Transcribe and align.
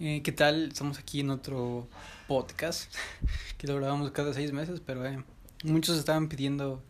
Eh, 0.00 0.22
¿Qué 0.22 0.30
tal? 0.30 0.68
Estamos 0.68 0.96
aquí 1.00 1.18
en 1.18 1.30
otro 1.30 1.88
podcast 2.28 2.94
que 3.58 3.66
lo 3.66 3.74
grabamos 3.74 4.12
cada 4.12 4.32
seis 4.32 4.52
meses, 4.52 4.80
pero 4.84 5.04
eh, 5.04 5.24
muchos 5.64 5.98
estaban 5.98 6.28
pidiendo 6.28 6.84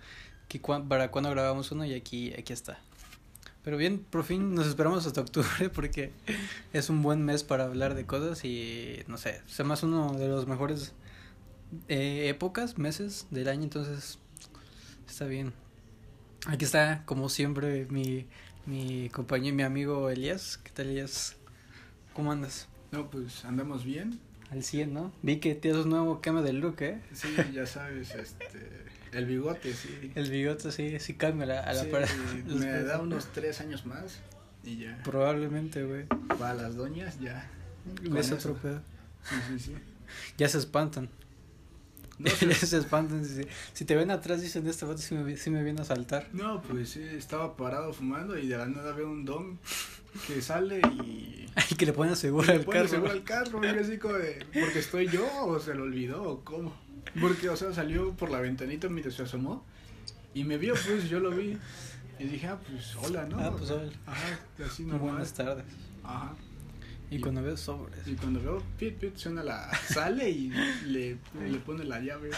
que 0.46 0.60
para 0.60 1.10
cuándo 1.10 1.30
grabamos 1.30 1.72
uno 1.72 1.86
y 1.86 1.94
aquí, 1.94 2.34
aquí 2.34 2.52
está. 2.52 2.78
Pero 3.64 3.78
bien, 3.78 4.00
por 4.10 4.24
fin 4.24 4.54
nos 4.54 4.66
esperamos 4.66 5.06
hasta 5.06 5.22
octubre 5.22 5.70
porque 5.74 6.12
es 6.74 6.90
un 6.90 7.00
buen 7.00 7.24
mes 7.24 7.44
para 7.44 7.64
hablar 7.64 7.94
de 7.94 8.04
cosas 8.04 8.44
y 8.44 9.02
no 9.06 9.16
sé, 9.16 9.40
es 9.48 9.64
más 9.64 9.82
uno 9.82 10.12
de 10.12 10.28
los 10.28 10.46
mejores 10.46 10.92
eh, 11.88 12.28
épocas, 12.28 12.76
meses 12.76 13.26
del 13.30 13.48
año, 13.48 13.62
entonces 13.62 14.18
está 15.08 15.24
bien. 15.24 15.54
Aquí 16.46 16.66
está, 16.66 17.04
como 17.06 17.30
siempre, 17.30 17.86
mi, 17.88 18.26
mi 18.66 19.08
compañero, 19.08 19.56
mi 19.56 19.62
amigo 19.62 20.10
Elías. 20.10 20.58
¿Qué 20.58 20.72
tal, 20.72 20.88
Elías? 20.88 21.36
¿Cómo 22.12 22.32
andas? 22.32 22.68
No, 22.90 23.10
pues 23.10 23.44
andamos 23.44 23.84
bien. 23.84 24.18
Al 24.50 24.62
100, 24.62 24.94
¿no? 24.94 25.12
Vi 25.22 25.40
que 25.40 25.54
tienes 25.54 25.84
un 25.84 25.90
nuevo 25.90 26.20
cambio 26.20 26.42
de 26.42 26.54
look, 26.54 26.80
¿eh? 26.80 27.00
Sí, 27.12 27.28
ya 27.52 27.66
sabes, 27.66 28.14
este... 28.14 28.88
El 29.12 29.26
bigote, 29.26 29.72
sí. 29.72 30.12
El 30.14 30.30
bigote, 30.30 30.70
sí, 30.70 30.98
sí 30.98 31.14
cambia 31.14 31.62
a 31.62 31.72
la 31.72 31.74
sí, 31.74 31.88
Me 32.46 32.66
da 32.84 33.00
unos 33.00 33.26
tres 33.32 33.60
años 33.60 33.86
más 33.86 34.20
y 34.64 34.78
ya. 34.78 35.00
Probablemente, 35.02 35.84
güey. 35.84 36.06
Para 36.38 36.54
las 36.54 36.76
doñas, 36.76 37.18
ya. 37.20 37.50
¿Ves 38.02 38.32
otro 38.32 38.54
pedo? 38.54 38.82
Sí, 39.22 39.36
sí, 39.48 39.58
sí. 39.58 39.74
Ya 40.36 40.48
se 40.48 40.58
espantan. 40.58 41.08
No 42.18 42.30
se 42.30 42.78
espantan. 42.78 43.24
Si, 43.24 43.42
si, 43.72 43.84
te 43.84 43.96
ven 43.96 44.10
atrás, 44.10 44.42
dicen: 44.42 44.66
Esta 44.66 44.86
foto 44.86 44.98
sí 44.98 45.14
me, 45.14 45.36
sí 45.36 45.50
me 45.50 45.62
viene 45.62 45.80
a 45.80 45.84
saltar. 45.84 46.28
No, 46.32 46.60
pues 46.62 46.90
sí, 46.90 47.02
estaba 47.02 47.56
parado 47.56 47.92
fumando 47.92 48.36
y 48.36 48.48
de 48.48 48.58
la 48.58 48.66
nada 48.66 48.92
veo 48.92 49.08
un 49.08 49.24
don 49.24 49.58
que 50.26 50.42
sale 50.42 50.80
y. 50.80 51.34
Y 51.70 51.74
que 51.74 51.86
le 51.86 51.92
pone 51.92 52.14
seguro 52.14 52.52
al 52.52 52.64
carro. 52.64 52.88
seguro 52.88 53.10
al 53.10 53.24
carro, 53.24 53.60
y 53.64 53.66
así 53.66 53.98
como 53.98 54.14
de. 54.14 54.46
¿Porque 54.52 54.78
estoy 54.78 55.08
yo 55.08 55.26
o 55.44 55.58
se 55.58 55.74
lo 55.74 55.82
olvidó 55.82 56.22
o 56.22 56.44
cómo? 56.44 56.72
Porque, 57.20 57.48
o 57.48 57.56
sea, 57.56 57.72
salió 57.72 58.12
por 58.12 58.30
la 58.30 58.40
ventanita 58.40 58.88
mientras 58.88 59.16
se 59.16 59.24
asomó 59.24 59.64
y 60.34 60.44
me 60.44 60.56
vio, 60.56 60.74
pues 60.74 61.08
yo 61.08 61.20
lo 61.20 61.30
vi. 61.30 61.58
Y 62.18 62.24
dije, 62.24 62.46
ah, 62.46 62.58
pues 62.64 62.94
hola, 62.96 63.26
¿no? 63.26 63.38
Ah, 63.38 63.54
pues 63.56 63.70
hola. 63.70 63.90
Ajá, 64.06 64.38
así 64.64 64.84
no 64.84 64.98
Buenas 64.98 65.32
tardes. 65.32 65.64
Ajá. 66.04 66.34
Y, 67.10 67.20
cuando 67.20 67.42
veo 67.42 67.56
sobres. 67.56 68.06
Y 68.06 68.14
cuando 68.14 68.40
veo 68.40 68.62
pit 68.78 68.96
pit 68.98 69.16
suena 69.16 69.42
la. 69.42 69.70
sale 69.88 70.28
y 70.30 70.50
le, 70.86 71.16
le 71.48 71.58
pone 71.58 71.84
la 71.84 72.00
llave. 72.00 72.30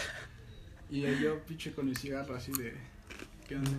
Y 0.89 1.01
yo 1.01 1.39
pinche 1.45 1.73
con 1.73 1.87
mi 1.87 1.95
cigarro 1.95 2.35
así 2.35 2.51
de. 2.53 2.73
¿Qué 3.47 3.55
onda? 3.55 3.71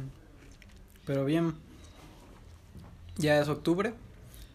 Pero 1.07 1.25
bien. 1.25 1.55
Ya 3.17 3.41
es 3.41 3.49
octubre. 3.49 3.95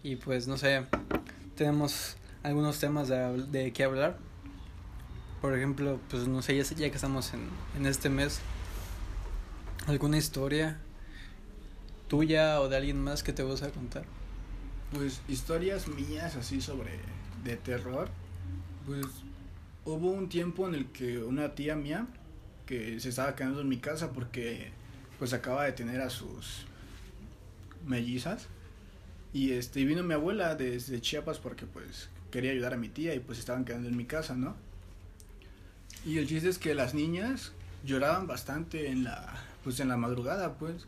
Y 0.03 0.16
pues 0.16 0.47
no 0.47 0.58
sé. 0.58 0.83
Tenemos 1.55 2.17
algunos 2.44 2.80
temas 2.80 3.08
de, 3.08 3.44
de 3.52 3.73
qué 3.73 3.83
hablar. 3.83 4.17
Por 5.41 5.55
ejemplo, 5.55 5.99
pues 6.09 6.27
no 6.27 6.41
sé, 6.41 6.58
ya, 6.58 6.64
ya 6.64 6.89
que 6.89 6.95
estamos 6.95 7.33
en, 7.33 7.41
en 7.77 7.86
este 7.86 8.09
mes. 8.09 8.39
¿Alguna 9.86 10.17
historia 10.17 10.80
tuya 12.08 12.61
o 12.61 12.69
de 12.69 12.77
alguien 12.77 13.03
más 13.03 13.23
que 13.23 13.33
te 13.33 13.44
vas 13.44 13.64
a 13.64 13.69
contar? 13.69 14.05
pues 14.92 15.21
historias 15.27 15.88
mías 15.88 16.36
así 16.36 16.61
sobre 16.61 16.92
de 17.44 17.58
terror, 17.58 18.09
pues 18.86 19.05
hubo 19.86 20.11
un 20.11 20.30
tiempo 20.30 20.67
en 20.67 20.75
el 20.75 20.86
que 20.88 21.19
una 21.19 21.55
tía 21.55 21.75
mía 21.75 22.08
que 22.66 22.99
se 22.99 23.09
estaba 23.09 23.36
quedando 23.36 23.61
en 23.61 23.69
mi 23.69 23.77
casa 23.77 24.11
porque 24.11 24.71
pues 25.19 25.33
acaba 25.33 25.66
de 25.66 25.71
tener 25.71 26.02
a 26.02 26.09
sus 26.09 26.66
mellizas 27.88 28.47
y 29.33 29.52
este 29.52 29.83
vino 29.85 30.03
mi 30.03 30.13
abuela 30.13 30.55
desde 30.55 31.02
Chiapas 31.02 31.39
porque 31.39 31.66
pues 31.66 32.09
quería 32.31 32.52
ayudar 32.52 32.73
a 32.73 32.77
mi 32.77 32.89
tía 32.89 33.13
y 33.16 33.19
pues 33.19 33.39
estaban 33.39 33.66
quedando 33.66 33.89
en 33.89 33.97
mi 33.97 34.05
casa, 34.05 34.35
¿no? 34.35 34.55
Y 36.05 36.17
el 36.17 36.27
chiste 36.27 36.49
es 36.49 36.58
que 36.58 36.75
las 36.75 36.93
niñas 36.93 37.52
lloraban 37.83 38.27
bastante 38.27 38.89
en 38.89 39.03
la 39.03 39.43
pues 39.64 39.80
en 39.80 39.89
la 39.89 39.98
madrugada, 39.98 40.58
pues 40.58 40.87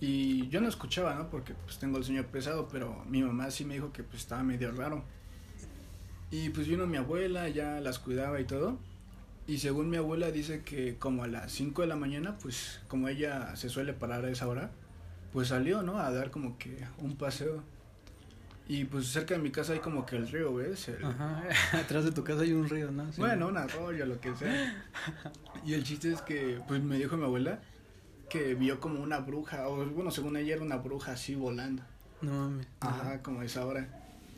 y 0.00 0.48
yo 0.48 0.60
no 0.60 0.68
escuchaba, 0.68 1.14
¿no? 1.14 1.30
Porque 1.30 1.54
pues 1.54 1.78
tengo 1.78 1.98
el 1.98 2.04
sueño 2.04 2.24
pesado, 2.26 2.68
pero 2.70 3.04
mi 3.08 3.22
mamá 3.22 3.50
sí 3.50 3.64
me 3.64 3.74
dijo 3.74 3.92
que 3.92 4.02
pues 4.02 4.22
estaba 4.22 4.42
medio 4.42 4.70
raro. 4.72 5.02
Y 6.30 6.50
pues 6.50 6.66
vino 6.68 6.86
mi 6.86 6.96
abuela, 6.96 7.48
ya 7.48 7.80
las 7.80 7.98
cuidaba 7.98 8.40
y 8.40 8.44
todo. 8.44 8.78
Y 9.46 9.58
según 9.58 9.90
mi 9.90 9.96
abuela 9.96 10.30
dice 10.30 10.62
que 10.62 10.96
como 10.96 11.22
a 11.22 11.26
las 11.26 11.52
5 11.52 11.82
de 11.82 11.88
la 11.88 11.96
mañana, 11.96 12.36
pues 12.38 12.80
como 12.88 13.08
ella 13.08 13.56
se 13.56 13.68
suele 13.68 13.92
parar 13.92 14.24
a 14.24 14.30
esa 14.30 14.48
hora, 14.48 14.70
pues 15.34 15.48
salió, 15.48 15.82
¿no? 15.82 15.98
A 15.98 16.12
dar 16.12 16.30
como 16.30 16.56
que 16.58 16.78
un 16.98 17.16
paseo. 17.16 17.60
Y 18.68 18.84
pues 18.84 19.08
cerca 19.08 19.34
de 19.34 19.40
mi 19.40 19.50
casa 19.50 19.72
hay 19.72 19.80
como 19.80 20.06
que 20.06 20.14
el 20.14 20.28
río, 20.28 20.54
¿ves? 20.54 20.88
Ajá, 21.02 21.42
atrás 21.72 22.04
de 22.04 22.12
tu 22.12 22.22
casa 22.22 22.42
hay 22.42 22.52
un 22.52 22.68
río, 22.68 22.92
¿no? 22.92 23.04
Bueno, 23.18 23.48
un 23.48 23.58
arroyo, 23.58 24.06
lo 24.06 24.20
que 24.20 24.34
sea. 24.36 24.86
Y 25.66 25.74
el 25.74 25.82
chiste 25.82 26.12
es 26.12 26.22
que, 26.22 26.60
pues 26.68 26.82
me 26.82 26.96
dijo 26.98 27.16
mi 27.16 27.24
abuela, 27.24 27.58
que 28.28 28.54
vio 28.54 28.78
como 28.78 29.02
una 29.02 29.18
bruja, 29.18 29.66
o 29.66 29.84
bueno, 29.86 30.12
según 30.12 30.36
ella 30.36 30.54
era 30.54 30.62
una 30.62 30.76
bruja 30.76 31.12
así 31.12 31.34
volando. 31.34 31.82
No 32.22 32.32
mames. 32.32 32.68
Ajá, 32.80 33.20
como 33.22 33.42
esa 33.42 33.66
hora. 33.66 33.88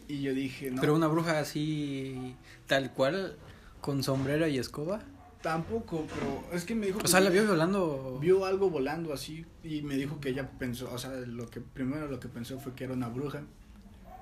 Y 0.09 0.23
yo 0.23 0.33
dije, 0.33 0.71
no. 0.71 0.81
Pero 0.81 0.95
una 0.95 1.09
bruja 1.09 1.41
así, 1.41 2.37
tal 2.67 2.93
cual, 2.95 3.37
con 3.83 4.03
sombrero 4.03 4.47
y 4.47 4.57
escoba. 4.57 5.03
Tampoco, 5.47 6.05
pero 6.13 6.45
es 6.53 6.65
que 6.65 6.75
me 6.75 6.87
dijo. 6.87 6.99
O 7.05 7.07
sea, 7.07 7.21
la 7.21 7.31
vio 7.31 7.47
volando. 7.47 8.19
Vio 8.21 8.45
algo 8.45 8.69
volando 8.69 9.13
así 9.13 9.47
y 9.63 9.81
me 9.83 9.95
dijo 9.95 10.19
que 10.19 10.31
ella 10.31 10.51
pensó, 10.59 10.93
o 10.93 10.99
sea, 10.99 11.13
lo 11.13 11.49
que 11.49 11.61
primero 11.61 12.09
lo 12.09 12.19
que 12.19 12.27
pensó 12.27 12.59
fue 12.59 12.75
que 12.75 12.83
era 12.83 12.95
una 12.95 13.07
bruja. 13.07 13.43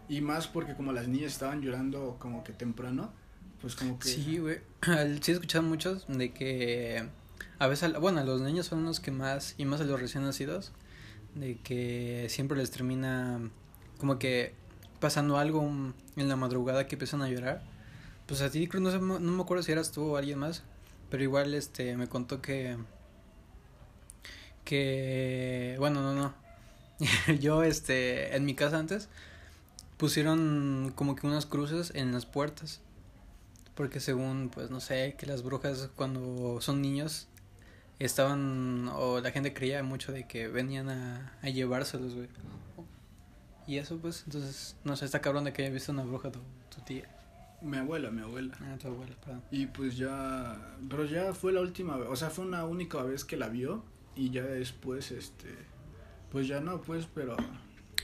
Y 0.06 0.20
más 0.20 0.48
porque 0.48 0.74
como 0.74 0.92
las 0.92 1.08
niñas 1.08 1.32
estaban 1.32 1.62
llorando 1.62 2.18
como 2.18 2.44
que 2.44 2.52
temprano, 2.52 3.10
pues 3.62 3.74
como 3.74 3.98
que. 3.98 4.08
Sí, 4.08 4.36
güey. 4.36 4.58
Sí, 5.22 5.30
he 5.30 5.34
escuchado 5.34 5.64
muchos 5.64 6.04
de 6.08 6.34
que 6.34 7.08
a 7.58 7.68
veces, 7.68 7.98
bueno, 7.98 8.22
los 8.22 8.42
niños 8.42 8.66
son 8.66 8.84
los 8.84 9.00
que 9.00 9.10
más, 9.10 9.54
y 9.56 9.64
más 9.64 9.80
a 9.80 9.84
los 9.84 9.98
recién 9.98 10.24
nacidos, 10.24 10.72
de 11.34 11.56
que 11.56 12.26
siempre 12.28 12.58
les 12.58 12.70
termina 12.70 13.40
como 13.96 14.18
que 14.18 14.52
pasando 15.00 15.38
algo 15.38 15.62
en 16.16 16.28
la 16.28 16.36
madrugada 16.36 16.86
que 16.86 16.96
empiezan 16.96 17.22
a 17.22 17.30
llorar. 17.30 17.62
Pues 18.26 18.42
a 18.42 18.50
ti, 18.50 18.68
no, 18.78 18.90
sé, 18.90 18.98
no 18.98 19.18
me 19.20 19.42
acuerdo 19.42 19.62
si 19.62 19.72
eras 19.72 19.90
tú 19.90 20.02
o 20.02 20.16
alguien 20.18 20.38
más, 20.38 20.64
pero 21.14 21.22
igual 21.22 21.54
este 21.54 21.96
me 21.96 22.08
contó 22.08 22.42
que 22.42 22.76
que 24.64 25.76
bueno, 25.78 26.02
no, 26.02 26.12
no. 26.12 26.34
Yo 27.38 27.62
este 27.62 28.34
en 28.34 28.44
mi 28.44 28.56
casa 28.56 28.80
antes 28.80 29.08
pusieron 29.96 30.92
como 30.96 31.14
que 31.14 31.28
unas 31.28 31.46
cruces 31.46 31.92
en 31.94 32.10
las 32.10 32.26
puertas. 32.26 32.80
Porque 33.76 34.00
según 34.00 34.50
pues 34.52 34.70
no 34.72 34.80
sé, 34.80 35.14
que 35.16 35.26
las 35.26 35.44
brujas 35.44 35.88
cuando 35.94 36.60
son 36.60 36.82
niños 36.82 37.28
estaban, 38.00 38.88
o 38.92 39.20
la 39.20 39.30
gente 39.30 39.54
creía 39.54 39.84
mucho 39.84 40.10
de 40.10 40.26
que 40.26 40.48
venían 40.48 40.88
a, 40.88 41.38
a 41.42 41.48
llevárselos, 41.48 42.16
güey. 42.16 42.28
Y 43.68 43.78
eso, 43.78 43.98
pues, 43.98 44.24
entonces, 44.26 44.74
no 44.82 44.96
sé, 44.96 45.04
está 45.04 45.20
cabrón 45.20 45.44
de 45.44 45.52
que 45.52 45.62
haya 45.62 45.72
visto 45.72 45.92
una 45.92 46.02
bruja 46.02 46.32
tu, 46.32 46.40
tu 46.74 46.80
tía. 46.82 47.13
Mi 47.64 47.78
abuela, 47.78 48.10
mi 48.10 48.20
abuela. 48.20 48.56
Ah, 48.60 48.76
tu 48.78 48.88
abuela, 48.88 49.14
perdón. 49.24 49.42
Y 49.50 49.66
pues 49.66 49.96
ya, 49.96 50.76
pero 50.88 51.04
ya 51.06 51.32
fue 51.32 51.52
la 51.52 51.60
última 51.60 51.96
vez, 51.96 52.08
o 52.10 52.16
sea, 52.16 52.30
fue 52.30 52.44
una 52.44 52.64
única 52.66 53.02
vez 53.02 53.24
que 53.24 53.36
la 53.36 53.48
vio 53.48 53.82
y 54.14 54.30
ya 54.30 54.44
después, 54.44 55.10
este, 55.10 55.48
pues 56.30 56.46
ya 56.46 56.60
no, 56.60 56.82
pues, 56.82 57.08
pero... 57.12 57.36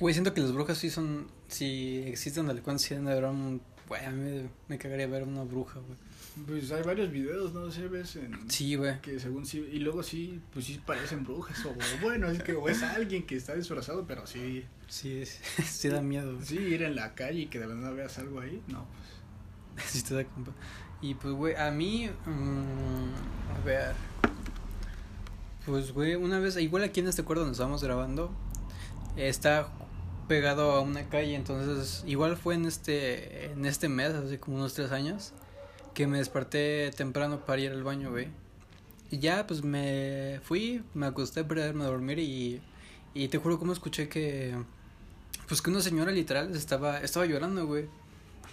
Güey, 0.01 0.15
siento 0.15 0.33
que 0.33 0.41
las 0.41 0.53
brujas 0.53 0.79
sí 0.79 0.89
son, 0.89 1.27
si 1.49 1.99
existen 2.07 2.47
de 2.47 2.63
cuenta, 2.63 2.83
sí 2.83 2.95
de 2.95 3.01
un, 3.01 3.61
güey, 3.87 4.05
a 4.05 4.11
mí 4.11 4.31
me, 4.31 4.49
me 4.69 4.79
cagaría 4.79 5.07
ver 5.07 5.25
una 5.25 5.45
bruja, 5.45 5.79
güey. 5.81 5.99
Pues 6.47 6.71
hay 6.73 6.83
varios 6.83 7.11
videos, 7.11 7.53
¿no? 7.53 7.71
Se 7.71 7.89
ves 7.89 8.17
en... 8.17 8.51
Sí, 8.51 8.77
güey. 8.77 9.01
Que 9.01 9.19
según 9.19 9.45
sí... 9.45 9.59
Y 9.73 9.81
luego 9.81 10.03
sí, 10.03 10.41
pues 10.53 10.65
sí 10.65 10.81
parecen 10.85 11.25
brujas. 11.25 11.63
O 11.67 11.75
bueno, 12.01 12.31
es 12.31 12.43
que 12.43 12.53
o 12.53 12.69
es 12.69 12.83
alguien 12.83 13.27
que 13.27 13.37
está 13.37 13.55
disfrazado, 13.55 14.07
pero 14.07 14.27
sí... 14.27 14.65
Sí, 14.89 15.25
sí, 15.67 15.89
da 15.89 16.01
miedo. 16.01 16.41
Sí, 16.43 16.57
ir 16.57 16.83
en 16.83 16.95
la 16.95 17.15
calle 17.15 17.41
y 17.41 17.47
que 17.47 17.59
de 17.59 17.67
verdad 17.67 17.95
veas 17.95 18.19
algo 18.19 18.41
ahí, 18.41 18.63
no, 18.69 18.87
pues... 18.87 19.20
Sí 19.87 20.03
te. 20.03 20.27
Y 21.03 21.15
pues, 21.15 21.35
güey, 21.35 21.55
a 21.55 21.71
mí... 21.71 22.11
Mmm, 22.27 23.57
a 23.57 23.65
ver... 23.65 23.95
Pues, 25.65 25.93
güey, 25.93 26.15
una 26.15 26.39
vez... 26.39 26.57
Igual 26.57 26.85
aquí 26.85 27.01
en 27.01 27.09
este 27.09 27.23
cuarto 27.23 27.41
donde 27.41 27.53
estábamos 27.53 27.83
grabando... 27.83 28.31
Está 29.17 29.69
pegado 30.29 30.73
a 30.73 30.81
una 30.81 31.09
calle, 31.09 31.35
entonces... 31.35 32.05
Igual 32.07 32.37
fue 32.37 32.55
en 32.55 32.67
este... 32.67 33.47
En 33.53 33.65
este 33.65 33.89
mes, 33.89 34.13
hace 34.13 34.39
como 34.39 34.59
unos 34.59 34.75
tres 34.75 34.93
años 34.93 35.33
que 35.95 36.07
me 36.07 36.19
desperté 36.19 36.91
temprano 36.97 37.45
para 37.45 37.61
ir 37.61 37.73
al 37.73 37.83
baño, 37.83 38.11
güey. 38.11 38.29
Y 39.11 39.19
ya, 39.19 39.47
pues 39.47 39.65
me 39.65 40.41
fui, 40.45 40.85
me 40.95 41.07
acosté 41.07 41.45
para 41.45 41.67
irme 41.67 41.85
a 41.85 41.89
dormir 41.89 42.19
y, 42.21 42.61
y 43.13 43.29
te 43.29 43.39
juro 43.39 43.59
como 43.59 43.73
escuché 43.73 44.09
que, 44.09 44.57
pues 45.49 45.61
que 45.61 45.71
una 45.71 45.81
señora 45.81 46.13
literal 46.13 46.55
estaba, 46.55 47.01
estaba 47.01 47.27
llorando, 47.27 47.67
güey. 47.67 47.89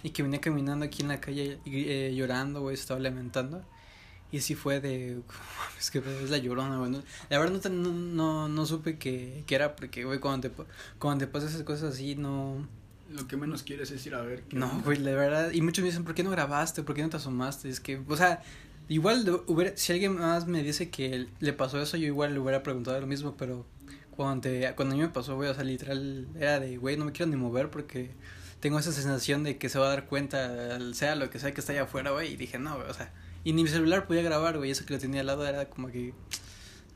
Y 0.02 0.10
que 0.10 0.22
venía 0.22 0.40
caminando 0.40 0.84
aquí 0.84 1.02
en 1.02 1.08
la 1.08 1.20
calle 1.20 1.58
eh, 1.66 2.12
llorando, 2.14 2.60
güey, 2.60 2.74
estaba 2.74 3.00
lamentando. 3.00 3.64
Y 4.30 4.40
sí 4.40 4.54
fue 4.54 4.80
de, 4.80 5.20
es 5.78 5.90
que 5.90 5.98
es 5.98 6.30
la 6.30 6.38
llorona, 6.38 6.78
güey. 6.78 7.02
la 7.30 7.38
verdad 7.38 7.70
no, 7.70 7.90
no, 7.90 7.92
no, 7.92 8.48
no 8.48 8.66
supe 8.66 8.98
que, 8.98 9.42
que 9.46 9.54
era 9.54 9.74
porque, 9.74 10.04
güey, 10.04 10.18
cuando 10.20 10.50
te, 10.50 10.54
cuando 10.98 11.24
te 11.24 11.30
pasas 11.30 11.52
esas 11.52 11.62
cosas 11.62 11.94
así, 11.94 12.14
no, 12.14 12.66
Lo 13.10 13.26
que 13.26 13.36
menos 13.36 13.62
quieres 13.62 13.90
es 13.90 14.04
ir 14.06 14.14
a 14.14 14.22
ver. 14.22 14.44
No, 14.52 14.70
onda. 14.70 14.84
güey, 14.84 14.98
la 14.98 15.12
verdad. 15.12 15.50
Y 15.52 15.62
muchos 15.62 15.82
me 15.82 15.88
dicen, 15.88 16.04
¿por 16.04 16.14
qué 16.14 16.22
no 16.22 16.30
grabaste? 16.30 16.82
¿Por 16.82 16.94
qué 16.94 17.02
no 17.02 17.08
te 17.08 17.16
asomaste? 17.16 17.70
Es 17.70 17.80
que, 17.80 18.02
o 18.06 18.16
sea, 18.16 18.42
igual 18.88 19.42
hubiera, 19.46 19.76
si 19.76 19.92
alguien 19.92 20.16
más 20.16 20.46
me 20.46 20.62
dice 20.62 20.90
que 20.90 21.28
le 21.40 21.52
pasó 21.54 21.80
eso, 21.80 21.96
yo 21.96 22.06
igual 22.06 22.34
le 22.34 22.40
hubiera 22.40 22.62
preguntado 22.62 23.00
lo 23.00 23.06
mismo, 23.06 23.34
pero 23.36 23.64
cuando, 24.10 24.42
te, 24.42 24.74
cuando 24.74 24.94
a 24.94 24.98
mí 24.98 25.02
me 25.04 25.10
pasó, 25.10 25.36
güey, 25.36 25.48
o 25.48 25.54
sea, 25.54 25.64
literal, 25.64 26.26
era 26.38 26.60
de, 26.60 26.76
güey, 26.76 26.96
no 26.96 27.04
me 27.06 27.12
quiero 27.12 27.30
ni 27.30 27.36
mover 27.36 27.70
porque 27.70 28.10
tengo 28.60 28.78
esa 28.78 28.92
sensación 28.92 29.44
de 29.44 29.58
que 29.58 29.68
se 29.68 29.78
va 29.78 29.86
a 29.86 29.90
dar 29.90 30.06
cuenta, 30.06 30.78
sea 30.94 31.14
lo 31.14 31.30
que 31.30 31.38
sea 31.38 31.52
que 31.54 31.60
está 31.60 31.72
allá 31.72 31.82
afuera, 31.84 32.10
güey, 32.10 32.32
y 32.32 32.36
dije, 32.36 32.58
no, 32.58 32.76
güey, 32.76 32.88
o 32.88 32.94
sea, 32.94 33.12
y 33.44 33.52
ni 33.52 33.62
mi 33.62 33.68
celular 33.68 34.06
podía 34.06 34.22
grabar, 34.22 34.56
güey, 34.58 34.70
eso 34.70 34.84
que 34.84 34.94
lo 34.94 34.98
tenía 35.00 35.20
al 35.20 35.26
lado 35.26 35.46
era 35.46 35.68
como 35.70 35.88
que, 35.88 36.12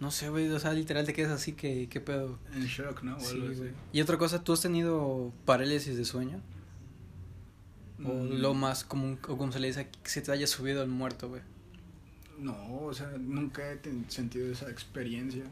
no 0.01 0.11
sé, 0.11 0.29
güey, 0.29 0.49
o 0.51 0.59
sea, 0.59 0.73
literal 0.73 1.07
te 1.07 1.13
quedas 1.13 1.33
así 1.33 1.53
que, 1.53 1.89
¿qué 1.89 2.01
pedo? 2.01 2.39
En 2.55 2.65
shock, 2.67 3.03
¿no? 3.03 3.17
O 3.17 3.21
Sí, 3.21 3.37
algo 3.37 3.49
así. 3.51 3.59
güey. 3.59 3.71
Y 3.93 4.01
otra 4.01 4.19
cosa, 4.19 4.43
¿tú 4.43 4.53
has 4.53 4.61
tenido 4.61 5.33
parálisis 5.45 5.97
de 5.97 6.05
sueño? 6.05 6.41
O 8.05 8.09
Mm, 8.09 8.41
lo 8.41 8.55
más 8.55 8.83
común, 8.83 9.19
o 9.29 9.37
como 9.39 9.53
se 9.53 9.61
le 9.61 9.69
dice, 9.69 9.89
que 10.03 10.11
se 10.11 10.21
te 10.23 10.33
haya 10.33 10.47
subido 10.49 10.83
el 10.83 10.89
muerto, 10.89 11.29
güey. 11.29 11.43
No, 12.39 12.81
o 12.83 12.93
sea, 12.93 13.13
nunca 13.19 13.63
he 13.73 13.79
sentido 14.09 14.51
esa 14.51 14.69
experiencia. 14.69 15.45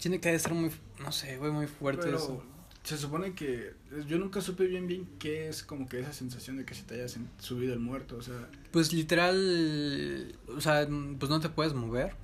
Tiene 0.00 0.18
que 0.20 0.34
estar 0.34 0.52
muy, 0.52 0.72
no 0.98 1.12
sé, 1.12 1.36
güey, 1.36 1.52
muy 1.52 1.68
fuerte 1.68 2.02
Pero 2.06 2.16
eso. 2.16 2.42
Se 2.82 2.96
supone 2.96 3.34
que 3.34 3.74
yo 4.06 4.18
nunca 4.18 4.40
supe 4.40 4.66
bien 4.66 4.86
bien 4.86 5.06
qué 5.18 5.48
es 5.48 5.62
como 5.62 5.88
que 5.88 6.00
esa 6.00 6.12
sensación 6.12 6.56
de 6.56 6.64
que 6.64 6.74
se 6.74 6.82
te 6.82 6.94
haya 6.94 7.06
subido 7.38 7.74
el 7.74 7.80
muerto, 7.80 8.16
o 8.16 8.22
sea, 8.22 8.48
Pues 8.70 8.92
literal, 8.92 10.34
o 10.48 10.60
sea, 10.60 10.86
pues 11.18 11.30
no 11.30 11.40
te 11.40 11.48
puedes 11.48 11.74
mover. 11.74 12.14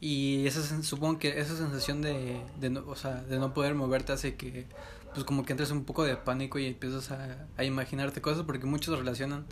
Y 0.00 0.46
esa 0.46 0.82
supongo 0.82 1.18
que 1.18 1.40
esa 1.40 1.56
sensación 1.56 2.02
de, 2.02 2.40
de 2.60 2.70
no, 2.70 2.84
o 2.86 2.94
sea, 2.94 3.22
de 3.22 3.38
no 3.38 3.54
poder 3.54 3.74
moverte 3.74 4.12
hace 4.12 4.36
que 4.36 4.66
pues 5.14 5.24
como 5.24 5.44
que 5.44 5.52
entres 5.52 5.70
un 5.70 5.84
poco 5.84 6.04
de 6.04 6.16
pánico 6.16 6.58
y 6.58 6.66
empiezas 6.66 7.10
a, 7.12 7.46
a 7.56 7.64
imaginarte 7.64 8.20
cosas 8.20 8.44
porque 8.44 8.66
muchos 8.66 8.98
relacionan 8.98 9.46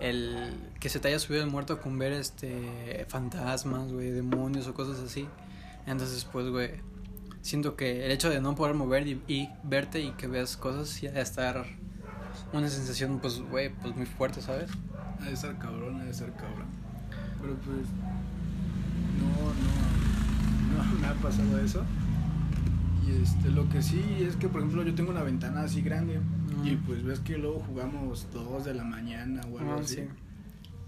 el 0.00 0.54
que 0.80 0.88
se 0.88 1.00
te 1.00 1.08
haya 1.08 1.18
subido 1.18 1.42
el 1.42 1.50
muerto 1.50 1.80
con 1.80 1.98
ver 1.98 2.12
este 2.12 3.06
fantasmas, 3.08 3.90
güey, 3.92 4.10
demonios 4.10 4.66
o 4.68 4.74
cosas 4.74 5.00
así. 5.00 5.26
Entonces, 5.86 6.24
pues, 6.30 6.48
güey, 6.48 6.72
siento 7.42 7.76
que 7.76 8.04
el 8.04 8.10
hecho 8.12 8.30
de 8.30 8.40
no 8.40 8.54
poder 8.54 8.74
mover 8.74 9.06
y, 9.06 9.20
y 9.28 9.48
verte 9.64 10.00
y 10.00 10.10
que 10.12 10.26
veas 10.26 10.56
cosas 10.56 11.00
ya 11.00 11.10
de 11.12 11.20
estar 11.20 11.64
una 12.52 12.68
sensación 12.68 13.18
pues, 13.20 13.40
güey, 13.40 13.70
pues 13.70 13.94
muy 13.96 14.06
fuerte, 14.06 14.40
¿sabes? 14.42 14.70
ha 15.20 15.24
de 15.24 15.32
estar 15.32 15.58
cabrón, 15.58 16.00
ha 16.00 16.04
de 16.04 16.10
estar 16.10 16.32
cabrón. 16.34 16.66
Pero 17.40 17.54
pues 17.56 17.86
no, 19.20 20.76
no, 20.76 20.84
no 20.84 20.94
me 21.00 21.06
ha 21.06 21.14
pasado 21.14 21.58
eso. 21.60 21.84
Y 23.06 23.22
este, 23.22 23.50
lo 23.50 23.68
que 23.68 23.82
sí 23.82 24.02
es 24.20 24.36
que, 24.36 24.48
por 24.48 24.60
ejemplo, 24.60 24.82
yo 24.82 24.94
tengo 24.94 25.10
una 25.10 25.22
ventana 25.22 25.62
así 25.62 25.80
grande 25.82 26.20
y 26.64 26.76
pues 26.76 27.02
ves 27.04 27.20
que 27.20 27.38
luego 27.38 27.60
jugamos 27.66 28.26
dos 28.32 28.64
de 28.64 28.74
la 28.74 28.84
mañana 28.84 29.40
o 29.50 29.58
algo 29.58 29.72
Ah, 29.74 29.80
así. 29.82 29.96
sí. 29.96 30.02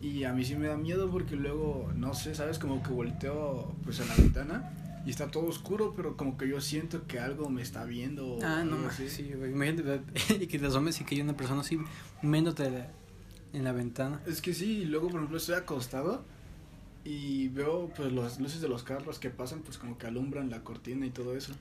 Y 0.07 0.25
a 0.25 0.33
mí 0.33 0.45
sí 0.45 0.55
me 0.57 0.67
da 0.69 0.77
miedo 0.77 1.11
porque 1.11 1.37
luego, 1.37 1.91
no 1.97 2.15
sé, 2.15 2.35
¿sabes? 2.35 2.59
Como 2.59 2.83
que 2.83 2.91
volteo 2.91 3.75
pues 3.85 4.01
a 4.01 4.05
la 4.07 4.15
ventana 4.17 4.71
y 5.07 5.11
está 5.11 5.31
todo 5.31 5.47
oscuro, 5.47 5.93
pero 5.97 6.17
como 6.17 6.37
que 6.37 6.49
yo 6.49 6.61
siento 6.61 7.07
que 7.07 7.19
algo 7.19 7.49
me 7.49 7.63
está 7.63 7.85
viendo. 7.85 8.39
Ah, 8.43 8.63
no 8.65 8.77
más, 8.77 8.97
sí, 8.97 9.33
güey. 9.37 9.53
Imagínate 9.53 10.01
y 10.41 10.47
que 10.47 10.59
te 10.59 10.67
asomes 10.67 11.01
y 11.01 11.05
que 11.05 11.15
hay 11.15 11.21
una 11.23 11.37
persona 11.37 11.63
así 11.63 11.79
viéndote 12.23 12.85
en 13.53 13.65
la 13.65 13.73
ventana. 13.73 14.21
Es 14.27 14.41
que 14.43 14.53
sí, 14.55 14.79
y 14.81 14.85
luego 14.85 15.09
por 15.09 15.17
ejemplo 15.21 15.39
estoy 15.39 15.55
acostado 15.57 16.25
y 17.05 17.49
veo 17.49 17.91
pues 17.97 18.13
las 18.13 18.39
luces 18.39 18.61
de 18.61 18.69
los 18.69 18.83
carros 18.83 19.19
que 19.19 19.31
pasan 19.31 19.61
pues 19.61 19.79
como 19.79 19.97
que 19.97 20.07
alumbran 20.07 20.51
la 20.51 20.63
cortina 20.63 21.07
y 21.07 21.11
todo 21.11 21.37
eso. 21.37 21.55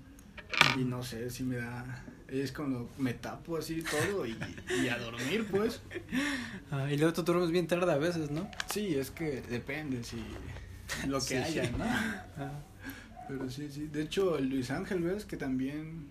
Y 0.77 0.83
no 0.83 1.03
sé, 1.03 1.29
si 1.29 1.43
me 1.43 1.57
da... 1.57 2.05
Es 2.27 2.51
cuando 2.51 2.89
me 2.99 3.13
tapo 3.15 3.57
así 3.57 3.81
todo 3.81 4.25
y, 4.25 4.37
y 4.83 4.87
a 4.87 4.97
dormir 4.99 5.47
pues. 5.49 5.81
Ah, 6.71 6.91
y 6.91 6.97
luego 6.97 7.13
tú 7.13 7.23
duermes 7.23 7.49
bien 7.51 7.65
tarde 7.65 7.91
a 7.91 7.97
veces, 7.97 8.29
¿no? 8.29 8.47
Sí, 8.69 8.93
es 8.95 9.09
que 9.09 9.41
depende 9.41 10.03
si 10.03 10.17
lo 11.07 11.17
que 11.19 11.25
Sí. 11.25 11.35
haya, 11.35 11.71
¿no? 11.71 11.83
Ah, 12.37 12.51
Pero 13.29 13.49
sí, 13.49 13.69
sí. 13.71 13.87
De 13.87 14.01
hecho, 14.01 14.37
el 14.37 14.49
Luis 14.49 14.69
Ángel, 14.71 15.01
¿ves? 15.01 15.23
Que 15.23 15.37
también 15.37 16.09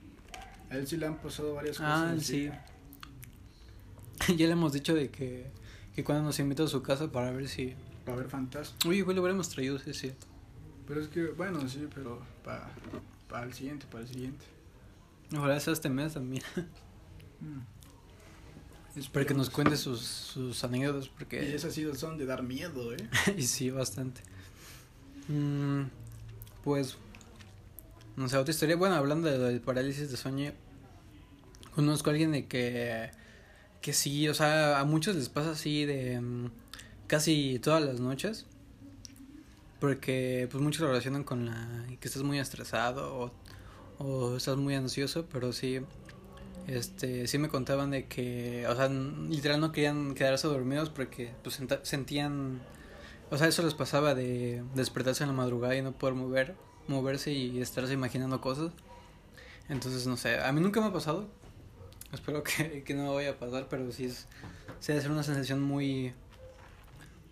a 0.70 0.76
él 0.76 0.87
sí 0.87 0.97
le 0.97 1.05
han 1.05 1.19
pasado 1.19 1.55
varias 1.55 1.76
cosas. 1.76 1.93
Ah, 1.93 2.12
así. 2.12 2.50
sí. 4.25 4.32
ya 4.37 4.47
le 4.47 4.53
hemos 4.53 4.73
dicho 4.73 4.94
de 4.94 5.11
que, 5.11 5.50
que 5.94 6.03
cuando 6.03 6.25
nos 6.25 6.38
invita 6.38 6.62
a 6.62 6.69
su 6.69 6.82
casa 6.82 7.12
para 7.12 7.31
ver 7.32 7.47
si... 7.49 7.75
Para 8.06 8.17
ver 8.17 8.29
fantasmas. 8.29 8.87
Uy, 8.87 9.03
güey, 9.03 9.15
lo 9.15 9.20
hubiéramos 9.20 9.50
traído, 9.50 9.79
sí, 9.79 9.91
es 9.91 9.99
cierto. 9.99 10.26
Pero 10.87 11.03
es 11.03 11.09
que, 11.09 11.26
bueno, 11.26 11.69
sí, 11.69 11.87
pero 11.94 12.23
para 12.43 12.70
para 13.29 13.44
el 13.44 13.53
siguiente, 13.53 13.87
para 13.91 14.03
el 14.03 14.09
siguiente. 14.09 14.44
Ojalá 15.37 15.61
sea 15.61 15.73
este 15.73 15.88
mes 15.88 16.15
también. 16.15 16.43
Mm. 17.41 17.61
Espero 18.99 19.25
que 19.26 19.35
nos 19.35 19.49
cuente 19.49 19.76
sus, 19.76 20.00
sus 20.00 20.65
anécdotas 20.65 21.06
Y 21.06 21.11
porque... 21.11 21.55
esas 21.55 21.73
sí 21.73 21.88
son 21.94 22.19
de 22.19 22.26
dar 22.26 22.43
miedo, 22.43 22.93
¿eh? 22.93 23.09
y 23.37 23.44
sí, 23.44 23.70
bastante. 23.70 24.23
Mm, 25.29 25.82
pues... 26.65 26.99
No 28.19 28.29
sé, 28.29 28.37
otra 28.37 28.50
historia. 28.53 28.76
Bueno, 28.76 28.97
hablando 28.97 29.29
de- 29.31 29.38
del 29.38 29.61
parálisis 29.61 30.11
de 30.11 30.17
sueño, 30.17 30.53
conozco 31.75 32.11
a 32.11 32.12
alguien 32.12 32.32
de 32.32 32.47
que... 32.47 33.11
Que 33.81 33.93
sí, 33.93 34.29
o 34.29 34.35
sea, 34.35 34.81
a 34.81 34.85
muchos 34.85 35.15
les 35.17 35.29
pasa 35.29 35.53
así 35.53 35.85
de... 35.85 36.20
mm, 36.20 36.50
casi 37.06 37.59
todas 37.61 37.82
las 37.82 38.00
noches. 38.00 38.47
Porque 39.81 40.49
pues 40.50 40.62
muchos 40.62 40.81
lo 40.82 40.88
relacionan 40.88 41.23
con 41.23 41.47
la... 41.47 41.87
que 42.00 42.09
estás 42.09 42.23
muy 42.25 42.38
estresado 42.41 43.15
o, 43.99 44.05
o 44.05 44.37
estás 44.37 44.56
muy 44.56 44.75
ansioso, 44.75 45.26
pero 45.32 45.53
sí... 45.53 45.81
Este, 46.67 47.26
sí 47.29 47.38
me 47.38 47.49
contaban 47.49 47.91
de 47.91 48.09
que, 48.09 48.67
o 48.69 48.76
sea, 48.76 48.88
literal 48.91 49.59
no 49.59 49.73
querían 49.73 50.15
quedarse 50.15 50.47
dormidos 50.49 50.91
porque 50.91 51.32
pues 51.43 51.59
sentían, 51.85 52.61
o 53.31 53.38
sea, 53.38 53.49
eso 53.49 53.62
les 53.62 53.73
pasaba 53.73 54.15
de 54.15 54.62
despertarse 54.75 55.25
en 55.25 55.31
la 55.31 55.35
madrugada 55.35 55.76
y 55.76 55.81
no 55.81 55.93
poder 55.93 56.15
mover, 56.15 56.56
moverse 56.88 57.32
y 57.32 57.61
estarse 57.61 57.93
imaginando 57.93 58.40
cosas. 58.40 58.73
Entonces, 59.69 60.06
no 60.06 60.17
sé, 60.17 60.40
a 60.40 60.50
mí 60.52 60.61
nunca 60.61 60.81
me 60.81 60.87
ha 60.88 60.93
pasado. 60.93 61.29
Espero 62.12 62.43
que, 62.43 62.82
que 62.87 62.94
no 62.94 63.05
me 63.05 63.14
vaya 63.14 63.31
a 63.31 63.38
pasar, 63.38 63.67
pero 63.69 63.90
sí 63.93 64.06
es, 64.06 64.26
sí 64.81 64.88
debe 64.93 65.02
ser 65.02 65.11
una 65.11 65.23
sensación 65.23 65.62
muy, 65.62 66.12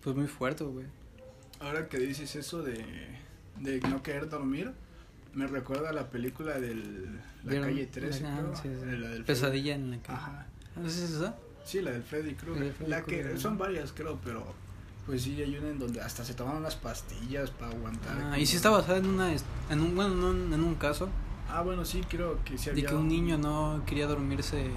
pues 0.01 0.15
muy 0.15 0.27
fuerte, 0.27 0.63
güey. 0.63 0.85
Ahora 1.59 1.89
que 1.89 1.97
dices 1.97 2.35
eso 2.35 2.61
de, 2.61 2.85
de 3.59 3.79
no 3.81 4.03
querer 4.03 4.29
dormir, 4.29 4.71
me 5.33 5.47
recuerda 5.47 5.89
a 5.89 5.93
la 5.93 6.09
película 6.11 6.59
del 6.59 7.15
La 7.43 7.51
¿Vieron? 7.51 7.69
calle 7.69 7.87
13, 7.87 8.25
Ah, 8.27 8.37
creo. 8.39 8.55
sí, 8.55 8.61
sí. 8.63 8.69
de 8.85 8.97
La 8.99 9.09
del 9.09 9.23
Pesadilla 9.23 9.73
en 9.75 9.91
la 9.91 9.97
que... 9.97 10.11
Ajá. 10.11 10.45
¿No 10.75 10.87
es 10.87 10.97
esa? 10.97 11.35
Sí, 11.65 11.81
la 11.81 11.91
del 11.91 12.03
Freddy 12.03 12.31
La 12.31 12.37
Krueger. 12.37 12.75
La 12.87 13.03
que 13.03 13.37
son 13.39 13.57
varias, 13.57 13.91
creo, 13.91 14.19
pero 14.23 14.45
pues 15.07 15.23
sí 15.23 15.41
hay 15.41 15.55
una 15.57 15.69
en 15.69 15.79
donde 15.79 16.01
hasta 16.01 16.23
se 16.23 16.33
toman 16.35 16.57
unas 16.57 16.75
pastillas 16.75 17.49
para 17.49 17.71
aguantar. 17.71 18.15
Ah, 18.17 18.21
como- 18.23 18.35
y 18.37 18.45
sí 18.45 18.57
está 18.57 18.69
basada 18.69 18.97
en 18.99 19.07
una, 19.07 19.31
en 19.33 19.81
un, 19.81 19.95
bueno, 19.95 20.13
no 20.13 20.31
en 20.31 20.53
en 20.53 20.63
un 20.63 20.75
caso 20.75 21.09
Ah, 21.49 21.61
bueno, 21.61 21.83
sí, 21.85 22.01
creo 22.09 22.43
que 22.43 22.57
sí 22.57 22.65
de 22.65 22.71
había 22.71 22.87
que 22.89 22.95
un 22.95 23.07
niño 23.07 23.37
no 23.37 23.81
quería 23.85 24.05
dormirse 24.05 24.69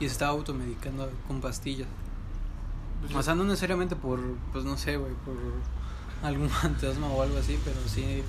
se 0.00 0.06
estaba 0.06 0.30
automedicando 0.32 1.10
con 1.28 1.40
pastillas. 1.42 1.86
pues, 3.02 3.14
O 3.14 3.22
sea, 3.22 3.34
no 3.34 3.44
necesariamente 3.44 3.94
por, 3.94 4.18
pues 4.52 4.64
no 4.64 4.76
sé, 4.78 4.96
güey, 4.96 5.12
por 5.26 5.36
algún 6.26 6.48
fantasma 6.62 7.08
o 7.08 7.22
algo 7.22 7.36
así, 7.38 7.58
pero 7.62 7.76
sí 7.86 8.22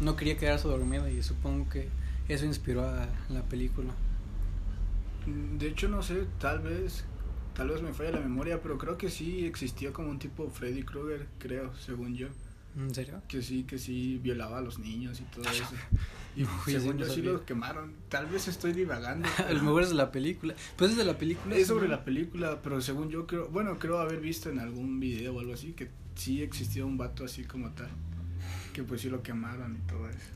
no 0.00 0.16
quería 0.16 0.36
quedarse 0.38 0.66
dormido 0.66 1.08
y 1.08 1.22
supongo 1.22 1.68
que 1.70 1.88
eso 2.28 2.44
inspiró 2.46 2.82
a 2.88 3.06
la 3.28 3.42
película. 3.42 3.92
De 5.58 5.68
hecho, 5.68 5.88
no 5.88 6.02
sé, 6.02 6.26
tal 6.40 6.60
vez, 6.60 7.04
tal 7.60 7.68
vez 7.68 7.82
me 7.82 7.92
falla 7.92 8.12
la 8.12 8.20
memoria, 8.20 8.62
pero 8.62 8.78
creo 8.78 8.96
que 8.96 9.10
sí 9.10 9.44
existió 9.44 9.92
como 9.92 10.08
un 10.08 10.18
tipo 10.18 10.48
Freddy 10.48 10.82
Krueger, 10.82 11.26
creo, 11.38 11.76
según 11.76 12.16
yo. 12.16 12.28
¿En 12.74 12.94
serio? 12.94 13.20
Que 13.28 13.42
sí, 13.42 13.64
que 13.64 13.76
sí 13.76 14.18
violaba 14.22 14.56
a 14.56 14.60
los 14.62 14.78
niños 14.78 15.20
y 15.20 15.24
todo 15.24 15.44
eso. 15.44 15.64
Y 16.36 16.44
según 16.70 16.92
sí, 16.92 16.98
no 17.00 17.06
yo 17.06 17.12
sí 17.12 17.22
los 17.22 17.40
quemaron. 17.40 17.92
Tal 18.08 18.26
vez 18.26 18.46
estoy 18.46 18.72
divagando. 18.72 19.28
A 19.48 19.52
lo 19.52 19.62
mejor 19.64 19.82
es 19.82 19.88
de 19.88 19.96
la 19.96 20.12
película. 20.12 20.54
Pues 20.76 20.92
es 20.92 20.96
de 20.96 21.04
la 21.04 21.18
película. 21.18 21.56
es 21.56 21.66
sobre 21.66 21.88
la 21.88 22.04
película, 22.04 22.62
pero 22.62 22.80
según 22.80 23.10
yo 23.10 23.26
creo, 23.26 23.48
bueno, 23.48 23.80
creo 23.80 23.98
haber 23.98 24.20
visto 24.20 24.48
en 24.48 24.60
algún 24.60 25.00
video 25.00 25.34
o 25.34 25.40
algo 25.40 25.52
así 25.52 25.72
que 25.72 25.90
sí 26.14 26.40
existió 26.40 26.86
un 26.86 26.96
vato 26.96 27.24
así 27.24 27.42
como 27.42 27.72
tal. 27.72 27.88
Que 28.72 28.84
pues 28.84 29.00
sí 29.00 29.10
lo 29.10 29.24
quemaron 29.24 29.76
y 29.76 29.80
todo 29.88 30.08
eso. 30.08 30.30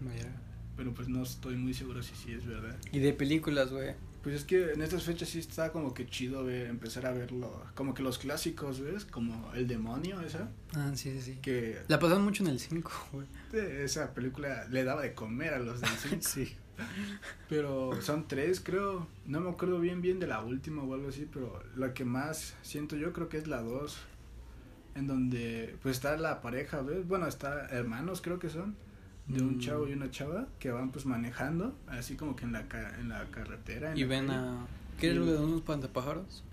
Vaya. 0.00 0.34
Pero 0.76 0.92
pues 0.92 1.08
no 1.08 1.22
estoy 1.22 1.54
muy 1.54 1.72
seguro 1.72 2.02
si 2.02 2.16
sí 2.16 2.32
es 2.32 2.44
verdad. 2.44 2.76
Y 2.90 2.98
de 2.98 3.12
películas, 3.12 3.70
güey. 3.70 3.94
Pues 4.26 4.38
es 4.38 4.44
que 4.44 4.72
en 4.72 4.82
estas 4.82 5.04
fechas 5.04 5.28
sí 5.28 5.38
está 5.38 5.70
como 5.70 5.94
que 5.94 6.04
chido 6.04 6.42
ver, 6.42 6.66
empezar 6.66 7.06
a 7.06 7.12
verlo. 7.12 7.62
Como 7.76 7.94
que 7.94 8.02
los 8.02 8.18
clásicos, 8.18 8.80
¿ves? 8.80 9.04
Como 9.04 9.52
El 9.54 9.68
Demonio, 9.68 10.20
esa. 10.20 10.48
Ah, 10.74 10.90
sí, 10.96 11.12
sí, 11.12 11.22
sí. 11.22 11.38
Que 11.40 11.78
La 11.86 12.00
pasan 12.00 12.22
mucho 12.22 12.42
en 12.42 12.48
el 12.48 12.58
5, 12.58 12.90
güey. 13.12 13.26
esa 13.84 14.14
película 14.14 14.66
le 14.68 14.82
daba 14.82 15.02
de 15.02 15.14
comer 15.14 15.54
a 15.54 15.60
los 15.60 15.80
del 15.80 15.90
cine. 15.96 16.22
Sí. 16.22 16.56
Pero 17.48 18.02
son 18.02 18.26
tres, 18.26 18.58
creo. 18.58 19.06
No 19.26 19.38
me 19.38 19.48
acuerdo 19.48 19.78
bien 19.78 20.02
bien 20.02 20.18
de 20.18 20.26
la 20.26 20.40
última 20.40 20.82
o 20.82 20.92
algo 20.92 21.10
así, 21.10 21.28
pero 21.32 21.62
la 21.76 21.94
que 21.94 22.04
más 22.04 22.56
siento 22.62 22.96
yo 22.96 23.12
creo 23.12 23.28
que 23.28 23.38
es 23.38 23.46
la 23.46 23.62
dos. 23.62 23.96
En 24.96 25.06
donde 25.06 25.76
pues 25.82 25.98
está 25.98 26.16
la 26.16 26.40
pareja, 26.42 26.80
¿ves? 26.80 27.06
Bueno, 27.06 27.28
está 27.28 27.68
hermanos 27.68 28.22
creo 28.22 28.40
que 28.40 28.50
son. 28.50 28.74
De 29.28 29.42
un 29.42 29.56
Mm. 29.56 29.60
chavo 29.60 29.88
y 29.88 29.92
una 29.92 30.10
chava 30.10 30.46
que 30.60 30.70
van 30.70 30.90
pues 30.92 31.04
manejando, 31.06 31.76
así 31.88 32.14
como 32.16 32.36
que 32.36 32.44
en 32.44 32.52
la, 32.52 32.68
ca- 32.68 32.96
en 33.00 33.08
la 33.08 33.24
carretera. 33.26 33.90
en 33.92 33.98
Y 33.98 34.02
la 34.02 34.06
ven 34.06 34.26
calle. 34.28 34.38
a... 34.38 34.66
Que 35.00 35.06
era 35.10 35.16
lo 35.16 35.26
de 35.26 35.38
unos 35.38 35.62
pantapájaros. 35.62 36.44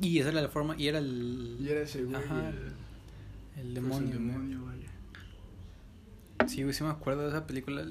Y 0.00 0.18
esa 0.18 0.30
era 0.30 0.40
la 0.42 0.48
forma, 0.48 0.74
y 0.78 0.88
era 0.88 0.98
el, 0.98 1.58
Y 1.60 1.68
era 1.68 1.80
ese 1.82 2.04
güey. 2.04 2.16
Ajá, 2.16 2.48
el, 2.48 2.56
el 2.56 3.62
pues, 3.62 3.74
demonio. 3.74 3.98
el 4.12 4.18
güey. 4.18 4.26
demonio, 4.28 4.64
vaya. 4.64 6.48
Sí, 6.48 6.62
güey, 6.62 6.72
sí 6.74 6.82
me 6.84 6.90
acuerdo 6.90 7.22
de 7.22 7.28
esa 7.28 7.46
película. 7.46 7.84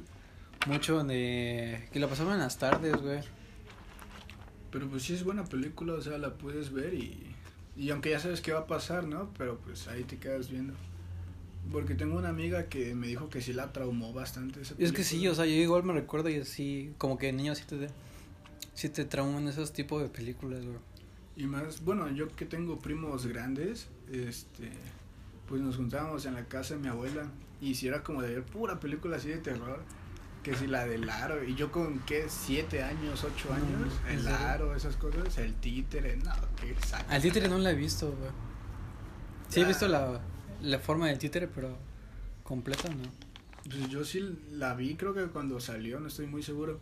Mucho 0.65 1.03
de. 1.03 1.87
que 1.93 1.99
la 1.99 2.07
pasaban 2.07 2.33
en 2.33 2.39
las 2.39 2.57
tardes, 2.57 2.95
güey. 3.01 3.19
Pero 4.71 4.87
pues 4.89 5.03
sí 5.03 5.13
es 5.13 5.23
buena 5.23 5.43
película, 5.45 5.93
o 5.93 6.01
sea, 6.01 6.17
la 6.17 6.33
puedes 6.35 6.71
ver 6.73 6.93
y, 6.93 7.35
y 7.77 7.89
aunque 7.91 8.09
ya 8.11 8.19
sabes 8.19 8.41
qué 8.41 8.53
va 8.53 8.59
a 8.61 8.67
pasar, 8.67 9.03
¿no? 9.05 9.29
Pero 9.37 9.57
pues 9.59 9.87
ahí 9.87 10.03
te 10.03 10.17
quedas 10.17 10.49
viendo. 10.49 10.73
Porque 11.71 11.93
tengo 11.93 12.17
una 12.17 12.29
amiga 12.29 12.65
que 12.67 12.95
me 12.95 13.07
dijo 13.07 13.29
que 13.29 13.41
sí 13.41 13.53
la 13.53 13.71
traumó 13.71 14.11
bastante 14.13 14.61
esa 14.61 14.73
Es 14.79 14.91
que 14.91 15.03
sí, 15.03 15.27
o 15.27 15.35
sea, 15.35 15.45
yo 15.45 15.53
igual 15.53 15.83
me 15.83 15.93
recuerdo 15.93 16.29
y 16.29 16.37
así, 16.37 16.93
como 16.97 17.17
que 17.17 17.31
niño 17.31 17.53
sí 17.53 17.63
te, 17.67 17.89
sí 18.73 18.89
te 18.89 19.05
trauman 19.05 19.47
esos 19.47 19.71
tipos 19.71 20.01
de 20.01 20.09
películas, 20.09 20.65
güey. 20.65 20.77
Y 21.35 21.45
más, 21.45 21.83
bueno, 21.85 22.09
yo 22.09 22.27
que 22.29 22.45
tengo 22.45 22.79
primos 22.79 23.27
grandes, 23.27 23.87
este, 24.11 24.71
pues 25.47 25.61
nos 25.61 25.75
juntábamos 25.77 26.25
en 26.25 26.33
la 26.33 26.45
casa 26.45 26.73
de 26.73 26.79
mi 26.81 26.87
abuela 26.87 27.29
y 27.61 27.75
si 27.75 27.87
era 27.87 28.03
como 28.03 28.21
de 28.23 28.33
ver 28.35 28.43
pura 28.43 28.79
película 28.79 29.17
así 29.17 29.29
de 29.29 29.37
terror, 29.37 29.83
que 30.43 30.55
si 30.55 30.65
la 30.67 30.85
del 30.85 31.07
aro, 31.09 31.43
y 31.43 31.53
yo 31.55 31.71
con 31.71 31.99
qué, 31.99 32.25
siete 32.29 32.81
años, 32.81 33.23
ocho 33.23 33.53
años, 33.53 33.93
¿en 34.09 34.19
el 34.19 34.27
aro, 34.27 34.75
esas 34.75 34.95
cosas, 34.95 35.37
el 35.37 35.53
títere, 35.55 36.17
no, 36.17 36.31
qué 36.59 36.73
saco. 36.87 37.05
Al 37.09 37.21
títere 37.21 37.47
no 37.47 37.57
la 37.59 37.71
he 37.71 37.75
visto, 37.75 38.07
güey. 38.07 38.31
Sí 39.49 39.59
he 39.59 39.63
Ah. 39.65 39.67
visto 39.67 39.87
la, 39.87 40.21
la 40.61 40.79
forma 40.79 41.07
del 41.07 41.17
títere, 41.19 41.47
pero 41.47 41.77
completa 42.43 42.89
no. 42.89 43.03
Pues 43.63 43.89
yo 43.89 44.03
sí 44.03 44.37
la 44.51 44.73
vi, 44.73 44.95
creo 44.95 45.13
que 45.13 45.25
cuando 45.27 45.59
salió, 45.59 45.99
no 45.99 46.07
estoy 46.07 46.27
muy 46.27 46.43
seguro. 46.43 46.79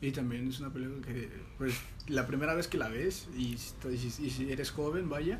Y 0.00 0.12
también 0.12 0.48
es 0.48 0.60
una 0.60 0.70
película 0.72 1.06
que, 1.06 1.28
pues, 1.58 1.74
la 2.08 2.26
primera 2.26 2.54
vez 2.54 2.68
que 2.68 2.78
la 2.78 2.88
ves 2.88 3.28
y, 3.36 3.58
si- 3.58 3.74
y 3.90 4.26
y 4.26 4.30
si 4.30 4.50
eres 4.50 4.70
joven, 4.70 5.10
vaya, 5.10 5.38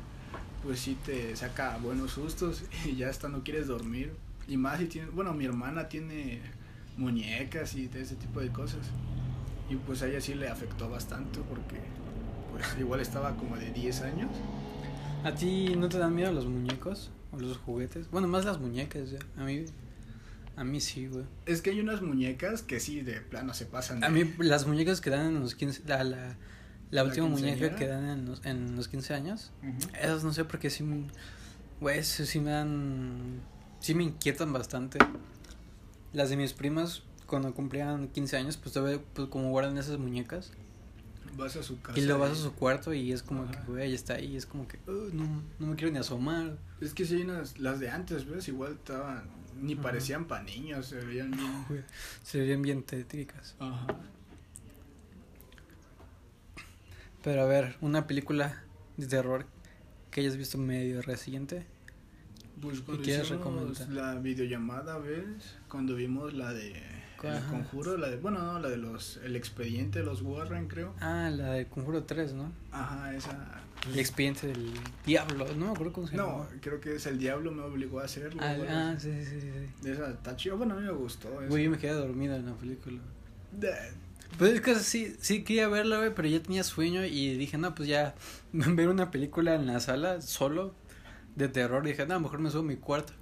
pues 0.63 0.79
sí 0.79 0.95
te 1.03 1.35
saca 1.35 1.77
buenos 1.77 2.11
sustos 2.11 2.63
y 2.85 2.95
ya 2.95 3.09
hasta 3.09 3.27
no 3.27 3.43
quieres 3.43 3.67
dormir. 3.67 4.13
Y 4.47 4.57
más 4.57 4.79
si 4.79 4.85
tienes, 4.85 5.11
bueno, 5.13 5.33
mi 5.33 5.45
hermana 5.45 5.89
tiene 5.89 6.41
muñecas 6.97 7.73
y 7.75 7.87
de 7.87 8.01
ese 8.01 8.15
tipo 8.15 8.39
de 8.39 8.49
cosas. 8.49 8.81
Y 9.69 9.75
pues 9.77 10.01
a 10.03 10.07
ella 10.07 10.21
sí 10.21 10.35
le 10.35 10.47
afectó 10.49 10.89
bastante 10.89 11.39
porque, 11.49 11.79
pues, 12.51 12.65
igual 12.79 12.99
estaba 12.99 13.35
como 13.37 13.57
de 13.57 13.71
10 13.71 14.01
años. 14.01 14.29
¿A 15.23 15.33
ti 15.33 15.73
no 15.75 15.89
te 15.89 15.97
dan 15.97 16.13
miedo 16.13 16.31
los 16.33 16.45
muñecos 16.45 17.09
o 17.31 17.39
los 17.39 17.57
juguetes? 17.57 18.09
Bueno, 18.11 18.27
más 18.27 18.45
las 18.45 18.59
muñecas, 18.59 19.11
ya. 19.11 19.19
A 19.37 19.45
mí, 19.45 19.65
a 20.55 20.63
mí 20.63 20.81
sí, 20.81 21.07
güey. 21.07 21.25
Es 21.45 21.61
que 21.61 21.71
hay 21.71 21.79
unas 21.79 22.01
muñecas 22.01 22.61
que 22.61 22.79
sí, 22.79 23.01
de 23.01 23.21
plano 23.21 23.53
se 23.53 23.65
pasan. 23.65 24.03
A 24.03 24.09
mí 24.09 24.33
las 24.39 24.67
muñecas 24.67 25.01
que 25.01 25.09
dan 25.09 25.27
en 25.27 25.39
los 25.39 25.55
15, 25.55 25.83
la, 25.87 26.03
la, 26.03 26.17
la 26.17 26.35
¿La 26.91 27.03
última 27.05 27.27
muñeca 27.27 27.75
que 27.75 27.87
dan 27.87 28.09
en 28.09 28.25
los, 28.25 28.45
en 28.45 28.75
los 28.75 28.89
15 28.89 29.13
años, 29.13 29.51
esas 29.99 30.25
no 30.25 30.33
sé 30.33 30.43
por 30.43 30.59
qué 30.59 30.69
sí, 30.69 30.85
güey, 31.79 32.03
sí 32.03 32.39
me 32.41 32.51
dan, 32.51 33.39
sí 33.79 33.95
me 33.95 34.03
inquietan 34.03 34.51
bastante. 34.51 34.99
Las 36.11 36.29
de 36.29 36.35
mis 36.35 36.51
primas, 36.51 37.03
cuando 37.27 37.53
cumplían 37.53 38.09
15 38.09 38.35
años, 38.35 38.57
pues 38.57 38.73
todavía, 38.73 38.99
pues 39.13 39.29
como 39.29 39.49
guardan 39.51 39.77
esas 39.77 39.97
muñecas. 39.97 40.51
Vas 41.37 41.55
a 41.55 41.63
su 41.63 41.81
casa. 41.81 41.97
Y 41.99 42.03
lo 42.05 42.19
vas 42.19 42.31
a 42.31 42.35
su 42.35 42.53
cuarto 42.53 42.93
y 42.93 43.11
es 43.11 43.23
como 43.23 43.49
que, 43.49 43.57
güey, 43.67 43.83
ahí 43.83 43.93
está 43.93 44.15
ahí, 44.15 44.35
es 44.35 44.45
como 44.45 44.67
que, 44.67 44.77
"Uh, 44.87 45.09
no, 45.13 45.41
no 45.59 45.67
me 45.67 45.75
quiero 45.75 45.91
ni 45.93 45.99
asomar. 45.99 46.57
Es 46.81 46.93
que 46.93 47.05
sí 47.05 47.15
hay 47.15 47.21
unas, 47.23 47.57
las 47.59 47.79
de 47.79 47.89
antes, 47.89 48.25
¿ves? 48.29 48.47
Igual 48.47 48.73
estaban, 48.73 49.23
ni 49.61 49.73
Ajá. 49.73 49.81
parecían 49.83 50.25
pa' 50.25 50.41
niños, 50.43 50.85
se 50.87 50.97
veían 50.97 51.31
bien. 51.31 51.65
Güey, 51.69 51.81
se 52.23 52.39
verían 52.39 52.61
bien 52.61 52.83
tétricas. 52.83 53.55
Ajá. 53.59 53.87
Pero 57.23 57.41
a 57.43 57.45
ver, 57.45 57.75
una 57.81 58.07
película 58.07 58.63
de 58.97 59.07
terror 59.07 59.45
que 60.09 60.21
hayas 60.21 60.37
visto 60.37 60.57
medio 60.57 61.01
reciente. 61.01 61.65
Pues 62.61 62.81
cuando 62.81 63.03
quieres 63.03 63.29
recomendar? 63.29 63.89
la 63.89 64.15
videollamada, 64.15 64.97
¿ves? 64.99 65.55
Cuando 65.67 65.95
vimos 65.95 66.33
la 66.33 66.53
de 66.53 66.73
El. 67.27 67.43
Conjuro, 67.49 67.97
la 67.97 68.09
de, 68.09 68.17
bueno, 68.17 68.39
no, 68.41 68.59
la 68.59 68.69
de 68.69 68.77
los, 68.77 69.17
el 69.23 69.35
expediente 69.35 69.99
de 69.99 70.05
los 70.05 70.21
Warren, 70.21 70.67
creo. 70.67 70.93
Ah, 70.99 71.29
la 71.31 71.51
de 71.53 71.65
Conjuro 71.67 72.03
3, 72.03 72.33
¿no? 72.33 72.51
Ajá, 72.71 73.15
esa. 73.15 73.61
El 73.91 73.97
expediente 73.99 74.47
del 74.47 74.71
diablo, 75.05 75.45
no 75.55 75.65
me 75.67 75.71
acuerdo 75.71 75.91
cómo 75.93 76.07
se 76.07 76.15
No, 76.15 76.27
llama. 76.43 76.49
creo 76.61 76.79
que 76.79 76.95
es 76.97 77.05
el 77.07 77.17
diablo 77.17 77.51
me 77.51 77.63
obligó 77.63 77.99
a 77.99 78.03
hacerlo. 78.05 78.39
Ah, 78.43 78.55
ah, 78.69 78.95
sí, 78.99 79.11
sí, 79.25 79.39
sí, 79.41 79.89
esa 79.89 80.09
está 80.11 80.35
chido. 80.35 80.57
Bueno, 80.57 80.75
a 80.75 80.77
mí 80.77 80.83
me 80.85 80.91
gustó. 80.91 81.29
Güey, 81.49 81.63
yo 81.63 81.71
me 81.71 81.77
quedé 81.79 81.93
dormido 81.93 82.35
en 82.35 82.45
la 82.45 82.53
película. 82.53 82.99
De- 83.51 83.73
Pues 84.37 84.53
es 84.53 84.61
que 84.61 84.75
sí, 84.75 85.15
sí 85.19 85.43
quería 85.43 85.67
verla, 85.67 85.97
güey, 85.97 86.13
pero 86.13 86.27
ya 86.27 86.41
tenía 86.43 86.63
sueño 86.63 87.03
y 87.05 87.35
dije, 87.37 87.57
no, 87.57 87.73
pues 87.73 87.89
ya, 87.89 88.13
ver 88.53 88.87
una 88.87 89.09
película 89.09 89.55
en 89.55 89.65
la 89.65 89.79
sala 89.79 90.21
solo 90.21 90.75
de 91.35 91.47
terror. 91.47 91.83
dije, 91.83 92.05
no, 92.05 92.19
mejor 92.19 92.37
me 92.39 92.51
subo 92.51 92.61
a 92.61 92.65
mi 92.65 92.75
cuarto. 92.75 93.13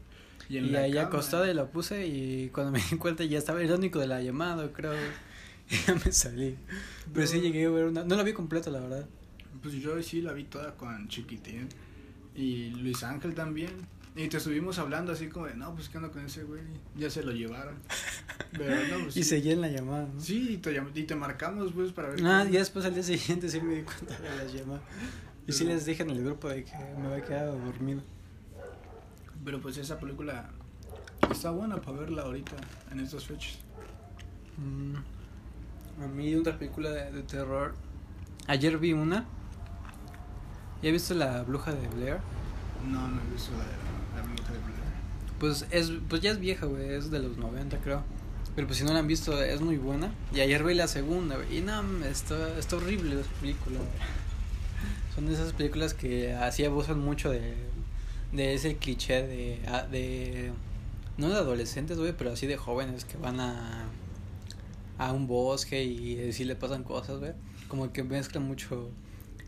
Y, 0.49 0.57
en 0.57 0.71
la 0.71 0.79
ahí 0.79 0.93
cama. 0.93 1.07
acostada 1.07 1.49
y 1.49 1.53
la 1.53 1.67
puse 1.67 2.07
y 2.07 2.49
cuando 2.49 2.71
me 2.71 2.79
di 2.79 2.97
cuenta 2.97 3.23
ya 3.23 3.37
estaba 3.37 3.61
el 3.61 3.71
único 3.71 3.99
de 3.99 4.07
la 4.07 4.21
llamada, 4.21 4.71
creo. 4.73 4.93
Y 5.69 5.75
ya 5.87 5.93
me 5.93 6.11
salí. 6.11 6.57
Pero 7.13 7.27
sí 7.27 7.37
No. 7.37 7.43
llegué 7.43 7.65
a 7.65 7.69
ver 7.69 7.85
una. 7.85 8.03
No 8.03 8.15
la 8.15 8.23
vi 8.23 8.33
completa, 8.33 8.69
la 8.71 8.79
verdad. 8.79 9.05
Pues 9.61 9.75
yo 9.75 10.01
sí 10.01 10.21
la 10.21 10.33
vi 10.33 10.45
toda 10.45 10.75
con 10.75 11.07
Chiquitín. 11.07 11.69
Y 12.35 12.69
Luis 12.71 13.03
Ángel 13.03 13.35
también. 13.35 13.71
Y 14.15 14.27
te 14.27 14.37
estuvimos 14.37 14.79
hablando 14.79 15.11
así 15.11 15.27
como 15.27 15.45
de, 15.45 15.53
no, 15.53 15.75
pues 15.75 15.87
qué 15.87 15.97
onda 15.97 16.09
con 16.09 16.25
ese 16.25 16.43
güey. 16.43 16.61
Ya 16.97 17.09
se 17.09 17.21
lo 17.23 17.31
llevaron. 17.31 17.75
Pero 18.57 18.75
no, 18.87 19.03
pues 19.03 19.17
Y 19.17 19.23
sí. 19.23 19.29
seguí 19.29 19.51
en 19.51 19.61
la 19.61 19.67
llamada, 19.69 20.07
¿no? 20.13 20.19
Sí, 20.19 20.53
y 20.53 20.57
te, 20.57 20.81
y 20.95 21.03
te 21.03 21.15
marcamos, 21.15 21.71
pues, 21.73 21.91
para 21.91 22.09
ver. 22.09 22.19
Ah, 22.25 22.43
ya 22.49 22.59
después 22.59 22.83
al 22.85 22.93
día 22.95 23.03
siguiente 23.03 23.47
sí 23.49 23.61
me 23.61 23.75
di 23.75 23.81
cuenta 23.83 24.17
de 24.19 24.35
las 24.43 24.51
llamadas. 24.53 24.81
Y 25.47 25.51
sí 25.53 25.63
les 25.65 25.85
dije 25.85 26.01
en 26.03 26.09
el 26.09 26.23
grupo 26.23 26.49
de 26.49 26.63
que 26.63 26.71
me 26.99 27.07
había 27.07 27.23
quedado 27.23 27.57
dormido. 27.59 28.01
Pero 29.43 29.59
pues 29.59 29.77
esa 29.77 29.99
película 29.99 30.49
está 31.31 31.51
buena 31.51 31.77
para 31.77 31.97
verla 31.97 32.23
ahorita, 32.23 32.55
en 32.91 32.99
estas 32.99 33.25
fechas. 33.25 33.59
Mm, 34.57 36.03
a 36.03 36.07
mí 36.07 36.35
otra 36.35 36.57
película 36.57 36.89
de, 36.89 37.11
de 37.11 37.23
terror. 37.23 37.75
Ayer 38.47 38.77
vi 38.77 38.93
una. 38.93 39.25
¿Ya 40.81 40.91
viste 40.91 41.13
la 41.15 41.43
bruja 41.43 41.73
de 41.73 41.87
Blair? 41.89 42.17
No, 42.89 43.07
no 43.07 43.21
he 43.21 43.33
visto 43.33 43.51
la 43.51 43.65
la 44.19 44.27
bruja 44.27 44.53
de 44.53 44.59
Blair. 44.59 44.79
Pues 45.39 45.65
es 45.71 45.91
pues 46.07 46.21
ya 46.21 46.31
es 46.31 46.39
vieja, 46.39 46.65
güey, 46.65 46.93
es 46.93 47.11
de 47.11 47.19
los 47.19 47.37
90 47.37 47.77
creo. 47.79 48.03
Pero 48.55 48.67
pues 48.67 48.79
si 48.79 48.83
no 48.85 48.91
la 48.91 48.99
han 48.99 49.07
visto 49.07 49.41
es 49.41 49.61
muy 49.61 49.77
buena. 49.77 50.11
Y 50.33 50.41
ayer 50.41 50.63
vi 50.63 50.73
la 50.73 50.87
segunda, 50.87 51.35
güey. 51.35 51.59
Y 51.59 51.61
no, 51.61 51.81
está, 52.05 52.57
está 52.57 52.75
horrible 52.75 53.21
esa 53.21 53.29
película. 53.39 53.77
güey. 53.77 53.89
Son 55.15 55.27
de 55.27 55.33
esas 55.33 55.53
películas 55.53 55.93
que 55.93 56.33
así 56.33 56.65
abusan 56.65 56.99
mucho 56.99 57.29
de, 57.29 57.53
de 58.31 58.53
ese 58.53 58.77
cliché 58.77 59.25
de, 59.27 59.61
ah, 59.67 59.83
de... 59.89 60.51
No 61.17 61.29
de 61.29 61.35
adolescentes, 61.35 61.97
güey, 61.97 62.13
pero 62.17 62.31
así 62.31 62.47
de 62.47 62.55
jóvenes 62.57 63.03
que 63.05 63.17
van 63.17 63.39
a, 63.39 63.85
a 64.97 65.11
un 65.11 65.27
bosque 65.27 65.83
y 65.83 66.31
sí 66.31 66.45
le 66.45 66.55
pasan 66.55 66.83
cosas, 66.83 67.19
güey. 67.19 67.33
Como 67.67 67.91
que 67.91 68.03
mezclan 68.03 68.43
mucho 68.43 68.89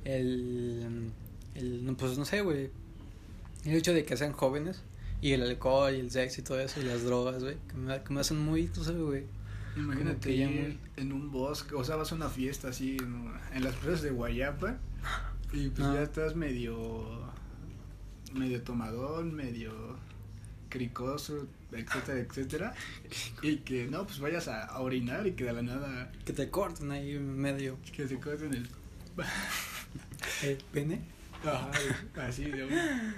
el... 0.04 1.12
el 1.56 1.86
no, 1.86 1.96
pues 1.96 2.18
no 2.18 2.26
sé, 2.26 2.42
güey. 2.42 2.70
El 3.66 3.76
hecho 3.76 3.94
de 3.94 4.04
que 4.04 4.18
sean 4.18 4.34
jóvenes 4.34 4.82
y 5.22 5.34
el 5.34 5.44
alcohol 5.44 5.94
y 5.96 6.00
el 6.00 6.10
sexo 6.12 6.42
y 6.42 6.44
todo 6.44 6.60
eso 6.60 6.82
y 6.82 6.84
las 6.84 7.04
drogas, 7.04 7.44
güey, 7.44 7.56
que 7.70 7.76
me, 7.78 8.02
que 8.04 8.12
me 8.14 8.22
hacen 8.22 8.40
muy, 8.44 8.66
tú 8.68 8.84
sabes, 8.84 9.02
güey. 9.02 9.24
Imagínate 9.78 10.32
ir 10.32 10.48
muy- 10.50 10.80
en 10.98 11.14
un 11.14 11.32
bosque, 11.32 11.76
o 11.76 11.84
sea, 11.84 11.96
vas 11.96 12.12
a 12.12 12.16
una 12.16 12.28
fiesta 12.28 12.70
así 12.70 12.98
en, 13.00 13.32
en 13.54 13.64
las 13.64 13.76
presas 13.76 14.02
de 14.02 14.10
Guayapa 14.10 14.78
y 15.54 15.70
pues 15.70 15.88
No. 15.88 15.94
ya 15.94 16.02
estás 16.02 16.36
medio 16.36 17.22
medio 18.34 18.62
tomadón, 18.64 19.34
medio 19.34 19.72
cricoso, 20.70 21.48
etcétera, 21.72 22.20
etcétera, 22.20 22.74
y 23.42 23.58
que 23.58 23.88
no, 23.88 24.06
pues 24.06 24.20
vayas 24.20 24.48
a, 24.48 24.80
orinar 24.80 25.28
y 25.28 25.34
que 25.34 25.44
de 25.44 25.54
la 25.54 25.62
nada 25.62 26.12
Que 26.26 26.34
te 26.34 26.50
corten 26.50 26.92
ahí 26.92 27.20
medio. 27.20 27.78
que 27.96 28.08
se 28.08 28.20
corten 28.20 28.54
el 28.54 28.70
el 30.44 30.58
pene. 30.72 31.02
Ajá, 31.44 31.72
así 32.28 32.46
de 32.46 32.64
un- 32.66 33.16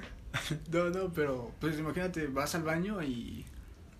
No, 0.71 0.89
no, 0.89 1.13
pero 1.13 1.51
pues 1.59 1.77
imagínate, 1.77 2.27
vas 2.27 2.55
al 2.55 2.63
baño 2.63 3.03
y, 3.03 3.45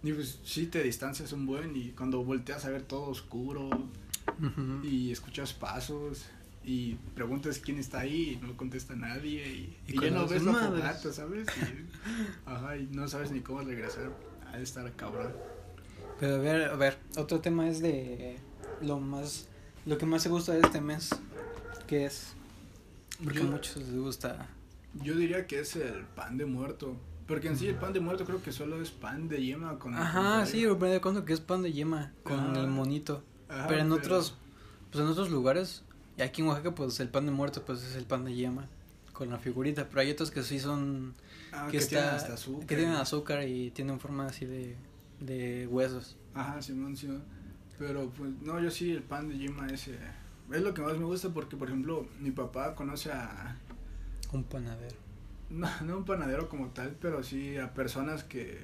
y 0.01 0.11
pues 0.13 0.39
sí 0.43 0.65
te 0.67 0.81
distancias 0.81 1.31
un 1.33 1.45
buen 1.45 1.75
y 1.75 1.89
cuando 1.91 2.23
volteas 2.23 2.65
a 2.65 2.69
ver 2.69 2.81
todo 2.83 3.03
oscuro 3.03 3.69
y 4.83 5.11
escuchas 5.11 5.53
pasos 5.53 6.25
y 6.63 6.95
preguntas 7.15 7.59
quién 7.59 7.77
está 7.77 8.01
ahí 8.01 8.39
y 8.41 8.45
no 8.45 8.55
contesta 8.55 8.95
nadie 8.95 9.45
y, 9.47 9.77
Y 9.87 9.97
y 9.97 10.01
ya 10.01 10.11
no 10.11 10.27
ves 10.27 10.43
la 10.43 10.53
fogata, 10.53 11.11
¿sabes? 11.11 11.47
Y, 11.57 12.49
ajá, 12.49 12.77
y 12.77 12.87
no 12.87 13.07
sabes 13.07 13.31
ni 13.31 13.41
cómo 13.41 13.61
regresar 13.61 14.11
a 14.51 14.59
estar 14.59 14.91
cabrón. 14.93 15.33
Pero 16.19 16.35
a 16.35 16.39
ver, 16.39 16.63
a 16.63 16.75
ver, 16.75 16.97
otro 17.17 17.41
tema 17.41 17.67
es 17.69 17.81
de 17.81 18.37
lo 18.81 18.99
más, 18.99 19.47
lo 19.85 19.97
que 19.97 20.05
más 20.05 20.23
se 20.23 20.29
gusta 20.29 20.53
de 20.53 20.61
este 20.61 20.79
mes, 20.79 21.09
que 21.87 22.05
es, 22.05 22.33
porque 23.23 23.39
a 23.39 23.43
muchos 23.43 23.77
les 23.77 23.95
gusta. 23.95 24.47
Yo 25.01 25.15
diría 25.15 25.47
que 25.47 25.59
es 25.59 25.75
el 25.75 26.05
pan 26.15 26.37
de 26.37 26.45
muerto. 26.45 26.95
Porque 27.27 27.47
en 27.47 27.57
sí 27.57 27.67
el 27.67 27.75
pan 27.75 27.93
de 27.93 28.01
muerto 28.01 28.25
creo 28.25 28.43
que 28.43 28.51
solo 28.51 28.81
es 28.81 28.91
pan 28.91 29.29
de 29.29 29.41
yema 29.41 29.79
con 29.79 29.95
Ajá, 29.95 30.45
sí, 30.45 30.67
me 30.67 30.89
da 30.89 31.01
cuenta 31.01 31.23
que 31.23 31.31
es 31.31 31.39
pan 31.39 31.61
de 31.61 31.71
yema 31.71 32.11
con 32.21 32.55
el 32.57 32.67
monito. 32.67 33.23
Ajá, 33.47 33.67
pero 33.67 33.81
en 33.81 33.91
otros 33.93 34.35
pues 34.93 35.03
en 35.03 35.09
otros 35.09 35.31
lugares, 35.31 35.83
y 36.17 36.21
aquí 36.21 36.41
en 36.41 36.47
Oaxaca, 36.47 36.73
pues 36.75 36.99
el 36.99 37.09
pan 37.09 37.25
de 37.25 37.31
muerto, 37.31 37.63
pues 37.65 37.83
es 37.83 37.95
el 37.95 38.05
pan 38.05 38.25
de 38.25 38.33
yema 38.33 38.67
con 39.13 39.29
la 39.29 39.37
figurita, 39.37 39.87
pero 39.89 40.01
hay 40.01 40.11
otros 40.11 40.31
que 40.31 40.43
sí 40.43 40.59
son 40.59 41.13
Ah, 41.51 41.65
que, 41.67 41.73
que, 41.73 41.77
está, 41.77 41.89
tienen 41.99 42.09
hasta 42.15 42.33
azúcar. 42.33 42.67
que 42.67 42.75
tienen 42.75 42.95
azúcar 42.95 43.47
y 43.47 43.69
tienen 43.71 43.99
forma 43.99 44.25
así 44.25 44.45
de, 44.45 44.75
de 45.19 45.67
huesos. 45.67 46.15
Ajá, 46.33 46.61
Simón, 46.61 46.97
Simón. 46.97 47.23
Pero 47.77 48.09
pues 48.09 48.31
no, 48.41 48.59
yo 48.59 48.71
sí 48.71 48.91
el 48.91 49.03
pan 49.03 49.29
de 49.29 49.37
yema 49.37 49.67
ese 49.67 49.97
es 50.51 50.61
lo 50.61 50.73
que 50.73 50.81
más 50.81 50.97
me 50.97 51.05
gusta 51.05 51.29
porque 51.29 51.55
por 51.55 51.67
ejemplo 51.67 52.07
mi 52.19 52.31
papá 52.31 52.75
conoce 52.75 53.11
a 53.11 53.57
Un 54.31 54.43
panadero. 54.43 54.95
no, 55.49 55.67
no 55.85 55.97
un 55.97 56.05
panadero 56.05 56.49
como 56.49 56.67
tal, 56.69 56.95
pero 57.01 57.23
sí 57.23 57.57
a 57.57 57.73
personas 57.73 58.23
que 58.23 58.59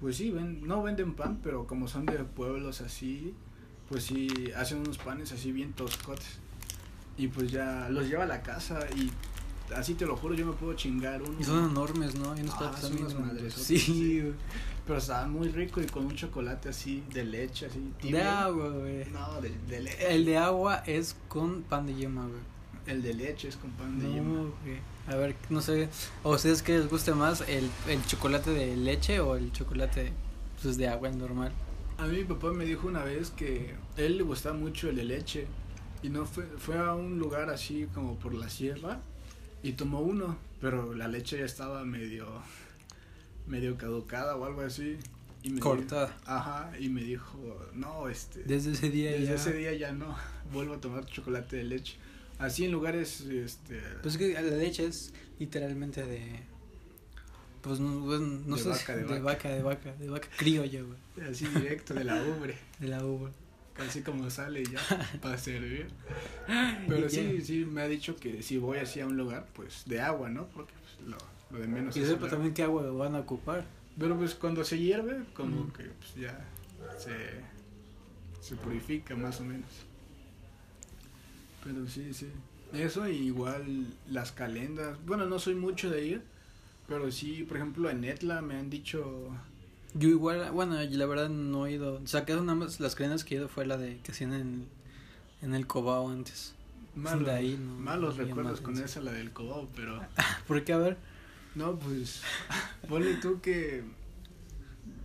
pues 0.00 0.16
sí 0.16 0.30
ven, 0.30 0.66
no 0.66 0.82
venden 0.82 1.14
pan, 1.14 1.40
pero 1.42 1.66
como 1.66 1.88
son 1.88 2.06
de 2.06 2.18
pueblos 2.24 2.80
así, 2.80 3.34
pues 3.88 4.04
sí 4.04 4.28
hacen 4.56 4.78
unos 4.78 4.98
panes 4.98 5.32
así 5.32 5.50
bien 5.52 5.72
toscotes. 5.72 6.38
Y 7.18 7.28
pues 7.28 7.50
ya 7.50 7.88
los 7.90 8.08
lleva 8.08 8.22
a 8.24 8.26
la 8.26 8.42
casa 8.42 8.78
y 8.96 9.10
así 9.74 9.94
te 9.94 10.06
lo 10.06 10.16
juro, 10.16 10.34
yo 10.34 10.46
me 10.46 10.52
puedo 10.52 10.72
chingar 10.74 11.20
uno. 11.22 11.34
Y 11.38 11.44
son 11.44 11.68
enormes, 11.70 12.14
¿no? 12.14 12.32
Hay 12.32 12.40
unos 12.42 12.54
Ah, 12.58 12.72
son 12.80 13.26
madresotes, 13.26 13.54
Sí, 13.66 13.78
sí. 13.78 14.20
güey. 14.20 14.32
Pero 14.86 14.98
estaba 14.98 15.26
muy 15.26 15.48
rico 15.48 15.82
y 15.82 15.86
con 15.86 16.06
un 16.06 16.14
chocolate 16.16 16.70
así 16.70 17.02
de 17.12 17.24
leche, 17.24 17.66
así. 17.66 17.92
De 18.02 18.22
agua, 18.22 18.70
güey. 18.70 19.04
No, 19.10 19.40
de, 19.42 19.52
de 19.68 19.80
leche. 19.82 20.14
El 20.14 20.24
de 20.24 20.38
agua 20.38 20.82
es 20.86 21.14
con 21.28 21.62
pan 21.62 21.86
de 21.86 21.94
yema, 21.94 22.22
güey. 22.26 22.40
El 22.86 23.02
de 23.02 23.12
leche 23.12 23.48
es 23.48 23.56
con 23.56 23.70
pan 23.72 23.98
de 23.98 24.06
No, 24.08 24.14
yema. 24.14 24.38
güey. 24.64 24.78
A 25.08 25.16
ver, 25.16 25.36
no 25.50 25.60
sé. 25.60 25.88
¿A 26.24 26.28
ustedes 26.28 26.62
qué 26.62 26.78
les 26.78 26.88
gusta 26.88 27.14
más? 27.14 27.42
¿El, 27.48 27.68
el 27.88 28.04
chocolate 28.06 28.50
de 28.50 28.76
leche 28.76 29.20
o 29.20 29.36
el 29.36 29.52
chocolate 29.52 30.12
pues, 30.62 30.76
de 30.78 30.88
agua 30.88 31.10
normal? 31.10 31.52
A 31.98 32.06
mí 32.06 32.18
mi 32.18 32.24
papá 32.24 32.52
me 32.52 32.64
dijo 32.64 32.86
una 32.86 33.02
vez 33.04 33.30
que 33.30 33.74
a 33.96 34.00
él 34.00 34.16
le 34.18 34.22
gustaba 34.22 34.56
mucho 34.56 34.88
el 34.88 34.96
de 34.96 35.04
leche 35.04 35.46
y 36.02 36.08
no 36.10 36.24
fue, 36.26 36.44
fue 36.58 36.78
a 36.78 36.94
un 36.94 37.18
lugar 37.18 37.50
así 37.50 37.86
como 37.94 38.18
por 38.18 38.34
la 38.34 38.48
sierra 38.48 39.00
y 39.62 39.72
tomó 39.72 40.00
uno, 40.00 40.36
pero 40.60 40.94
la 40.94 41.08
leche 41.08 41.38
ya 41.38 41.44
estaba 41.44 41.84
medio 41.84 42.26
medio 43.46 43.76
caducada 43.78 44.36
o 44.36 44.44
algo 44.44 44.60
así. 44.60 44.96
Y 45.42 45.50
me 45.50 45.60
Cortada. 45.60 46.06
dijo- 46.08 46.18
ajá, 46.26 46.72
y 46.80 46.88
me 46.88 47.02
dijo, 47.02 47.38
no, 47.72 48.08
este, 48.08 48.42
Desde 48.42 48.72
ese 48.72 48.90
día 48.90 49.12
desde 49.12 49.26
ya. 49.26 49.34
ese 49.34 49.52
día 49.52 49.72
ya 49.74 49.92
no, 49.92 50.16
vuelvo 50.52 50.74
a 50.74 50.80
tomar 50.80 51.06
chocolate 51.06 51.56
de 51.56 51.64
leche. 51.64 51.96
Así 52.38 52.64
en 52.64 52.72
lugares, 52.72 53.20
este, 53.22 53.80
Pues 54.02 54.14
es 54.14 54.18
que 54.18 54.32
la 54.34 54.42
leche 54.42 54.84
es 54.86 55.12
literalmente 55.38 56.04
de. 56.04 56.40
Pues 57.62 57.80
no, 57.80 58.04
pues, 58.04 58.20
no 58.20 58.56
De 58.56 58.62
sé. 58.62 58.68
vaca, 58.68 58.94
de 58.96 59.02
de 59.02 59.06
vaca. 59.08 59.22
vaca, 59.22 59.48
de 59.50 59.62
vaca, 59.62 59.92
de 59.94 60.08
vaca 60.08 60.28
criolla, 60.36 60.82
güey. 60.82 61.28
así 61.30 61.46
directo 61.46 61.94
de 61.94 62.04
la 62.04 62.22
ubre. 62.22 62.56
De 62.78 62.88
la 62.88 63.04
uva. 63.04 63.30
Así 63.78 64.02
como 64.02 64.28
sale 64.28 64.64
ya 64.64 64.80
para 65.22 65.38
servir. 65.38 65.88
Pero 66.88 67.08
sí, 67.08 67.40
sí, 67.42 67.64
me 67.64 67.82
ha 67.82 67.88
dicho 67.88 68.16
que 68.16 68.42
si 68.42 68.58
voy 68.58 68.78
así 68.78 69.00
a 69.00 69.06
un 69.06 69.16
lugar, 69.16 69.46
pues 69.54 69.84
de 69.86 70.00
agua, 70.00 70.28
¿no? 70.28 70.46
Porque 70.48 70.72
pues, 70.80 71.08
lo, 71.08 71.18
lo 71.50 71.58
de 71.62 71.68
menos 71.68 71.96
Y 71.96 72.04
sepa 72.04 72.28
también 72.28 72.54
qué 72.54 72.64
agua 72.64 72.90
van 72.90 73.14
a 73.14 73.20
ocupar. 73.20 73.64
Pero 73.98 74.16
pues 74.16 74.34
cuando 74.34 74.64
se 74.64 74.78
hierve, 74.78 75.24
como 75.34 75.72
que 75.72 75.84
pues 75.84 76.14
ya 76.16 76.44
se, 76.98 77.14
se 78.40 78.56
purifica 78.56 79.16
más 79.16 79.40
o 79.40 79.44
menos. 79.44 79.70
Pero 81.64 81.86
sí, 81.88 82.14
sí. 82.14 82.28
Eso 82.72 83.08
y 83.08 83.16
igual 83.16 83.86
las 84.08 84.32
calendas. 84.32 84.98
Bueno, 85.04 85.26
no 85.26 85.38
soy 85.38 85.54
mucho 85.54 85.90
de 85.90 86.04
ir, 86.04 86.22
pero 86.86 87.10
sí, 87.10 87.44
por 87.44 87.56
ejemplo, 87.56 87.90
en 87.90 88.04
Etla 88.04 88.42
me 88.42 88.56
han 88.56 88.70
dicho... 88.70 89.30
Yo 89.94 90.08
igual, 90.08 90.50
bueno, 90.52 90.76
la 90.82 91.06
verdad 91.06 91.28
no 91.28 91.66
he 91.66 91.72
ido. 91.72 92.00
O 92.02 92.06
sea, 92.06 92.24
que 92.24 92.34
nada 92.34 92.54
más 92.54 92.78
las 92.80 92.94
cadenas 92.94 93.24
que 93.24 93.34
he 93.34 93.38
ido 93.38 93.48
fue 93.48 93.66
la 93.66 93.76
de 93.76 93.98
que 94.00 94.12
hacían 94.12 94.32
en, 94.32 94.66
en 95.42 95.54
el 95.54 95.66
Cobao 95.66 96.08
antes. 96.10 96.54
Malos, 96.94 97.26
de 97.26 97.32
ahí, 97.32 97.56
no, 97.60 97.74
malos 97.74 98.16
no 98.18 98.24
recuerdos 98.24 98.60
con 98.60 98.76
esa, 98.76 99.00
la 99.00 99.12
del 99.12 99.30
Cobao, 99.32 99.68
pero... 99.74 100.00
¿Por 100.46 100.64
qué? 100.64 100.72
A 100.72 100.78
ver. 100.78 100.96
No, 101.54 101.78
pues, 101.78 102.22
ponle 102.88 103.14
tú 103.14 103.40
que 103.40 103.82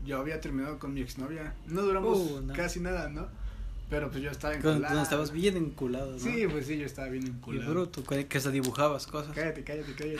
yo 0.05 0.19
había 0.19 0.41
terminado 0.41 0.79
con 0.79 0.93
mi 0.93 1.01
exnovia. 1.01 1.55
No 1.67 1.81
duramos 1.83 2.17
Uh, 2.19 2.41
no. 2.41 2.53
casi 2.53 2.79
nada, 2.79 3.09
¿no? 3.09 3.27
Pero 3.89 4.09
pues 4.09 4.23
yo 4.23 4.31
estaba 4.31 4.55
enculado. 4.55 5.01
estabas 5.01 5.31
bien 5.31 5.55
enculado, 5.57 6.13
¿no? 6.13 6.19
Sí, 6.19 6.47
pues 6.49 6.65
sí, 6.65 6.77
yo 6.77 6.85
estaba 6.85 7.09
bien 7.09 7.27
Y 7.27 7.29
enculado. 7.29 7.71
bruto, 7.71 8.03
que, 8.03 8.39
se 8.39 8.51
dibujabas 8.51 9.05
cosas. 9.05 9.35
Cállate, 9.35 9.63
cállate, 9.63 9.93
cállate. 9.93 10.19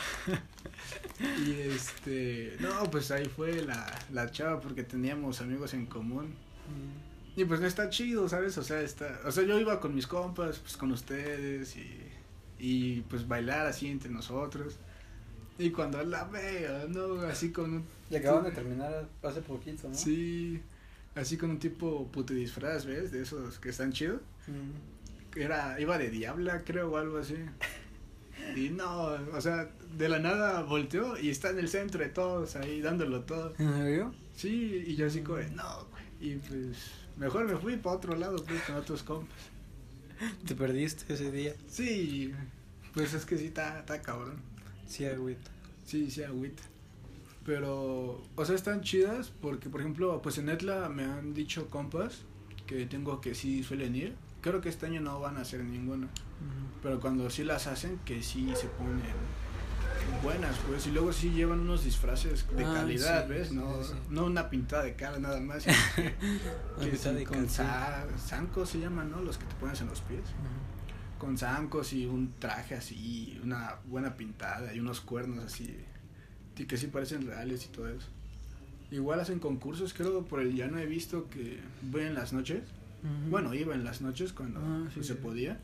y 1.46 1.52
este, 1.70 2.58
no, 2.60 2.84
pues 2.92 3.10
ahí 3.12 3.26
fue 3.26 3.64
la, 3.64 3.86
la 4.12 4.30
chava 4.30 4.60
porque 4.60 4.84
teníamos 4.84 5.42
amigos 5.42 5.74
en 5.74 5.88
común. 5.88 6.26
Mm. 6.26 7.40
Y 7.40 7.46
pues 7.46 7.60
no 7.62 7.68
está 7.68 7.90
chido, 7.90 8.30
¿sabes? 8.30 8.58
O 8.58 8.64
sea, 8.64 8.82
está, 8.82 9.20
o 9.26 9.32
sea, 9.32 9.44
yo 9.44 9.60
iba 9.60 9.80
con 9.80 9.96
mis 9.96 10.06
compas, 10.06 10.60
pues 10.60 10.78
con 10.78 10.92
ustedes 10.92 11.76
y, 11.76 12.00
y 12.60 13.02
pues 13.02 13.28
bailar 13.28 13.66
así 13.66 13.88
entre 13.88 14.12
nosotros. 14.12 14.76
Y 15.58 15.72
cuando 15.72 16.04
la 16.04 16.26
veo, 16.26 16.88
¿no? 16.90 17.22
Así 17.22 17.52
con 17.52 17.74
un 17.74 17.86
Y 18.10 18.16
acaban 18.16 18.44
de 18.44 18.52
terminar 18.52 19.08
hace 19.24 19.42
poquito, 19.42 19.88
¿no? 19.88 19.96
Sí, 19.96 20.62
así 21.16 21.38
con 21.38 21.52
un 21.52 21.60
tipo 21.60 22.08
puto 22.12 22.34
disfraz, 22.34 22.86
¿ves? 22.86 23.12
De 23.12 23.22
esos 23.22 23.60
que 23.60 23.70
están 23.70 23.92
chidos. 23.92 24.22
Mm. 24.48 25.40
Era, 25.40 25.80
iba 25.80 25.98
de 25.98 26.10
diabla, 26.10 26.64
creo, 26.64 26.92
o 26.92 26.98
algo 26.98 27.18
así. 27.18 27.36
Y 28.56 28.70
no, 28.70 29.08
o 29.34 29.42
sea, 29.42 29.70
de 29.98 30.10
la 30.10 30.20
nada 30.20 30.62
volteó 30.64 31.18
y 31.18 31.30
está 31.30 31.50
en 31.50 31.60
el 31.60 31.70
centro 31.70 32.04
de 32.04 32.10
todos 32.10 32.56
ahí 32.56 32.82
dándolo 32.82 33.22
todo. 33.22 33.54
¿En? 33.58 34.12
Sí, 34.36 34.84
y 34.88 34.96
yo 34.96 35.08
así 35.08 35.22
como, 35.22 35.40
no, 35.40 35.88
güey. 35.92 36.04
Y 36.20 36.36
pues, 36.38 36.78
mejor 37.18 37.46
me 37.46 37.58
fui 37.58 37.78
para 37.78 37.96
otro 37.96 38.16
lado, 38.16 38.44
pues, 38.44 38.62
con 38.64 38.76
otros 38.76 39.04
compas. 39.04 39.38
Te 40.48 40.56
perdiste 40.56 41.14
ese 41.14 41.32
día. 41.32 41.54
Sí, 41.68 42.34
pues 42.94 43.14
es 43.14 43.26
que 43.26 43.38
sí, 43.38 43.46
está, 43.46 43.80
está 43.80 44.02
cabrón. 44.02 44.38
Sí, 44.88 45.06
agüita. 45.06 45.52
Sí, 45.86 46.10
sí, 46.10 46.24
agüita. 46.24 46.64
Pero, 47.46 48.22
o 48.36 48.46
sea, 48.46 48.56
están 48.56 48.82
chidas 48.82 49.32
porque, 49.42 49.70
por 49.70 49.82
ejemplo, 49.82 50.22
pues 50.22 50.38
en 50.38 50.50
Etla 50.50 50.90
me 50.90 51.04
han 51.04 51.34
dicho 51.34 51.70
compas 51.70 52.22
que 52.68 52.86
tengo 52.86 53.20
que 53.20 53.36
sí 53.36 53.64
suelen 53.64 53.96
ir. 53.96 54.16
Creo 54.42 54.62
que 54.62 54.70
este 54.70 54.86
año 54.86 55.02
no 55.02 55.20
van 55.20 55.38
a 55.38 55.42
hacer 55.42 55.64
ninguna. 55.64 56.08
Pero 56.82 57.00
cuando 57.00 57.30
sí 57.30 57.44
las 57.44 57.68
hacen, 57.68 58.00
que 58.06 58.22
sí 58.22 58.54
se 58.56 58.68
ponen 58.68 59.02
buenas, 60.22 60.56
pues. 60.68 60.88
Y 60.88 60.92
luego 60.92 61.14
sí 61.14 61.32
llevan 61.32 61.62
unos 61.62 61.84
disfraces 61.84 62.46
de 62.56 62.66
Ah, 62.66 62.74
calidad, 62.74 63.24
sí, 63.24 63.30
¿ves? 63.30 63.52
No, 63.52 63.84
sí, 63.84 63.94
no 64.10 64.26
una 64.26 64.50
pintada 64.50 64.84
de 64.84 64.96
cara 64.96 65.20
nada 65.20 65.40
más. 65.40 65.66
que, 65.96 66.14
que 66.80 67.10
de 67.14 67.24
con 67.26 67.48
zancos 67.50 68.70
se 68.70 68.80
llaman, 68.80 69.12
¿no? 69.12 69.22
Los 69.22 69.38
que 69.38 69.46
te 69.46 69.56
pones 69.56 69.80
en 69.82 69.88
los 69.88 70.02
pies. 70.02 70.24
Con 71.18 71.38
zancos 71.38 71.94
y 71.94 72.06
un 72.06 72.34
traje 72.38 72.76
así, 72.76 73.40
una 73.44 73.76
buena 73.86 74.18
pintada 74.18 74.74
y 74.74 74.80
unos 74.80 75.00
cuernos 75.00 75.46
así, 75.46 75.78
y 76.58 76.66
que 76.66 76.78
sí 76.78 76.88
parecen 76.88 77.26
reales 77.28 77.66
y 77.66 77.70
todo 77.70 77.88
eso. 77.90 78.08
Igual 78.92 79.20
hacen 79.20 79.40
concursos, 79.40 79.94
creo, 79.94 80.24
por 80.26 80.40
el 80.42 80.56
ya 80.56 80.68
no 80.68 80.78
he 80.78 80.86
visto 80.86 81.28
que 81.30 81.60
voy 81.92 82.04
en 82.04 82.14
las 82.14 82.32
noches. 82.34 82.62
Bueno, 83.30 83.54
iba 83.54 83.74
en 83.76 83.84
las 83.84 84.02
noches 84.02 84.32
cuando 84.32 84.60
Ah, 84.62 84.82
pues, 84.94 85.06
sí, 85.06 85.14
se 85.14 85.16
sí. 85.16 85.20
podía. 85.22 85.60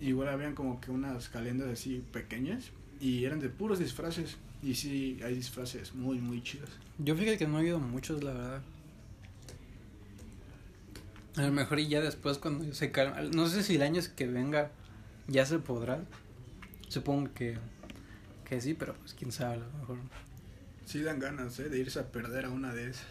Igual 0.00 0.28
habían 0.28 0.54
como 0.54 0.80
que 0.80 0.90
unas 0.90 1.28
calendas 1.28 1.68
así 1.68 2.02
pequeñas 2.12 2.70
y 3.00 3.24
eran 3.24 3.38
de 3.38 3.48
puros 3.48 3.78
disfraces. 3.78 4.36
Y 4.62 4.74
sí, 4.74 5.18
hay 5.24 5.34
disfraces 5.34 5.94
muy, 5.94 6.18
muy 6.18 6.42
chidos. 6.42 6.70
Yo 6.98 7.14
fíjate 7.14 7.38
que 7.38 7.46
no 7.46 7.60
he 7.60 7.66
ido 7.66 7.78
muchos, 7.78 8.22
la 8.24 8.32
verdad. 8.32 8.62
A 11.36 11.42
lo 11.42 11.52
mejor 11.52 11.78
y 11.78 11.88
ya 11.88 12.00
después 12.00 12.38
cuando 12.38 12.72
se 12.74 12.90
calma. 12.90 13.20
No 13.22 13.46
sé 13.46 13.62
si 13.62 13.76
el 13.76 13.82
año 13.82 14.00
que 14.16 14.26
venga 14.26 14.70
ya 15.28 15.46
se 15.46 15.58
podrá. 15.58 16.02
Supongo 16.88 17.30
que, 17.34 17.56
que 18.48 18.60
sí, 18.60 18.74
pero 18.74 18.94
pues 18.94 19.14
quién 19.14 19.30
sabe, 19.32 19.54
a 19.54 19.56
lo 19.58 19.70
mejor. 19.78 19.98
Sí 20.90 21.02
dan 21.02 21.20
ganas, 21.20 21.56
¿eh? 21.60 21.68
De 21.68 21.78
irse 21.78 22.00
a 22.00 22.10
perder 22.10 22.46
a 22.46 22.50
una 22.50 22.74
de 22.74 22.90
esas. 22.90 23.06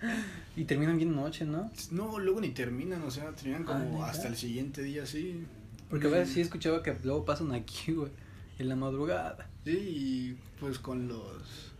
Y 0.56 0.64
terminan 0.64 0.98
bien 0.98 1.16
noche, 1.16 1.44
¿no? 1.44 1.70
No, 1.90 2.18
luego 2.20 2.40
ni 2.40 2.50
terminan, 2.50 3.02
o 3.02 3.10
sea, 3.10 3.32
terminan 3.32 3.64
como 3.64 4.04
Ah, 4.04 4.10
hasta 4.10 4.28
el 4.28 4.36
siguiente 4.36 4.82
día, 4.82 5.04
sí. 5.04 5.44
Porque 5.90 6.06
a 6.06 6.10
veces 6.10 6.34
sí 6.34 6.40
escuchaba 6.40 6.82
que 6.82 6.94
luego 7.02 7.24
pasan 7.24 7.52
aquí, 7.52 7.92
güey, 7.92 8.10
en 8.58 8.68
la 8.68 8.76
madrugada. 8.76 9.48
Sí, 9.64 9.72
y 9.72 10.38
pues 10.60 10.78
con 10.78 11.08
los... 11.08 11.72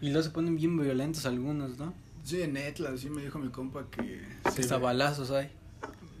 Y 0.00 0.06
luego 0.06 0.22
se 0.22 0.30
ponen 0.30 0.56
bien 0.56 0.76
violentos 0.76 1.24
algunos, 1.26 1.78
¿no? 1.78 1.94
Sí, 2.24 2.42
en 2.42 2.56
Etla, 2.56 2.96
sí 2.96 3.10
me 3.10 3.22
dijo 3.22 3.38
mi 3.38 3.50
compa 3.50 3.86
que... 3.88 4.20
Que 4.56 4.62
se 4.64 4.74
hay. 4.74 5.50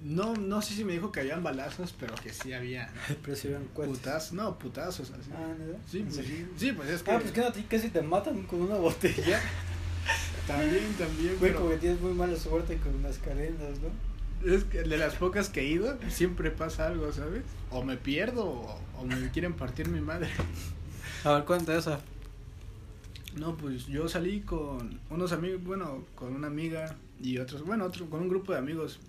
No, 0.02 0.34
no 0.34 0.62
sé 0.62 0.74
si 0.74 0.84
me 0.84 0.92
dijo 0.92 1.10
que 1.10 1.20
habían 1.20 1.42
balazos, 1.42 1.94
pero 1.98 2.14
que 2.14 2.32
sí 2.32 2.52
había 2.52 2.92
Pero 3.24 3.60
putazos. 3.74 4.32
No, 4.32 4.58
putazos 4.58 5.10
así. 5.10 5.30
Ah, 5.34 5.54
¿no? 5.58 5.78
Sí, 5.90 5.98
¿En 5.98 6.06
pues, 6.06 6.26
sí, 6.56 6.72
pues 6.72 6.88
es 6.88 7.02
que... 7.02 7.10
Ah, 7.10 7.18
pues 7.18 7.32
que 7.32 7.40
no, 7.40 7.46
casi 7.68 7.88
te 7.88 8.02
matan 8.02 8.42
con 8.44 8.62
una 8.62 8.76
botella. 8.76 9.40
También, 10.46 10.94
también, 10.96 11.36
Güey, 11.38 11.52
pero... 11.52 11.60
porque 11.60 11.76
tienes 11.76 12.00
muy 12.00 12.14
mala 12.14 12.34
suerte 12.34 12.78
con 12.78 13.02
las 13.02 13.18
cadenas, 13.18 13.78
¿no? 13.82 14.50
Es 14.50 14.64
que 14.64 14.82
de 14.82 14.96
las 14.96 15.14
pocas 15.16 15.50
que 15.50 15.60
he 15.60 15.64
ido, 15.66 15.98
siempre 16.08 16.50
pasa 16.50 16.86
algo, 16.86 17.12
¿sabes? 17.12 17.42
O 17.70 17.84
me 17.84 17.98
pierdo 17.98 18.46
o, 18.46 18.80
o 18.98 19.04
me 19.04 19.30
quieren 19.30 19.52
partir 19.52 19.88
mi 19.88 20.00
madre. 20.00 20.30
A 21.24 21.32
ver, 21.32 21.44
cuenta 21.44 21.76
esa. 21.76 22.00
No, 23.36 23.56
pues 23.56 23.86
yo 23.86 24.08
salí 24.08 24.40
con 24.40 25.00
unos 25.10 25.32
amigos, 25.32 25.62
bueno, 25.62 26.04
con 26.14 26.34
una 26.34 26.46
amiga 26.46 26.96
y 27.20 27.38
otros, 27.38 27.62
bueno, 27.64 27.84
otro, 27.84 28.08
con 28.08 28.22
un 28.22 28.28
grupo 28.28 28.52
de 28.52 28.58
amigos. 28.58 29.00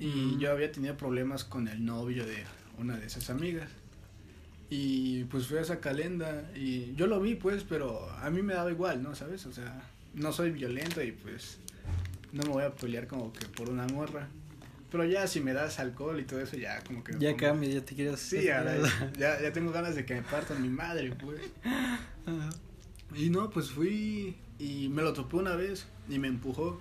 Y 0.00 0.06
Mm. 0.06 0.38
yo 0.38 0.52
había 0.52 0.70
tenido 0.70 0.96
problemas 0.96 1.44
con 1.44 1.66
el 1.68 1.84
novio 1.84 2.24
de 2.24 2.44
una 2.78 2.96
de 2.96 3.06
esas 3.06 3.30
amigas. 3.30 3.68
Y 4.70 5.24
pues 5.24 5.46
fui 5.46 5.58
a 5.58 5.62
esa 5.62 5.80
calenda 5.80 6.50
y 6.54 6.94
yo 6.94 7.06
lo 7.06 7.20
vi 7.20 7.34
pues, 7.34 7.64
pero 7.64 8.08
a 8.10 8.28
mí 8.30 8.42
me 8.42 8.54
daba 8.54 8.70
igual, 8.70 9.02
¿no? 9.02 9.14
¿Sabes? 9.14 9.46
O 9.46 9.52
sea, 9.52 9.82
no 10.14 10.30
soy 10.32 10.50
violento 10.50 11.02
y 11.02 11.12
pues 11.12 11.58
no 12.32 12.42
me 12.42 12.48
voy 12.50 12.64
a 12.64 12.74
pelear 12.74 13.06
como 13.06 13.32
que 13.32 13.46
por 13.46 13.70
una 13.70 13.86
morra. 13.86 14.28
Pero 14.90 15.04
ya 15.04 15.26
si 15.26 15.40
me 15.40 15.52
das 15.52 15.78
alcohol 15.80 16.18
y 16.20 16.24
todo 16.24 16.40
eso 16.40 16.56
ya 16.56 16.82
como 16.84 17.02
que... 17.04 17.12
Ya 17.18 17.36
cambia, 17.36 17.68
ya 17.70 17.84
te 17.84 17.94
quieres. 17.94 18.20
Sí, 18.20 18.48
ahora 18.50 18.76
ya, 19.18 19.40
ya 19.40 19.52
tengo 19.52 19.70
ganas 19.72 19.94
de 19.94 20.04
que 20.06 20.14
me 20.14 20.22
partan 20.22 20.62
mi 20.62 20.68
madre, 20.70 21.12
pues. 21.12 21.40
Y 23.14 23.30
no, 23.30 23.50
pues 23.50 23.70
fui 23.70 24.36
y 24.58 24.88
me 24.90 25.02
lo 25.02 25.12
topé 25.12 25.36
una 25.36 25.56
vez 25.56 25.86
y 26.08 26.18
me 26.18 26.28
empujó. 26.28 26.80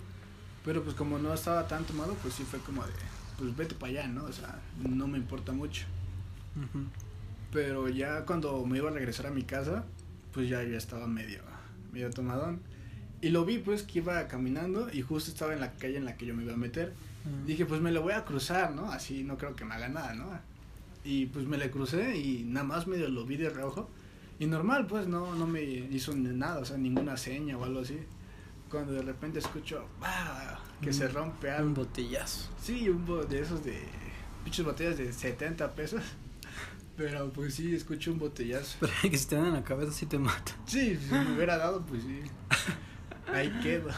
Pero 0.67 0.83
pues 0.83 0.97
como 0.97 1.17
no 1.17 1.33
estaba 1.33 1.65
tan 1.65 1.85
tomado, 1.85 2.13
pues 2.15 2.33
sí 2.33 2.43
fue 2.43 2.59
como 2.59 2.83
de, 2.83 2.91
pues 3.37 3.55
vete 3.55 3.73
para 3.73 3.89
allá, 3.89 4.07
¿no? 4.09 4.25
O 4.25 4.33
sea, 4.33 4.59
no 4.83 5.07
me 5.07 5.17
importa 5.17 5.53
mucho. 5.53 5.85
Pero 7.53 7.87
ya 7.87 8.25
cuando 8.25 8.65
me 8.65 8.79
iba 8.79 8.89
a 8.89 8.93
regresar 8.93 9.27
a 9.27 9.31
mi 9.31 9.43
casa, 9.43 9.85
pues 10.33 10.49
ya 10.49 10.61
ya 10.63 10.77
estaba 10.77 11.07
medio, 11.07 11.39
medio 11.93 12.09
tomadón. 12.09 12.59
Y 13.21 13.29
lo 13.29 13.45
vi 13.45 13.59
pues 13.59 13.83
que 13.83 13.99
iba 13.99 14.27
caminando 14.27 14.89
y 14.91 15.03
justo 15.03 15.31
estaba 15.31 15.53
en 15.53 15.61
la 15.61 15.71
calle 15.71 15.95
en 15.95 16.03
la 16.03 16.17
que 16.17 16.25
yo 16.25 16.35
me 16.35 16.43
iba 16.43 16.53
a 16.53 16.57
meter. 16.57 16.91
Dije, 17.45 17.65
pues 17.65 17.79
me 17.79 17.93
lo 17.93 18.01
voy 18.01 18.11
a 18.11 18.25
cruzar, 18.25 18.75
¿no? 18.75 18.91
Así 18.91 19.23
no 19.23 19.37
creo 19.37 19.55
que 19.55 19.63
me 19.63 19.73
haga 19.73 19.87
nada, 19.87 20.15
¿no? 20.15 20.27
Y 21.05 21.27
pues 21.27 21.45
me 21.45 21.57
le 21.57 21.71
crucé 21.71 22.17
y 22.17 22.43
nada 22.43 22.65
más 22.65 22.87
medio 22.87 23.07
lo 23.07 23.25
vi 23.25 23.37
de 23.37 23.49
reojo. 23.49 23.89
Y 24.37 24.47
normal, 24.47 24.85
pues 24.85 25.07
no, 25.07 25.33
no 25.33 25.47
me 25.47 25.63
hizo 25.63 26.13
nada, 26.13 26.59
o 26.59 26.65
sea, 26.65 26.75
ninguna 26.77 27.15
seña 27.15 27.57
o 27.57 27.63
algo 27.63 27.79
así. 27.79 27.97
Cuando 28.69 28.93
de 28.93 29.01
repente 29.01 29.39
escucho, 29.39 29.87
¡bah! 30.01 30.59
que 30.81 30.91
se 30.93 31.05
Un- 31.07 31.13
rompe 31.13 31.47
Un 31.47 31.53
algo. 31.53 31.73
botellazo. 31.75 32.49
Sí, 32.61 32.89
un 32.89 33.05
bo- 33.05 33.23
de 33.25 33.39
esos 33.41 33.63
de 33.63 33.81
pinches 34.43 34.65
botellas 34.65 34.97
de 34.97 35.11
70 35.13 35.73
pesos. 35.73 36.01
Pero 36.97 37.31
pues 37.31 37.53
sí, 37.53 37.75
escucho 37.75 38.11
un 38.11 38.19
botellazo. 38.19 38.77
Pero 38.79 38.91
que 39.11 39.17
si 39.17 39.27
te 39.27 39.35
dan 39.35 39.45
en 39.47 39.53
la 39.53 39.63
cabeza 39.63 39.91
sí 39.91 40.05
te 40.07 40.17
mata. 40.19 40.51
Sí, 40.65 40.97
si 40.97 41.11
me 41.13 41.35
hubiera 41.35 41.57
dado, 41.57 41.85
pues 41.85 42.01
sí. 42.03 42.21
Ahí 43.31 43.49
quedo. 43.61 43.89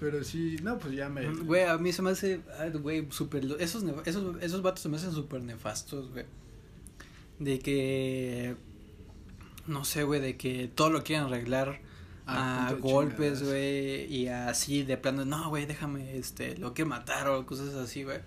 Pero 0.00 0.24
sí, 0.24 0.56
no, 0.62 0.78
pues 0.78 0.94
ya 0.94 1.08
me. 1.08 1.24
Güey, 1.32 1.62
a 1.64 1.78
mí 1.78 1.92
se 1.92 2.02
me 2.02 2.10
hace, 2.10 2.40
ah, 2.58 2.66
güey, 2.76 3.06
súper, 3.10 3.44
esos, 3.60 3.84
esos, 4.04 4.42
esos 4.42 4.60
vatos 4.62 4.80
se 4.82 4.88
me 4.88 4.96
hacen 4.96 5.12
súper 5.12 5.42
nefastos, 5.42 6.10
güey. 6.10 6.24
De 7.38 7.60
que, 7.60 8.56
no 9.68 9.84
sé, 9.84 10.02
güey, 10.02 10.20
de 10.20 10.36
que 10.36 10.68
todo 10.74 10.90
lo 10.90 11.04
quieren 11.04 11.26
arreglar 11.26 11.80
Ah, 12.26 12.68
a 12.68 12.72
golpes, 12.74 13.42
güey, 13.42 14.04
y 14.12 14.28
así 14.28 14.84
de 14.84 14.96
plano, 14.96 15.24
no, 15.24 15.48
güey, 15.48 15.66
déjame, 15.66 16.16
este, 16.16 16.56
lo 16.56 16.72
que 16.74 16.84
matar 16.84 17.28
o 17.28 17.44
cosas 17.46 17.74
así, 17.74 18.04
güey. 18.04 18.20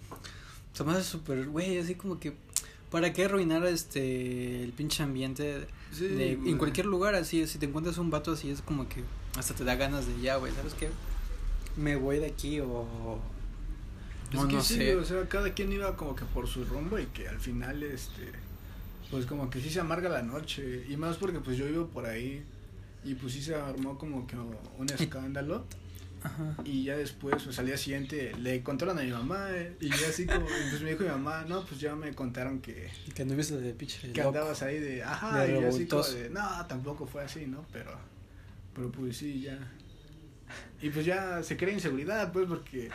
Se 0.73 0.83
me 0.83 0.91
hace 0.91 1.03
súper, 1.03 1.47
güey, 1.47 1.77
así 1.77 1.95
como 1.95 2.19
que, 2.19 2.35
¿para 2.91 3.13
qué 3.13 3.25
arruinar, 3.25 3.65
este, 3.65 4.63
el 4.63 4.73
pinche 4.73 5.03
ambiente 5.03 5.67
Sí, 5.91 6.07
de, 6.07 6.33
en 6.33 6.57
cualquier 6.57 6.87
lugar 6.87 7.15
así, 7.15 7.47
si 7.47 7.57
te 7.57 7.67
encuentras 7.67 7.97
un 7.97 8.09
vato 8.09 8.33
así, 8.33 8.49
es 8.49 8.61
como 8.61 8.89
que 8.89 9.03
hasta 9.37 9.53
te 9.55 9.63
da 9.63 9.75
ganas 9.75 10.07
de 10.07 10.19
ya, 10.21 10.35
güey, 10.35 10.53
¿sabes 10.53 10.73
qué? 10.73 10.89
Me 11.77 11.95
voy 11.95 12.19
de 12.19 12.27
aquí 12.27 12.59
o... 12.59 13.19
Es 14.29 14.35
No, 14.41 14.47
que 14.47 14.55
no 14.55 14.61
sí, 14.61 14.75
sé. 14.75 14.95
o 14.97 15.05
sea, 15.05 15.27
cada 15.29 15.53
quien 15.53 15.71
iba 15.71 15.95
como 15.95 16.15
que 16.15 16.25
por 16.25 16.47
su 16.47 16.65
rumbo 16.65 16.99
y 16.99 17.05
que 17.07 17.27
al 17.29 17.39
final, 17.39 17.81
este, 17.83 18.31
pues 19.11 19.25
como 19.25 19.49
que 19.49 19.61
sí 19.61 19.69
se 19.69 19.79
amarga 19.79 20.09
la 20.09 20.21
noche. 20.23 20.85
Y 20.89 20.97
más 20.97 21.17
porque 21.17 21.39
pues 21.39 21.57
yo 21.57 21.65
vivo 21.65 21.87
por 21.87 22.05
ahí 22.05 22.43
y 23.05 23.13
pues 23.15 23.33
sí 23.33 23.41
se 23.41 23.55
armó 23.55 23.97
como 23.97 24.25
que 24.27 24.35
un 24.35 24.89
escándalo. 24.89 25.65
Ajá. 26.23 26.55
Y 26.65 26.85
ya 26.85 26.97
después, 26.97 27.43
pues 27.43 27.59
al 27.59 27.67
día 27.67 27.77
siguiente, 27.77 28.31
le 28.41 28.63
contaron 28.63 28.97
a 28.97 29.03
mi 29.03 29.11
mamá 29.11 29.49
eh, 29.51 29.75
y 29.79 29.89
ya 29.89 30.07
así 30.09 30.25
como, 30.25 30.47
y, 30.47 30.69
pues 30.71 30.81
me 30.81 30.89
dijo 30.89 31.03
mi 31.03 31.09
mamá, 31.09 31.45
no, 31.47 31.63
pues 31.63 31.79
ya 31.79 31.95
me 31.95 32.15
contaron 32.15 32.61
que, 32.61 32.89
Que 33.13 33.21
anduviste 33.21 33.57
de 33.57 33.73
pinche 33.73 33.99
que 34.11 34.23
loco. 34.23 34.29
andabas 34.29 34.63
ahí 34.63 34.79
de, 34.79 35.03
ajá, 35.03 35.43
De 35.43 35.51
y 35.51 35.61
yo 35.61 35.69
así 35.69 35.85
como 35.85 36.03
de, 36.03 36.31
no, 36.31 36.65
tampoco 36.65 37.05
fue 37.05 37.23
así, 37.23 37.45
¿no? 37.45 37.63
Pero, 37.71 37.91
pero 38.73 38.91
pues 38.91 39.17
sí, 39.17 39.41
ya. 39.41 39.71
Y 40.81 40.89
pues 40.89 41.05
ya 41.05 41.43
se 41.43 41.57
crea 41.57 41.75
inseguridad, 41.75 42.31
pues, 42.33 42.47
porque, 42.47 42.89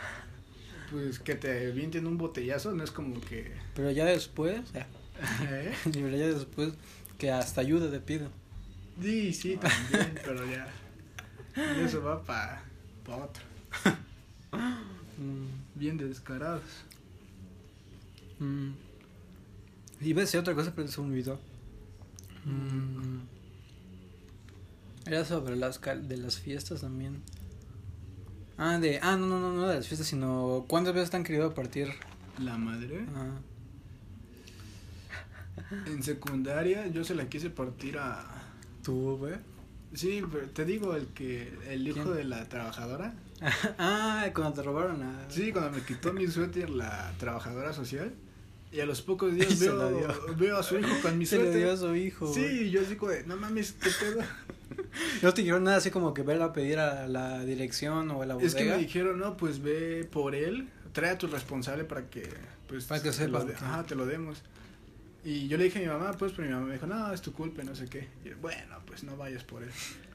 pues, 0.91 1.19
que 1.19 1.35
te 1.35 1.71
vienten 1.71 2.07
un 2.07 2.17
botellazo 2.17 2.73
no 2.73 2.83
es 2.83 2.91
como 2.91 3.21
que, 3.21 3.53
Pero 3.75 3.91
ya 3.91 4.03
después, 4.03 4.59
ya, 4.73 4.87
¿eh? 5.49 5.73
ya 5.85 6.27
después 6.27 6.73
que 7.17 7.31
hasta 7.31 7.61
ayuda 7.61 7.89
te 7.89 8.01
pido. 8.01 8.40
Sí, 8.99 9.33
sí, 9.33 9.57
también, 9.57 10.19
pero 10.25 10.43
ya, 10.45 10.67
eso 11.85 12.01
va 12.01 12.23
para 12.23 12.63
pa 13.05 13.15
otro, 13.17 13.43
Mm, 15.17 15.45
bien 15.75 15.97
descarados. 15.97 16.63
mm. 18.39 18.71
Iba 20.01 20.21
a 20.21 20.25
decir 20.25 20.39
otra 20.39 20.55
cosa, 20.55 20.73
pero 20.75 20.87
se 20.87 20.99
me 21.01 21.07
olvidó. 21.09 21.39
Mm. 22.45 23.19
Era 25.05 25.23
sobre 25.25 25.55
las 25.57 25.77
cal- 25.79 26.07
de 26.07 26.17
las 26.17 26.37
fiestas 26.39 26.81
también. 26.81 27.21
Ah, 28.57 28.79
de. 28.79 28.99
Ah, 29.03 29.15
no, 29.15 29.27
no, 29.27 29.39
no, 29.39 29.53
no 29.53 29.67
de 29.67 29.75
las 29.75 29.87
fiestas, 29.87 30.07
sino. 30.07 30.65
¿Cuántas 30.67 30.93
veces 30.95 31.11
te 31.11 31.17
han 31.17 31.23
querido 31.23 31.53
partir? 31.53 31.89
La 32.39 32.57
madre. 32.57 33.05
Ah, 33.15 33.37
En 35.85 36.01
secundaria 36.01 36.87
yo 36.87 37.03
se 37.03 37.13
la 37.15 37.29
quise 37.29 37.49
partir 37.51 37.97
a... 37.99 38.25
¿Tú, 38.83 39.17
güey? 39.17 39.35
Sí, 39.93 40.23
pero 40.31 40.47
te 40.47 40.65
digo, 40.65 40.95
el 40.95 41.07
que 41.07 41.53
el 41.67 41.87
hijo 41.87 42.03
¿Quién? 42.03 42.15
de 42.15 42.23
la 42.23 42.47
trabajadora. 42.47 43.13
ah, 43.77 44.27
cuando 44.33 44.53
te 44.53 44.63
robaron 44.63 45.01
a. 45.03 45.25
Sí, 45.29 45.51
cuando 45.51 45.71
me 45.71 45.83
quitó 45.83 46.13
mi 46.13 46.27
suéter 46.27 46.69
la 46.69 47.11
trabajadora 47.19 47.73
social. 47.73 48.13
Y 48.71 48.79
a 48.79 48.85
los 48.85 49.01
pocos 49.01 49.33
días 49.35 49.59
veo, 49.59 50.35
veo 50.37 50.57
a 50.57 50.63
su 50.63 50.79
hijo 50.79 50.95
con 51.01 51.17
mi 51.17 51.25
Se 51.27 51.37
le 51.37 51.53
dio 51.55 51.71
a 51.71 51.75
suéter. 51.77 51.89
su 51.89 51.95
hijo. 51.95 52.33
Sí, 52.33 52.69
yo 52.71 52.81
digo, 52.83 53.09
de, 53.09 53.23
no 53.25 53.35
mames, 53.35 53.73
qué 53.73 53.89
pedo. 53.99 54.21
No 55.21 55.33
te 55.33 55.41
dijeron 55.41 55.65
nada 55.65 55.77
así 55.77 55.91
como 55.91 56.13
que 56.13 56.21
verla 56.23 56.45
a 56.45 56.53
pedir 56.53 56.79
a 56.79 57.07
la 57.07 57.43
dirección 57.43 58.09
o 58.11 58.21
a 58.21 58.25
la 58.25 58.35
bodega. 58.35 58.47
Es 58.47 58.55
que 58.55 58.63
me 58.63 58.77
dijeron, 58.77 59.19
no, 59.19 59.35
pues 59.35 59.61
ve 59.61 60.07
por 60.09 60.33
él, 60.33 60.69
trae 60.93 61.09
a 61.11 61.17
tu 61.17 61.27
responsable 61.27 61.83
para 61.83 62.09
que, 62.09 62.29
pues, 62.69 62.85
Para 62.85 63.03
que 63.03 63.11
sepa, 63.11 63.39
lo 63.39 63.45
de- 63.45 63.55
ajá, 63.55 63.83
te 63.83 63.95
lo 63.95 64.05
demos. 64.05 64.41
Y 65.23 65.47
yo 65.47 65.57
le 65.57 65.65
dije 65.65 65.79
a 65.79 65.81
mi 65.81 65.87
mamá, 65.87 66.13
pues, 66.17 66.31
pero 66.31 66.47
mi 66.47 66.53
mamá 66.53 66.67
me 66.67 66.73
dijo, 66.73 66.87
no, 66.87 67.13
es 67.13 67.21
tu 67.21 67.31
culpa, 67.31 67.63
no 67.63 67.75
sé 67.75 67.87
qué. 67.87 68.07
Y 68.25 68.29
yo, 68.29 68.37
bueno, 68.41 68.77
pues 68.85 69.03
no 69.03 69.15
vayas 69.17 69.43
por 69.43 69.61
él. 69.63 69.69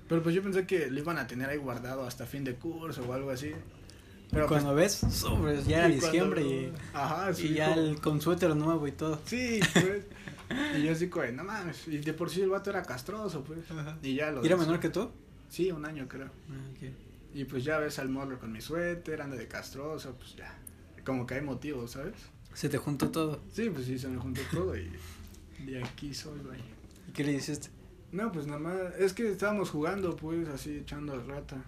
Pero 0.08 0.22
pues 0.22 0.34
yo 0.34 0.42
pensé 0.42 0.66
que 0.66 0.90
lo 0.90 0.98
iban 0.98 1.18
a 1.18 1.26
tener 1.26 1.48
ahí 1.48 1.56
guardado 1.56 2.04
hasta 2.04 2.26
fin 2.26 2.44
de 2.44 2.54
curso 2.54 3.02
o 3.02 3.12
algo 3.12 3.30
así. 3.30 3.52
Pero 4.30 4.46
pues, 4.46 4.62
Cuando 4.62 4.74
ves, 4.74 4.94
sobres, 5.10 5.66
ya 5.66 5.78
era 5.78 5.88
diciembre 5.88 6.42
y, 6.42 6.72
Ajá, 6.92 7.30
y 7.38 7.54
ya 7.54 7.74
el, 7.74 8.00
con 8.00 8.20
suéter 8.20 8.54
nuevo 8.56 8.86
y 8.88 8.92
todo. 8.92 9.20
Sí, 9.24 9.60
pues. 9.72 10.04
y 10.76 10.82
yo 10.82 10.92
así, 10.92 11.08
como, 11.08 11.26
no 11.26 11.44
mames. 11.44 11.86
Y 11.86 11.98
de 11.98 12.12
por 12.12 12.30
sí 12.30 12.42
el 12.42 12.50
vato 12.50 12.70
era 12.70 12.82
castroso, 12.82 13.44
pues. 13.44 13.60
Y 14.02 14.14
ya 14.16 14.30
lo. 14.32 14.42
¿Y 14.42 14.46
¿Era 14.46 14.56
menor 14.56 14.80
que 14.80 14.90
tú? 14.90 15.10
Sí, 15.48 15.70
un 15.70 15.84
año 15.84 16.08
creo. 16.08 16.30
Ah. 16.50 16.86
Y 17.34 17.44
pues 17.44 17.64
ya 17.64 17.78
ves 17.78 17.98
al 17.98 18.08
morro 18.08 18.38
con 18.38 18.50
mi 18.50 18.60
suéter, 18.60 19.20
anda 19.22 19.36
de 19.36 19.46
castroso, 19.46 20.14
pues 20.16 20.34
ya. 20.36 20.56
Como 21.04 21.26
que 21.26 21.34
hay 21.34 21.42
motivos, 21.42 21.92
¿sabes? 21.92 22.14
Se 22.56 22.70
te 22.70 22.78
juntó 22.78 23.10
todo. 23.10 23.38
Sí, 23.52 23.68
pues 23.68 23.84
sí, 23.84 23.98
se 23.98 24.08
me 24.08 24.16
juntó 24.16 24.40
todo 24.50 24.74
y. 24.74 24.90
Y 25.66 25.74
aquí 25.76 26.14
soy, 26.14 26.38
güey. 26.40 26.58
¿Y 27.06 27.12
qué 27.12 27.22
le 27.22 27.32
hiciste? 27.32 27.68
No, 28.12 28.32
pues 28.32 28.46
nada 28.46 28.58
más. 28.58 28.94
Es 28.98 29.12
que 29.12 29.30
estábamos 29.30 29.68
jugando, 29.68 30.16
pues, 30.16 30.48
así 30.48 30.78
echando 30.78 31.22
rata. 31.22 31.62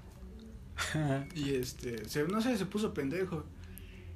Y 1.34 1.56
este. 1.56 2.08
Se, 2.08 2.24
no 2.24 2.40
sé, 2.40 2.56
se 2.56 2.64
puso 2.64 2.94
pendejo. 2.94 3.44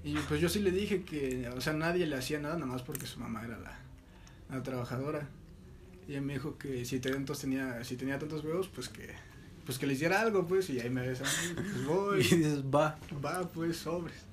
Y 0.03 0.15
pues 0.29 0.41
yo 0.41 0.49
sí 0.49 0.61
le 0.61 0.71
dije 0.71 1.03
que. 1.03 1.47
O 1.55 1.61
sea, 1.61 1.75
nadie 1.75 2.07
le 2.07 2.17
hacía 2.17 2.41
nada, 2.41 2.55
nada 2.55 2.73
más 2.73 2.81
porque 2.81 3.07
su 3.07 3.21
mamá 3.21 3.45
era 3.45 3.59
la, 3.59 3.79
la 4.49 4.63
trabajadora. 4.63 5.29
Y 6.09 6.15
él 6.15 6.23
me 6.23 6.33
dijo 6.33 6.57
que 6.57 6.87
si, 6.87 7.01
tantos 7.01 7.39
tenía, 7.39 7.85
si 7.85 7.97
tenía 7.97 8.19
tantos 8.19 8.43
huevos, 8.43 8.69
pues 8.69 8.89
que. 8.89 9.11
Pues 9.67 9.79
que 9.79 9.87
le 9.87 9.93
hiciera 9.93 10.23
algo, 10.23 10.47
pues, 10.47 10.71
y 10.71 10.81
ahí 10.81 10.89
me 10.89 11.07
ves 11.07 11.21
a 11.21 11.25
mí, 11.25 11.55
pues 11.55 11.85
voy. 11.87 12.21
y 12.21 12.37
dices, 12.37 12.65
va. 12.65 12.99
Va, 13.23 13.47
pues, 13.47 13.77
sobres. 13.77 14.32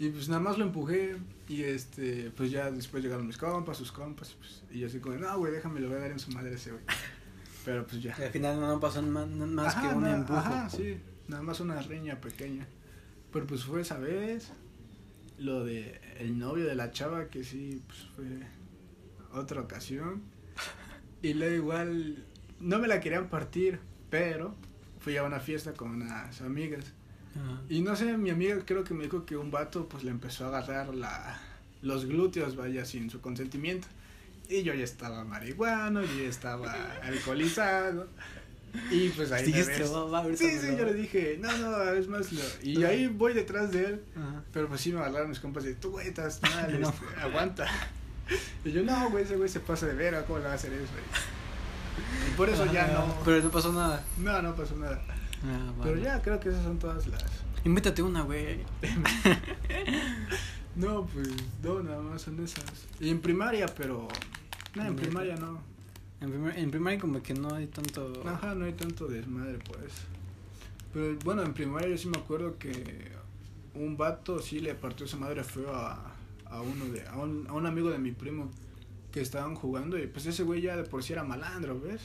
Y 0.00 0.08
pues 0.08 0.30
nada 0.30 0.40
más 0.40 0.56
lo 0.56 0.64
empujé. 0.64 1.18
Y 1.46 1.62
este, 1.62 2.32
pues 2.34 2.50
ya 2.50 2.70
después 2.70 3.02
llegaron 3.02 3.26
mis 3.26 3.36
compas, 3.36 3.76
sus 3.76 3.92
compas. 3.92 4.34
Pues, 4.38 4.62
y 4.70 4.78
yo 4.78 4.86
así 4.86 4.98
como, 4.98 5.16
no, 5.16 5.38
güey, 5.38 5.52
déjame, 5.52 5.78
lo 5.78 5.88
voy 5.88 5.98
a 5.98 6.00
dar 6.00 6.10
en 6.10 6.18
su 6.18 6.30
madre 6.30 6.54
ese 6.54 6.70
güey. 6.70 6.82
Pero 7.66 7.86
pues 7.86 8.02
ya. 8.02 8.16
Y 8.18 8.22
al 8.22 8.30
final 8.30 8.58
no 8.58 8.80
pasó 8.80 9.02
más, 9.02 9.28
más 9.28 9.76
Ajá, 9.76 9.90
que 9.90 9.94
un 9.94 10.06
empujo. 10.06 10.38
Ajá, 10.38 10.70
sí. 10.70 10.98
Nada 11.28 11.42
más 11.42 11.60
una 11.60 11.82
riña 11.82 12.18
pequeña. 12.18 12.66
Pero 13.30 13.46
pues 13.46 13.64
fue 13.64 13.82
esa 13.82 13.98
vez. 13.98 14.50
Lo 15.36 15.64
de 15.66 16.00
el 16.18 16.38
novio 16.38 16.64
de 16.64 16.74
la 16.74 16.92
chava, 16.92 17.28
que 17.28 17.44
sí, 17.44 17.82
pues 17.86 18.08
fue 18.16 18.24
otra 19.38 19.60
ocasión. 19.60 20.22
Y 21.20 21.34
luego 21.34 21.56
igual, 21.56 22.24
no 22.58 22.78
me 22.78 22.88
la 22.88 23.00
querían 23.00 23.28
partir, 23.28 23.80
pero 24.08 24.54
fui 25.00 25.18
a 25.18 25.24
una 25.24 25.40
fiesta 25.40 25.74
con 25.74 25.90
unas 25.90 26.40
amigas. 26.40 26.94
Ajá. 27.36 27.60
Y 27.68 27.80
no 27.82 27.94
sé, 27.96 28.16
mi 28.16 28.30
amiga 28.30 28.58
creo 28.64 28.84
que 28.84 28.94
me 28.94 29.04
dijo 29.04 29.24
que 29.24 29.36
un 29.36 29.50
vato 29.50 29.88
pues 29.88 30.04
le 30.04 30.10
empezó 30.10 30.44
a 30.46 30.48
agarrar 30.58 30.94
la, 30.94 31.38
los 31.82 32.06
glúteos, 32.06 32.56
vaya, 32.56 32.84
sin 32.84 33.10
su 33.10 33.20
consentimiento. 33.20 33.86
Y 34.48 34.62
yo 34.64 34.74
ya 34.74 34.82
estaba 34.84 35.24
marihuano, 35.24 36.02
yo 36.02 36.14
ya 36.22 36.28
estaba 36.28 36.72
alcoholizado. 37.02 38.08
Y 38.90 39.08
pues 39.10 39.32
ahí 39.32 39.42
me 39.42 39.46
Dijiste, 39.48 39.78
ves. 39.80 39.92
va, 39.92 40.04
va, 40.04 40.18
ahorita 40.20 40.38
Sí, 40.38 40.44
me 40.46 40.60
sí, 40.60 40.66
yo 40.78 40.84
le 40.84 40.94
dije, 40.94 41.38
no, 41.40 41.56
no, 41.58 41.90
es 41.92 42.06
más, 42.06 42.32
lo- 42.32 42.40
y 42.62 42.84
ahí 42.84 43.08
voy 43.08 43.32
detrás 43.34 43.72
de 43.72 43.84
él, 43.84 44.04
Ajá. 44.16 44.44
pero 44.52 44.68
pues 44.68 44.80
sí 44.80 44.92
me 44.92 45.00
hablaron 45.00 45.28
mis 45.28 45.40
compas 45.40 45.64
de, 45.64 45.74
tú, 45.74 45.90
güey, 45.90 46.06
estás 46.06 46.40
mal, 46.54 46.80
No. 46.80 46.88
este, 46.90 47.04
aguanta. 47.20 47.66
Y 48.64 48.70
yo, 48.70 48.82
no, 48.84 49.10
güey, 49.10 49.24
ese 49.24 49.34
güey 49.36 49.48
se 49.48 49.58
pasa 49.58 49.86
de 49.86 49.94
vera, 49.94 50.24
¿cómo 50.24 50.38
le 50.38 50.44
va 50.44 50.52
a 50.52 50.54
hacer 50.54 50.72
eso? 50.72 50.84
güey?" 50.92 52.30
Y 52.32 52.36
por 52.36 52.48
eso 52.48 52.64
ya 52.72 52.84
Ajá, 52.84 52.92
no, 53.08 53.16
Pero 53.24 53.42
no 53.42 53.50
pasó 53.50 53.72
nada. 53.72 54.04
no, 54.18 54.40
no 54.42 54.54
pasó 54.54 54.76
nada. 54.76 55.02
Ah, 55.44 55.72
Pero 55.82 55.94
vale. 55.94 56.02
ya 56.02 56.20
creo 56.22 56.38
que 56.40 56.50
esas 56.50 56.64
son 56.64 56.78
todas 56.78 57.06
las... 57.06 57.24
Invítate 57.64 58.02
una, 58.02 58.22
güey. 58.22 58.60
No, 60.76 61.04
pues, 61.06 61.28
no, 61.62 61.82
nada 61.82 62.00
más 62.00 62.22
son 62.22 62.42
esas. 62.42 62.64
Y 63.00 63.10
en 63.10 63.20
primaria, 63.20 63.66
pero... 63.66 64.06
No, 64.74 64.86
en 64.86 64.96
primaria 64.96 65.36
no. 65.36 65.58
En, 66.20 66.30
primer, 66.30 66.58
en 66.58 66.70
primaria 66.70 66.98
como 67.00 67.22
que 67.22 67.34
no 67.34 67.54
hay 67.54 67.66
tanto... 67.66 68.22
Ajá, 68.24 68.54
no 68.54 68.64
hay 68.64 68.72
tanto 68.72 69.06
desmadre, 69.08 69.58
pues. 69.58 69.92
Pero 70.92 71.16
bueno, 71.24 71.42
en 71.42 71.54
primaria 71.54 71.88
yo 71.88 71.98
sí 71.98 72.08
me 72.08 72.18
acuerdo 72.18 72.56
que 72.58 73.10
un 73.74 73.96
vato 73.96 74.40
sí 74.40 74.60
le 74.60 74.74
partió 74.74 75.06
su 75.06 75.18
madre 75.18 75.42
feo 75.44 75.74
a, 75.74 76.12
a 76.46 76.60
uno 76.60 76.84
de, 76.86 77.06
a 77.06 77.16
un, 77.16 77.46
a 77.48 77.52
un 77.52 77.66
amigo 77.66 77.90
de 77.90 77.98
mi 77.98 78.12
primo 78.12 78.50
que 79.12 79.20
estaban 79.20 79.54
jugando 79.56 79.98
y 79.98 80.06
pues 80.06 80.26
ese 80.26 80.44
güey 80.44 80.60
ya 80.60 80.76
de 80.76 80.84
por 80.84 81.02
sí 81.02 81.12
era 81.12 81.24
malandro, 81.24 81.80
¿ves? 81.80 82.00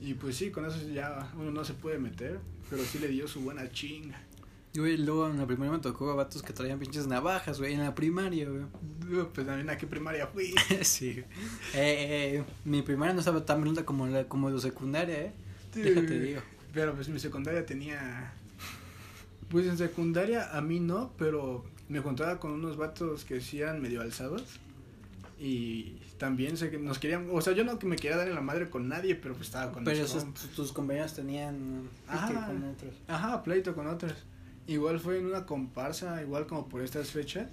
Y 0.00 0.14
pues 0.14 0.36
sí, 0.36 0.50
con 0.50 0.66
eso 0.66 0.76
ya 0.88 1.32
uno 1.36 1.50
no 1.50 1.64
se 1.64 1.74
puede 1.74 1.98
meter, 1.98 2.38
pero 2.68 2.84
sí 2.84 2.98
le 2.98 3.08
dio 3.08 3.26
su 3.26 3.40
buena 3.40 3.70
chinga. 3.70 4.20
Güey, 4.74 4.98
luego 4.98 5.28
en 5.28 5.38
la 5.38 5.46
primaria 5.46 5.72
me 5.72 5.78
tocó 5.78 6.10
a 6.10 6.14
vatos 6.14 6.42
que 6.42 6.52
traían 6.52 6.78
pinches 6.78 7.06
navajas, 7.06 7.58
güey, 7.58 7.72
en 7.72 7.80
la 7.80 7.94
primaria, 7.94 8.48
güey. 8.48 8.64
Pues 9.32 9.46
también 9.46 9.70
a 9.70 9.78
qué 9.78 9.86
primaria 9.86 10.26
fui. 10.26 10.54
sí. 10.82 11.22
Eh, 11.74 11.74
eh, 11.74 12.44
mi 12.64 12.82
primaria 12.82 13.14
no 13.14 13.20
estaba 13.20 13.44
tan 13.44 13.62
blanda 13.62 13.84
como 13.84 14.06
la 14.06 14.24
como 14.24 14.50
de 14.50 14.60
secundaria, 14.60 15.18
eh. 15.18 15.32
Sí, 15.72 15.82
Déjate 15.82 16.20
digo. 16.20 16.40
Pero 16.74 16.94
pues 16.94 17.08
mi 17.08 17.18
secundaria 17.18 17.64
tenía. 17.64 18.34
Pues 19.48 19.66
en 19.66 19.78
secundaria 19.78 20.56
a 20.56 20.60
mí 20.60 20.80
no, 20.80 21.12
pero 21.16 21.64
me 21.88 22.00
juntaba 22.00 22.38
con 22.38 22.52
unos 22.52 22.76
vatos 22.76 23.24
que 23.24 23.40
sí 23.40 23.60
eran 23.60 23.80
medio 23.80 24.02
alzados. 24.02 24.60
Y 25.38 25.98
también 26.18 26.56
sé 26.56 26.70
que 26.70 26.78
nos 26.78 26.98
querían. 26.98 27.28
O 27.30 27.40
sea, 27.40 27.52
yo 27.52 27.64
no 27.64 27.78
que 27.78 27.86
me 27.86 27.96
quería 27.96 28.16
dar 28.16 28.28
en 28.28 28.34
la 28.34 28.40
madre 28.40 28.70
con 28.70 28.88
nadie, 28.88 29.14
pero 29.14 29.34
pues 29.34 29.48
estaba 29.48 29.70
con 29.70 29.84
Pero 29.84 30.02
esos, 30.02 30.24
tus 30.54 30.72
compañeros 30.72 31.14
tenían 31.14 31.90
Ajá. 32.06 32.28
pique 32.28 32.40
con 32.40 32.64
otros. 32.64 32.94
Ajá, 33.06 33.42
pleito 33.42 33.74
con 33.74 33.86
otros. 33.86 34.14
Igual 34.66 34.98
fue 34.98 35.18
en 35.18 35.26
una 35.26 35.44
comparsa, 35.44 36.22
igual 36.22 36.46
como 36.46 36.68
por 36.68 36.80
estas 36.82 37.10
fechas. 37.10 37.48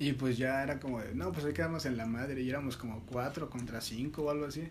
Y 0.00 0.12
pues 0.12 0.38
ya 0.38 0.62
era 0.62 0.78
como 0.78 1.00
de, 1.00 1.14
no, 1.14 1.32
pues 1.32 1.44
hay 1.44 1.52
que 1.52 1.62
darnos 1.62 1.86
en 1.86 1.96
la 1.96 2.06
madre. 2.06 2.42
Y 2.42 2.50
éramos 2.50 2.76
como 2.76 3.00
cuatro 3.06 3.48
contra 3.48 3.80
cinco 3.80 4.24
o 4.24 4.30
algo 4.30 4.46
así. 4.46 4.68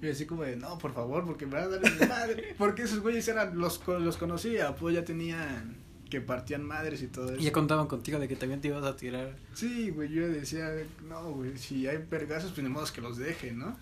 Y 0.00 0.08
así 0.08 0.26
como 0.26 0.42
de, 0.42 0.56
no, 0.56 0.78
por 0.78 0.92
favor, 0.92 1.24
porque 1.24 1.46
me 1.46 1.54
van 1.54 1.64
a 1.64 1.68
dar 1.68 1.86
en 1.86 1.98
la 2.00 2.06
madre. 2.06 2.54
Porque 2.58 2.82
esos 2.82 2.98
güeyes 2.98 3.28
eran, 3.28 3.56
los, 3.56 3.80
los 3.86 4.16
conocía, 4.16 4.74
pues 4.74 4.96
ya 4.96 5.04
tenían 5.04 5.76
que 6.12 6.20
partían 6.20 6.62
madres 6.62 7.00
y 7.00 7.06
todo 7.06 7.32
eso. 7.32 7.40
Y 7.40 7.44
ya 7.44 7.52
contaban 7.52 7.86
contigo 7.86 8.18
de 8.18 8.28
que 8.28 8.36
también 8.36 8.60
te 8.60 8.68
ibas 8.68 8.84
a 8.84 8.94
tirar. 8.98 9.34
Sí, 9.54 9.88
güey, 9.88 10.10
yo 10.12 10.28
decía, 10.28 10.70
no, 11.08 11.32
güey, 11.32 11.56
si 11.56 11.88
hay 11.88 12.04
vergazos, 12.10 12.52
pues 12.52 12.62
ni 12.62 12.68
modo 12.68 12.84
que 12.92 13.00
los 13.00 13.16
dejen, 13.16 13.60
¿no? 13.60 13.78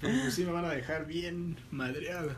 Pero 0.00 0.14
pues 0.22 0.32
sí 0.32 0.44
me 0.46 0.52
van 0.52 0.64
a 0.64 0.70
dejar 0.70 1.06
bien 1.06 1.58
madreado. 1.70 2.30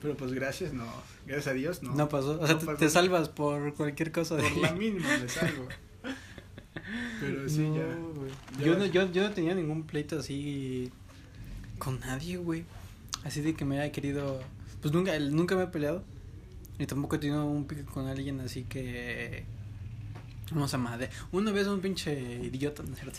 Pero 0.00 0.16
pues 0.16 0.32
gracias, 0.32 0.72
no. 0.72 0.86
Gracias 1.26 1.48
a 1.48 1.52
Dios, 1.52 1.82
no. 1.82 1.94
No, 1.94 2.08
pasó. 2.08 2.40
O 2.40 2.46
sea, 2.46 2.54
No 2.54 2.60
te, 2.60 2.64
pasó. 2.64 2.78
te 2.78 2.88
salvas 2.88 3.28
por 3.28 3.74
cualquier 3.74 4.10
cosa 4.10 4.36
de 4.36 4.42
Por 4.48 4.62
la 4.62 4.72
mínima 4.72 5.06
me 5.18 5.28
salgo. 5.28 5.68
Pero 7.20 7.46
sí, 7.46 7.68
No, 7.68 7.76
ya. 7.76 8.58
ya 8.58 8.64
Yo, 8.64 8.78
no, 8.78 8.86
yo, 8.86 9.12
yo 9.12 9.22
no 9.22 9.34
tenía 9.34 9.54
ningún 9.54 9.82
pleito 9.82 10.18
así 10.18 10.90
con 11.78 12.00
nadie, 12.00 12.38
güey. 12.38 12.64
Así 13.22 13.42
de 13.42 13.52
que 13.52 13.66
me 13.66 13.78
haya 13.78 13.92
querido. 13.92 14.40
Pues 14.80 14.94
nunca, 14.94 15.18
nunca 15.18 15.56
me 15.56 15.64
he 15.64 15.66
peleado. 15.66 16.02
Y 16.80 16.86
tampoco 16.86 17.14
he 17.16 17.18
tenido 17.20 17.44
un 17.44 17.66
pique 17.66 17.84
con 17.84 18.08
alguien 18.08 18.40
así 18.40 18.64
que. 18.64 19.44
Vamos 20.50 20.74
a 20.74 20.78
madre. 20.78 21.10
Una 21.30 21.52
vez 21.52 21.68
un 21.68 21.80
pinche 21.80 22.12
idiota, 22.42 22.82
¿no 22.82 22.92
es 22.94 22.98
cierto? 23.00 23.18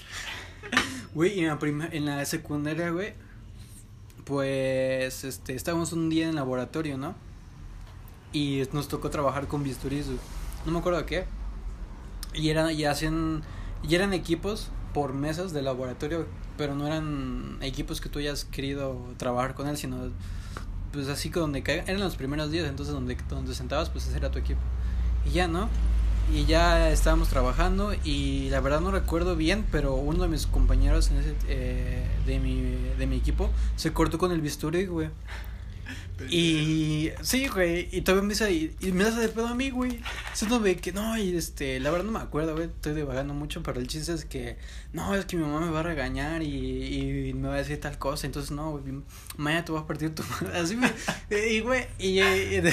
Güey, 1.14 1.40
en 1.42 1.48
la, 1.48 1.60
prima- 1.60 1.88
en 1.92 2.06
la 2.06 2.26
secundaria, 2.26 2.90
güey. 2.90 3.14
Pues 4.26 5.24
este, 5.24 5.56
estábamos 5.56 5.94
un 5.94 6.10
día 6.10 6.28
en 6.30 6.36
laboratorio, 6.36 6.98
¿no? 6.98 7.16
Y 8.34 8.64
nos 8.72 8.88
tocó 8.88 9.10
trabajar 9.10 9.48
con 9.48 9.64
bisturís, 9.64 10.06
güey. 10.08 10.18
No 10.66 10.72
me 10.72 10.80
acuerdo 10.80 11.06
qué. 11.06 11.26
Y 12.34 12.50
eran, 12.50 12.72
y 12.74 12.86
hacían, 12.86 13.44
y 13.88 13.96
eran 13.96 14.14
equipos 14.14 14.70
por 14.94 15.14
mesas 15.14 15.54
de 15.54 15.62
laboratorio, 15.62 16.28
pero 16.58 16.76
no 16.76 16.88
eran 16.88 17.58
equipos 17.62 18.00
que 18.00 18.08
tú 18.10 18.20
hayas 18.20 18.46
querido 18.46 18.98
trabajar 19.18 19.54
con 19.54 19.68
él, 19.68 19.78
sino 19.78 20.12
pues 20.92 21.08
así 21.08 21.30
que 21.30 21.40
donde 21.40 21.64
caiga, 21.64 21.84
eran 21.84 22.00
los 22.00 22.16
primeros 22.16 22.52
días, 22.52 22.68
entonces 22.68 22.94
donde, 22.94 23.18
donde 23.30 23.54
sentabas, 23.56 23.90
pues 23.90 24.08
ese 24.08 24.18
era 24.18 24.32
tu 24.32 24.40
equipo. 24.40 24.62
Y 25.26 25.32
ya, 25.32 25.48
¿no? 25.48 25.70
Y 26.34 26.46
ya 26.46 26.90
estábamos 26.92 27.28
trabajando 27.28 27.94
y 28.06 28.50
la 28.50 28.62
verdad 28.62 28.80
no 28.80 28.92
recuerdo 28.92 29.36
bien, 29.36 29.66
pero 29.72 29.96
uno 29.96 30.24
de 30.24 30.30
mis 30.30 30.48
compañeros 30.48 31.12
en 31.12 31.18
ese, 31.18 31.36
eh, 31.48 32.06
de, 32.26 32.40
mi, 32.40 32.62
de 32.98 33.08
mi 33.08 33.18
equipo 33.18 33.50
se 33.76 33.92
cortó 33.92 34.18
con 34.18 34.32
el 34.32 34.40
bisturí, 34.40 34.86
güey. 34.86 35.10
Y 36.30 37.12
sí, 37.22 37.48
güey, 37.48 37.88
y 37.92 38.02
todavía 38.02 38.28
me 38.28 38.34
dice, 38.34 38.52
y, 38.52 38.76
y 38.80 38.92
me 38.92 39.04
hace 39.04 39.20
de 39.20 39.30
pedo 39.30 39.48
a 39.48 39.56
mí, 39.56 39.70
güey. 39.70 40.00
Ve 40.62 40.76
que, 40.78 40.92
no, 40.92 41.18
y 41.18 41.36
este, 41.36 41.80
la 41.80 41.92
verdad 41.92 42.06
no 42.06 42.12
me 42.12 42.20
acuerdo, 42.20 42.54
güey, 42.54 42.68
estoy 42.68 42.94
divagando 42.94 43.34
mucho, 43.34 43.64
pero 43.64 43.80
el 43.80 43.88
chiste 43.88 44.14
es 44.14 44.26
que, 44.26 44.58
no, 44.94 45.16
es 45.16 45.26
que 45.26 45.38
mi 45.38 45.44
mamá 45.44 45.60
me 45.62 45.72
va 45.72 45.80
a 45.80 45.84
regañar 45.84 46.44
y, 46.44 47.30
y 47.30 47.34
me 47.34 47.48
va 47.48 47.56
a 47.56 47.58
decir 47.58 47.80
tal 47.80 47.98
cosa, 47.98 48.28
entonces 48.28 48.52
no, 48.52 48.72
güey, 48.72 48.84
mañana 49.38 49.66
te 49.66 49.72
vas 49.72 49.84
a 49.84 49.88
partir 49.88 50.14
tu 50.14 50.24
madre. 50.24 50.58
Así 50.60 50.76
me, 50.76 50.92
y 51.30 51.62
güey, 51.62 51.88
y, 51.98 52.20
en 52.20 52.66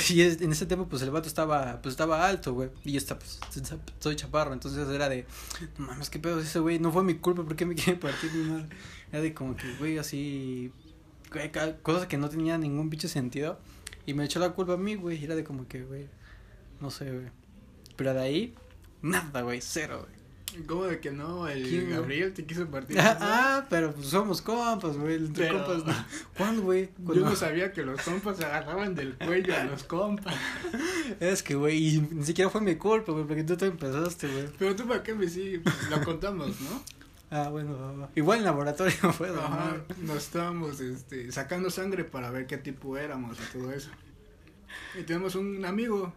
ese 0.53 0.67
tiempo, 0.67 0.87
pues 0.89 1.03
el 1.03 1.11
vato 1.11 1.29
estaba, 1.29 1.81
pues 1.83 1.93
estaba 1.93 2.27
alto, 2.27 2.55
güey, 2.55 2.71
y 2.85 2.93
yo 2.93 2.99
estaba, 2.99 3.21
pues, 3.21 3.39
soy 4.01 4.17
chaparro, 4.17 4.53
entonces 4.53 4.89
era 4.89 5.09
de, 5.09 5.27
no 5.79 5.87
mames, 5.87 6.11
qué 6.11 6.19
pedo 6.19 6.41
es 6.41 6.47
ese 6.47 6.59
güey, 6.59 6.79
no 6.79 6.93
fue 6.93 7.05
mi 7.05 7.15
culpa, 7.15 7.43
¿por 7.45 7.57
qué 7.57 7.65
me 7.65 7.75
quiere 7.75 7.99
partir 7.99 8.33
mi 8.33 8.51
madre? 8.51 8.69
Era 9.13 9.23
de 9.23 9.35
como 9.35 9.57
que, 9.57 9.73
güey, 9.79 9.99
así, 9.99 10.73
güey, 10.75 10.88
cosas 11.83 12.07
que 12.07 12.17
no 12.19 12.29
tenían 12.29 12.61
ningún 12.61 12.91
pinche 12.91 13.09
sentido. 13.09 13.59
Y 14.07 14.14
me 14.14 14.25
echó 14.25 14.41
la 14.41 14.51
culpa 14.51 14.75
a 14.75 14.77
mí, 14.77 14.95
güey. 14.95 15.19
Y 15.21 15.25
era 15.25 15.37
de 15.37 15.45
como 15.45 15.69
que, 15.69 15.83
güey, 15.83 16.07
no 16.81 16.91
sé, 16.91 17.11
güey. 17.12 17.27
Pero 17.97 18.14
de 18.14 18.21
ahí, 18.21 18.55
nada, 19.03 19.43
güey, 19.43 19.61
cero, 19.61 20.07
güey. 20.07 20.19
¿Cómo 20.67 20.85
de 20.85 20.99
que 20.99 21.11
no? 21.11 21.47
El 21.47 21.62
¿Quién? 21.62 21.91
Gabriel 21.91 22.33
te 22.33 22.45
quiso 22.47 22.67
partir. 22.69 22.99
Ah, 23.01 23.19
ah, 23.21 23.67
pero 23.69 23.93
pues 23.93 24.07
somos 24.09 24.41
compas, 24.41 24.97
güey. 24.97 25.17
Entre 25.17 25.47
Pero- 25.47 25.64
compas, 25.64 25.85
no. 25.85 26.07
¿Cuándo, 26.38 26.62
güey? 26.62 26.88
Yo 26.99 27.17
no 27.17 27.37
sabía 27.37 27.71
que 27.73 27.83
los 27.83 28.01
compas 28.01 28.38
se 28.38 28.47
agarraban 28.47 28.95
del 28.95 29.14
cuello 29.19 29.55
a 29.55 29.64
los 29.64 29.85
compas. 29.85 30.35
Es 31.21 31.43
que, 31.43 31.55
güey, 31.55 31.97
y 31.97 32.01
ni 32.01 32.25
siquiera 32.25 32.51
fue 32.51 32.61
mi 32.61 32.77
culpa, 32.77 33.12
güey, 33.12 33.25
porque 33.27 33.45
tú 33.45 33.57
te 33.57 33.67
empezaste, 33.67 34.27
güey. 34.29 34.47
Pero 34.59 34.75
tú 34.77 34.87
para 34.87 35.03
qué 35.03 35.14
me 35.14 35.29
sí, 35.29 35.61
pues, 35.62 35.91
lo 35.91 36.03
contamos, 36.03 36.49
¿no? 36.61 36.83
Ah, 37.31 37.49
bueno, 37.51 38.09
igual 38.14 38.38
en 38.38 38.45
laboratorio 38.47 39.12
fue, 39.12 39.29
¿no? 39.31 39.41
Ajá, 39.41 39.77
nos 39.99 40.17
estábamos 40.19 40.81
este, 40.81 41.31
sacando 41.31 41.69
sangre 41.71 42.05
para 42.05 42.31
ver 42.31 42.47
qué 42.47 42.57
tipo 42.59 42.97
éramos 42.97 43.38
y 43.38 43.53
todo 43.59 43.73
eso. 43.73 43.91
Y 44.99 45.03
tenemos 45.03 45.35
un 45.35 45.64
amigo 45.64 46.14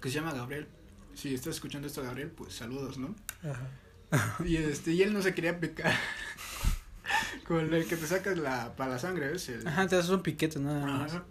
que 0.00 0.08
se 0.10 0.16
llama 0.16 0.32
Gabriel. 0.32 0.66
Si 1.14 1.34
estás 1.34 1.54
escuchando 1.54 1.86
esto, 1.88 2.02
Gabriel, 2.02 2.30
pues 2.30 2.54
saludos, 2.54 2.98
¿no? 2.98 3.14
Ajá. 3.42 4.38
Y 4.44 4.56
este, 4.56 4.92
y 4.92 5.02
él 5.02 5.12
no 5.12 5.22
se 5.22 5.34
quería 5.34 5.58
picar. 5.60 5.92
Con 7.46 7.72
el 7.72 7.86
que 7.86 7.96
te 7.96 8.06
sacas 8.06 8.36
la, 8.36 8.74
para 8.76 8.92
la 8.92 8.98
sangre, 8.98 9.28
¿ves? 9.28 9.48
El, 9.48 9.66
Ajá, 9.66 9.86
te 9.86 9.96
haces 9.96 10.10
un 10.10 10.22
piquete, 10.22 10.58
nada 10.58 10.84
más. 10.86 11.12
Ajá. 11.14 11.24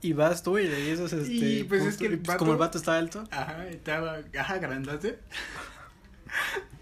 Y 0.00 0.12
vas 0.14 0.42
tú 0.42 0.58
y 0.58 0.66
le 0.66 0.90
dices, 0.90 1.12
este. 1.12 1.32
Y, 1.32 1.64
pues, 1.64 1.82
es 1.84 1.96
que 1.98 2.06
el 2.06 2.14
y, 2.14 2.16
pues, 2.18 2.38
como 2.38 2.52
el 2.52 2.58
vato- 2.58 2.68
vato 2.68 2.78
está 2.78 2.96
alto. 2.96 3.24
Ajá, 3.30 3.66
estaba, 3.68 4.18
ajá, 4.38 4.58
grandote. 4.58 5.18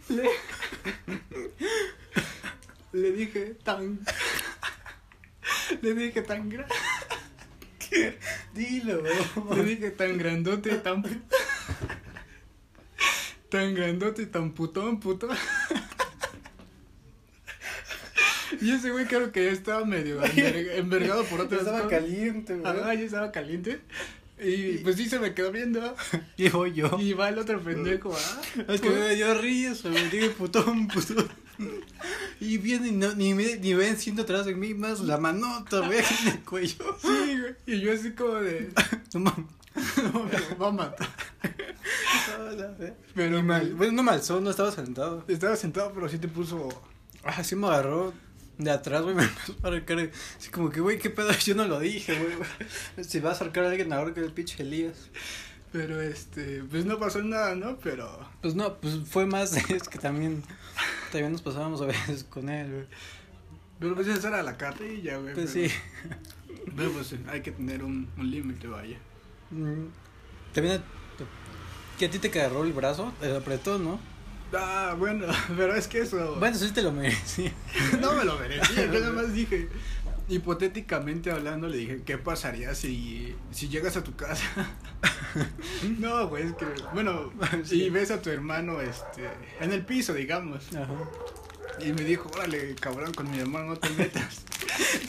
Le, 0.08 0.28
le 2.92 3.12
dije 3.12 3.54
tan. 3.64 4.00
Le 5.82 5.94
dije 5.94 6.22
tan 6.22 6.48
gran. 6.48 6.66
Dilo, 8.54 9.02
Le 9.54 9.64
dije 9.64 9.90
tan 9.90 10.18
grandote, 10.18 10.76
tan. 10.78 11.02
Tan 13.48 13.74
grandote, 13.74 14.26
tan 14.26 14.52
putón, 14.52 15.00
puto. 15.00 15.28
Y 18.60 18.70
ese 18.72 18.90
güey 18.90 19.06
creo 19.06 19.30
que 19.32 19.44
ya 19.46 19.50
estaba 19.52 19.84
medio 19.84 20.22
enver- 20.22 20.76
envergado 20.78 21.24
por 21.24 21.40
otras 21.40 21.60
Estaba 21.62 21.82
cosas. 21.82 22.00
caliente, 22.00 22.54
güey. 22.56 22.74
Ya 22.98 23.04
estaba 23.04 23.32
caliente. 23.32 23.80
Y 24.38 24.78
pues 24.78 24.96
sí 24.96 25.08
se 25.08 25.18
me 25.18 25.32
quedó 25.32 25.52
viendo. 25.52 25.94
Voy 26.52 26.72
yo. 26.72 26.98
Y 27.00 27.12
va 27.12 27.28
el 27.28 27.38
otro 27.38 27.60
pendejo, 27.60 28.14
¿ah? 28.14 28.42
Es 28.68 28.80
que 28.80 28.90
me 28.90 29.14
dio 29.14 29.40
risa, 29.40 29.88
me 29.88 30.08
dije 30.08 30.30
putón, 30.30 30.88
putón. 30.88 31.28
Y 32.40 32.58
viene 32.58 32.88
y 32.88 32.92
no, 32.92 33.14
ni, 33.14 33.32
me, 33.32 33.56
ni 33.56 33.74
ven 33.74 33.96
siendo 33.96 34.22
atrás 34.22 34.46
de 34.46 34.54
mí, 34.54 34.74
más 34.74 35.00
la 35.00 35.18
manota, 35.18 35.86
en 35.86 36.28
el 36.28 36.40
cuello. 36.42 36.96
Sí, 37.00 37.38
güey. 37.38 37.54
Y 37.66 37.80
yo 37.80 37.92
así 37.92 38.12
como 38.12 38.34
de. 38.34 38.70
No 39.14 39.20
mames. 39.20 39.46
No, 40.12 40.24
me 40.24 40.56
va 40.56 40.68
a 40.68 40.72
matar. 40.72 41.08
Pero 43.14 43.42
mal. 43.42 43.74
bueno, 43.74 43.92
no 43.92 44.02
mal, 44.02 44.22
solo 44.22 44.40
no 44.40 44.50
estaba 44.50 44.70
sentado. 44.72 45.24
Estaba 45.28 45.56
sentado, 45.56 45.92
pero 45.92 46.08
sí 46.08 46.18
te 46.18 46.28
puso. 46.28 46.68
Ah, 47.24 47.42
sí 47.42 47.56
me 47.56 47.66
agarró. 47.66 48.12
De 48.58 48.70
atrás, 48.70 49.02
güey, 49.02 49.14
me 49.16 49.24
empezó 49.24 49.54
a 49.62 49.68
arrancar. 49.68 50.10
Así 50.38 50.50
como 50.50 50.70
que, 50.70 50.80
güey, 50.80 50.98
qué 50.98 51.10
pedo, 51.10 51.30
yo 51.44 51.54
no 51.54 51.66
lo 51.66 51.80
dije, 51.80 52.14
güey. 52.18 53.04
Si 53.04 53.20
va 53.20 53.30
a 53.30 53.32
acercar 53.32 53.64
a 53.64 53.70
alguien 53.70 53.92
ahora 53.92 54.12
que 54.14 54.20
el 54.20 54.32
pinche 54.32 54.62
Elías. 54.62 55.08
Pero 55.72 56.00
este, 56.00 56.62
pues 56.70 56.84
no 56.84 56.98
pasó 57.00 57.22
nada, 57.22 57.56
¿no? 57.56 57.76
Pero. 57.78 58.28
Pues 58.42 58.54
no, 58.54 58.74
pues 58.76 58.98
fue 59.08 59.26
más, 59.26 59.56
es 59.70 59.88
que 59.88 59.98
también, 59.98 60.42
también 61.10 61.32
nos 61.32 61.42
pasábamos 61.42 61.80
a 61.82 61.86
veces 61.86 62.22
con 62.24 62.48
él, 62.48 62.70
güey. 62.70 62.86
Pero 63.80 63.94
pues 63.96 64.06
esa 64.06 64.28
era 64.28 64.42
la 64.44 64.56
carrilla, 64.56 65.16
güey. 65.16 65.34
Pues 65.34 65.50
pero- 65.52 65.68
sí. 65.68 65.74
Pero 66.76 66.92
pues 66.92 67.14
hay 67.28 67.42
que 67.42 67.50
tener 67.50 67.82
un, 67.82 68.08
un 68.16 68.30
límite, 68.30 68.68
vaya. 68.68 68.96
Mm, 69.50 69.86
También, 70.52 70.80
que 71.98 72.06
a 72.06 72.10
ti 72.10 72.18
te 72.20 72.28
agarró 72.28 72.64
el 72.64 72.72
brazo, 72.72 73.12
te 73.20 73.36
apretó, 73.36 73.78
¿no? 73.78 73.98
Ah, 74.56 74.94
bueno, 74.98 75.26
pero 75.56 75.74
es 75.74 75.88
que 75.88 76.00
eso. 76.00 76.36
Bueno, 76.38 76.56
sí 76.56 76.70
te 76.72 76.82
lo 76.82 76.92
merecí. 76.92 77.50
no 78.00 78.12
me 78.14 78.24
lo 78.24 78.38
merecía, 78.38 78.86
yo 78.86 79.00
nada 79.00 79.12
más 79.12 79.32
dije. 79.32 79.68
Hipotéticamente 80.26 81.30
hablando, 81.30 81.68
le 81.68 81.76
dije, 81.76 82.02
¿qué 82.06 82.16
pasaría 82.16 82.74
si, 82.74 83.36
si 83.50 83.68
llegas 83.68 83.98
a 83.98 84.02
tu 84.02 84.16
casa? 84.16 84.42
no, 85.98 86.28
güey, 86.28 86.44
es 86.44 86.52
que, 86.54 86.64
bueno, 86.94 87.30
Sí. 87.62 87.84
y 87.84 87.90
ves 87.90 88.10
a 88.10 88.22
tu 88.22 88.30
hermano 88.30 88.80
este, 88.80 89.28
en 89.60 89.72
el 89.72 89.84
piso, 89.84 90.14
digamos. 90.14 90.74
Ajá. 90.74 90.94
Y 91.80 91.92
me 91.92 92.04
dijo, 92.04 92.30
órale, 92.34 92.74
cabrón, 92.76 93.12
con 93.12 93.30
mi 93.30 93.38
hermano 93.38 93.66
no 93.66 93.76
te 93.76 93.90
metas. 93.90 94.44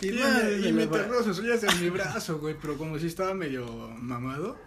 y, 0.01 0.09
Y 0.09 0.11
me, 0.11 0.19
madre, 0.19 0.69
y 0.69 0.73
me 0.73 0.87
sus 1.23 1.39
uñas 1.39 1.63
en 1.63 1.81
mi 1.81 1.89
brazo, 1.89 2.39
güey, 2.39 2.55
pero 2.59 2.77
como 2.77 2.97
si 2.99 3.07
estaba 3.07 3.33
medio 3.33 3.65
mamado, 3.99 4.57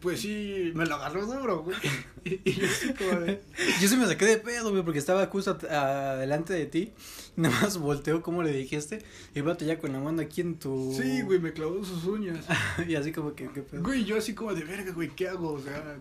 pues 0.00 0.20
sí, 0.20 0.72
me 0.74 0.86
lo 0.86 0.96
agarró 0.96 1.26
duro, 1.26 1.62
güey. 1.62 1.76
Y, 2.24 2.52
yo 2.52 2.66
así 2.66 2.92
como 2.92 3.20
de... 3.20 3.40
Yo 3.80 3.88
se 3.88 3.96
me 3.96 4.04
saqué 4.06 4.26
de 4.26 4.36
pedo, 4.36 4.70
güey, 4.70 4.82
porque 4.82 4.98
estaba 4.98 5.24
justo 5.26 5.56
adelante 5.70 6.52
de 6.52 6.66
ti. 6.66 6.92
Y 7.36 7.40
nada 7.40 7.58
más 7.62 7.78
volteó 7.78 8.20
como 8.22 8.42
le 8.42 8.52
dijiste. 8.52 9.02
Y 9.34 9.40
vato 9.40 9.64
ya 9.64 9.78
con 9.78 9.92
la 9.92 10.00
mano 10.00 10.20
aquí 10.20 10.42
en 10.42 10.58
tu. 10.58 10.94
Sí, 10.94 11.22
güey, 11.22 11.38
me 11.38 11.54
clavó 11.54 11.82
sus 11.84 12.04
uñas. 12.04 12.44
y 12.86 12.96
así 12.96 13.12
como 13.12 13.34
que, 13.34 13.48
¿qué 13.48 13.62
pedo? 13.62 13.82
Güey, 13.82 14.04
yo 14.04 14.18
así 14.18 14.34
como 14.34 14.52
de 14.52 14.64
verga, 14.64 14.92
güey, 14.92 15.08
¿qué 15.08 15.28
hago? 15.28 15.52
O 15.52 15.60
sea, 15.60 15.96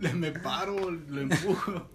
le 0.00 0.14
me 0.14 0.32
paro, 0.32 0.90
lo 0.90 1.20
empujo. 1.20 1.88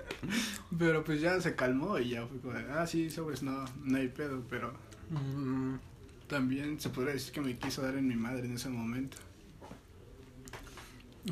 Pero 0.77 1.03
pues 1.03 1.21
ya 1.21 1.41
se 1.41 1.55
calmó 1.55 1.97
y 1.97 2.09
ya 2.09 2.27
fue 2.27 2.37
como 2.39 2.53
de, 2.53 2.65
ah, 2.71 2.85
sí, 2.85 3.09
sobres, 3.09 3.41
no, 3.41 3.65
no 3.83 3.97
hay 3.97 4.09
pedo. 4.09 4.43
Pero 4.47 4.73
Mm, 5.11 5.75
también 6.27 6.79
se 6.79 6.89
podría 6.89 7.13
decir 7.13 7.33
que 7.33 7.41
me 7.41 7.57
quiso 7.57 7.81
dar 7.81 7.95
en 7.95 8.07
mi 8.07 8.15
madre 8.15 8.45
en 8.45 8.53
ese 8.53 8.69
momento. 8.69 9.17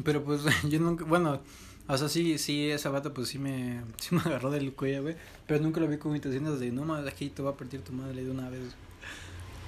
Pero 0.04 0.23
pues 0.23 0.41
yo 0.69 0.80
nunca. 0.80 1.04
Bueno, 1.06 1.41
o 1.88 1.97
sea, 1.97 2.08
sí, 2.10 2.38
sí, 2.38 2.69
esa 2.69 2.89
bata 2.89 3.13
pues 3.13 3.28
sí 3.30 3.39
me, 3.39 3.82
sí 3.97 4.15
me 4.15 4.21
agarró 4.21 4.52
del 4.52 4.73
cuello, 4.73 5.04
güey. 5.04 5.15
Pero 5.47 5.63
nunca 5.63 5.80
lo 5.80 5.88
vi 5.88 5.97
con 5.97 6.15
intenciones 6.15 6.60
de, 6.60 6.71
no 6.71 6.86
mames, 6.86 7.12
aquí 7.12 7.30
te 7.30 7.41
va 7.41 7.52
a 7.52 7.58
partir 7.58 7.82
tu 7.82 7.91
madre 7.93 8.23
de 8.23 8.30
una 8.32 8.49
vez. 8.49 8.62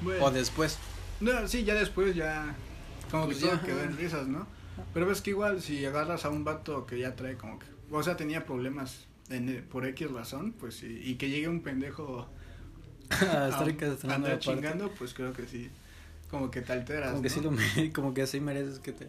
Bueno, 0.01 0.25
O 0.25 0.31
después. 0.31 0.77
no, 1.19 1.47
sí, 1.47 1.63
ya 1.63 1.75
después 1.75 2.15
ya, 2.15 2.55
como 3.11 3.25
Pues 3.25 3.37
que 3.37 3.45
todo 3.45 3.55
ya, 3.55 3.61
quedó 3.61 3.83
en 3.83 3.97
risas, 3.97 4.27
¿no? 4.27 4.47
Pero 4.93 5.05
ves 5.05 5.21
que 5.21 5.29
igual 5.31 5.61
si 5.61 5.85
agarras 5.85 6.25
a 6.25 6.29
un 6.29 6.43
vato 6.43 6.85
que 6.87 6.97
ya 6.99 7.15
trae 7.15 7.35
como 7.37 7.59
que, 7.59 7.65
o 7.91 8.01
sea, 8.01 8.17
tenía 8.17 8.45
problemas 8.45 9.05
en- 9.29 9.63
por 9.71 9.85
X 9.85 10.09
razón, 10.11 10.53
pues 10.53 10.75
sí, 10.75 11.01
y 11.03 11.15
que 11.15 11.29
llegue 11.29 11.47
un 11.47 11.61
pendejo 11.61 12.27
a 13.11 13.49
estar 13.49 14.09
a 14.09 14.15
andar 14.15 14.39
chingando, 14.39 14.89
pues 14.97 15.13
creo 15.13 15.33
que 15.33 15.45
sí, 15.45 15.69
como 16.31 16.49
que 16.49 16.61
te 16.61 16.73
alteras, 16.73 17.11
Como 17.11 17.21
que 17.21 17.29
¿no? 17.29 17.35
sí 17.35 17.41
lo 17.87 17.93
como 17.93 18.13
que 18.13 18.25
sí 18.25 18.39
mereces 18.39 18.79
que 18.79 18.91
te, 18.93 19.07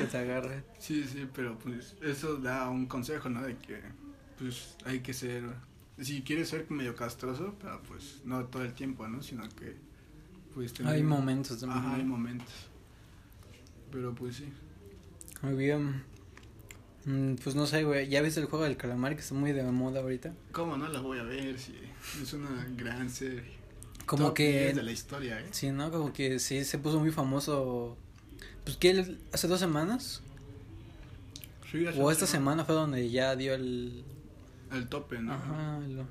que 0.00 0.06
te 0.06 0.18
agarre. 0.18 0.64
Sí, 0.78 1.04
sí, 1.04 1.28
pero 1.34 1.58
pues 1.58 1.96
eso 2.02 2.36
da 2.36 2.68
un 2.68 2.86
consejo, 2.86 3.28
¿no? 3.28 3.42
De 3.42 3.56
que 3.56 3.80
pues 4.38 4.76
hay 4.84 5.00
que 5.00 5.12
ser, 5.12 5.44
si 5.98 6.22
quieres 6.22 6.48
ser 6.48 6.70
medio 6.70 6.96
castroso, 6.96 7.54
pero 7.60 7.82
pues 7.82 8.20
no 8.24 8.44
todo 8.46 8.62
el 8.64 8.72
tiempo, 8.72 9.06
¿no? 9.08 9.22
Sino 9.22 9.48
que 9.50 9.76
pues 10.54 10.72
tener- 10.72 10.92
Hay 10.94 11.02
momentos 11.02 11.60
también. 11.60 11.78
Ajá, 11.84 11.94
hay 11.96 12.04
momentos. 12.04 12.52
Pero 13.92 14.14
pues 14.14 14.36
sí. 14.36 14.48
Muy 15.42 15.54
bien. 15.54 16.02
Mm, 17.06 17.34
Pues 17.42 17.54
no 17.56 17.66
sé, 17.66 17.82
güey. 17.84 18.08
¿Ya 18.08 18.20
viste 18.22 18.40
el 18.40 18.46
juego 18.46 18.64
del 18.64 18.76
calamar 18.76 19.14
que 19.14 19.22
está 19.22 19.34
muy 19.34 19.52
de 19.52 19.62
moda 19.64 20.00
ahorita? 20.00 20.34
¿Cómo 20.52 20.76
no 20.76 20.86
la 20.88 21.00
voy 21.00 21.18
a 21.18 21.22
ver 21.22 21.58
si 21.58 21.74
es 22.22 22.32
una 22.34 22.66
gran 22.76 23.08
serie? 23.10 23.58
Como 24.06 24.26
Top 24.26 24.34
que. 24.34 24.50
10 24.64 24.76
de 24.76 24.82
la 24.82 24.92
historia, 24.92 25.40
¿eh? 25.40 25.46
Sí, 25.50 25.70
¿no? 25.70 25.90
Como 25.90 26.12
que 26.12 26.38
sí 26.38 26.64
se 26.64 26.78
puso 26.78 27.00
muy 27.00 27.10
famoso. 27.10 27.96
Pues 28.64 28.76
que 28.76 29.16
hace 29.32 29.48
dos 29.48 29.60
semanas. 29.60 30.22
Sí, 31.70 31.86
hace 31.86 32.00
O 32.00 32.10
esta 32.10 32.26
semana 32.26 32.64
fue 32.64 32.74
donde 32.74 33.10
ya 33.10 33.36
dio 33.36 33.54
el. 33.54 34.04
El 34.72 34.88
tope, 34.88 35.18
¿no? 35.20 35.32
Ajá, 35.34 35.80
lo. 35.80 36.02
No 36.04 36.08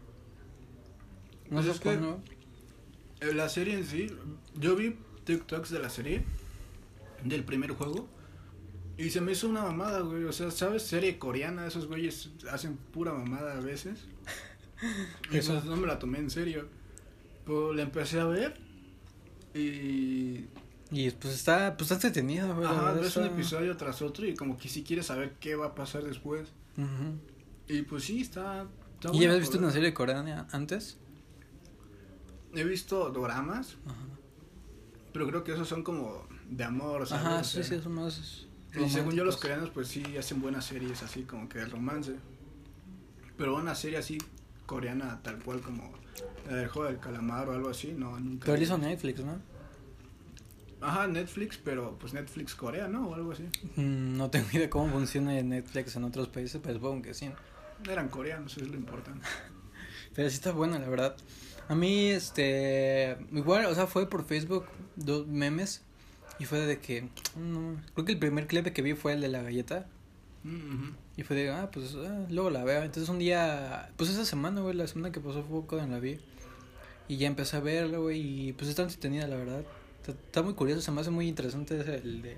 Pues 1.61 1.65
sé 1.65 1.81
cuándo. 1.81 2.21
Eh, 3.21 3.33
La 3.33 3.49
serie 3.49 3.73
en 3.75 3.85
sí, 3.85 4.07
yo 4.55 4.75
vi 4.75 4.95
TikToks 5.25 5.69
de 5.71 5.79
la 5.79 5.89
serie, 5.89 6.23
del 7.23 7.43
primer 7.43 7.71
juego, 7.71 8.07
y 8.97 9.09
se 9.09 9.19
me 9.21 9.31
hizo 9.33 9.47
una 9.49 9.63
mamada, 9.63 9.99
güey. 10.01 10.23
O 10.25 10.31
sea, 10.31 10.51
¿sabes? 10.51 10.83
Serie 10.83 11.17
coreana, 11.19 11.65
esos 11.67 11.87
güeyes 11.87 12.29
hacen 12.51 12.77
pura 12.77 13.13
mamada 13.13 13.57
a 13.57 13.61
veces. 13.61 14.05
Y 15.29 15.37
Eso. 15.37 15.53
pues 15.53 15.65
no 15.65 15.75
me 15.75 15.87
la 15.87 15.99
tomé 15.99 16.19
en 16.19 16.29
serio. 16.29 16.69
Pues 17.45 17.75
la 17.75 17.81
empecé 17.81 18.19
a 18.21 18.25
ver 18.25 18.53
y... 19.53 20.45
Y 20.91 21.11
pues 21.11 21.35
está, 21.35 21.77
pues 21.77 21.91
está 21.91 22.07
entretenido, 22.07 22.55
güey. 22.55 22.67
Ajá, 22.67 22.93
ves 22.93 23.15
un 23.17 23.25
episodio 23.25 23.77
tras 23.77 24.01
otro 24.01 24.25
y 24.25 24.35
como 24.35 24.57
que 24.57 24.69
si 24.69 24.83
quieres 24.83 25.05
saber 25.05 25.35
qué 25.39 25.55
va 25.55 25.67
a 25.67 25.75
pasar 25.75 26.03
después. 26.03 26.49
Ujú. 26.77 27.19
Y 27.67 27.83
pues 27.83 28.05
sí, 28.05 28.21
está... 28.21 28.65
está 28.95 29.13
¿Y 29.13 29.25
habías 29.25 29.39
visto 29.39 29.59
una 29.59 29.71
serie 29.71 29.93
coreana 29.93 30.47
antes? 30.51 30.97
He 32.55 32.63
visto 32.63 33.09
doramas, 33.11 33.75
Ajá. 33.85 33.95
pero 35.13 35.27
creo 35.27 35.43
que 35.43 35.53
esos 35.53 35.67
son 35.67 35.83
como 35.83 36.25
de 36.49 36.63
amor, 36.63 37.07
¿sabes? 37.07 37.25
Ajá, 37.25 37.39
O 37.41 37.43
sí, 37.43 37.63
sea, 37.63 37.77
sí, 37.77 37.83
son 37.83 37.93
más. 37.93 38.47
Y 38.75 38.89
según 38.89 39.13
yo 39.13 39.23
los 39.23 39.37
coreanos 39.37 39.69
pues 39.69 39.87
sí 39.87 40.03
hacen 40.17 40.41
buenas 40.41 40.65
series 40.65 41.03
así 41.03 41.23
como 41.23 41.47
que 41.47 41.59
de 41.59 41.65
romance. 41.65 42.15
Pero 43.37 43.55
una 43.55 43.75
serie 43.75 43.97
así 43.99 44.17
coreana 44.65 45.21
tal 45.21 45.39
cual 45.43 45.61
como 45.61 45.91
la 46.47 46.55
del 46.57 46.67
juego 46.67 46.89
del 46.89 46.99
calamar 46.99 47.49
o 47.49 47.53
algo 47.53 47.69
así, 47.69 47.93
no, 47.95 48.19
nunca. 48.19 48.45
Pero 48.47 48.61
hizo 48.61 48.77
Netflix, 48.77 49.19
¿no? 49.23 49.39
Ajá, 50.81 51.07
Netflix, 51.07 51.57
pero 51.57 51.97
pues 51.99 52.13
Netflix 52.13 52.55
Corea, 52.55 52.87
¿no? 52.87 53.09
O 53.09 53.15
algo 53.15 53.31
así. 53.31 53.43
Mm, 53.75 54.17
No 54.17 54.29
tengo 54.29 54.47
idea 54.53 54.69
cómo 54.69 54.89
funciona 54.91 55.33
Netflix 55.41 55.95
en 55.95 56.05
otros 56.05 56.27
países, 56.29 56.61
pero 56.63 56.75
supongo 56.75 57.01
que 57.01 57.13
sí. 57.13 57.29
Eran 57.89 58.09
coreanos, 58.09 58.57
es 58.57 58.67
lo 58.67 58.75
importante. 58.75 59.25
Pero 60.15 60.29
sí 60.29 60.35
está 60.35 60.51
buena, 60.51 60.79
la 60.79 60.89
verdad. 60.89 61.15
A 61.69 61.75
mí, 61.75 62.09
este. 62.09 63.17
Igual, 63.31 63.65
o 63.67 63.75
sea, 63.75 63.87
fue 63.87 64.09
por 64.09 64.25
Facebook, 64.25 64.65
dos 64.95 65.27
memes. 65.27 65.83
Y 66.39 66.45
fue 66.45 66.59
de 66.59 66.79
que. 66.79 67.09
No, 67.37 67.79
creo 67.93 68.05
que 68.05 68.13
el 68.13 68.19
primer 68.19 68.47
clip 68.47 68.65
que 68.67 68.81
vi 68.81 68.95
fue 68.95 69.13
el 69.13 69.21
de 69.21 69.29
la 69.29 69.43
galleta. 69.43 69.87
Mm. 70.43 70.89
Y 71.15 71.23
fue 71.23 71.35
de, 71.35 71.51
ah, 71.51 71.69
pues 71.71 71.95
ah, 71.95 72.25
luego 72.29 72.49
la 72.49 72.63
veo. 72.63 72.81
Entonces 72.83 73.07
un 73.07 73.19
día. 73.19 73.91
Pues 73.97 74.09
esa 74.09 74.25
semana, 74.25 74.61
güey, 74.61 74.75
la 74.75 74.87
semana 74.87 75.11
que 75.11 75.19
pasó 75.19 75.43
fue 75.43 75.65
cuando 75.65 75.93
la 75.95 75.99
vi. 75.99 76.19
Y 77.07 77.17
ya 77.17 77.27
empecé 77.27 77.57
a 77.57 77.59
verla, 77.59 77.99
güey. 77.99 78.49
Y 78.49 78.53
pues 78.53 78.69
está 78.69 78.81
entretenida, 78.81 79.27
la 79.27 79.35
verdad. 79.37 79.63
Está, 80.09 80.21
está 80.25 80.41
muy 80.43 80.53
curioso, 80.53 80.81
se 80.81 80.91
me 80.91 81.01
hace 81.01 81.09
muy 81.11 81.27
interesante 81.27 81.79
ese, 81.79 81.95
el 81.97 82.21
de, 82.21 82.37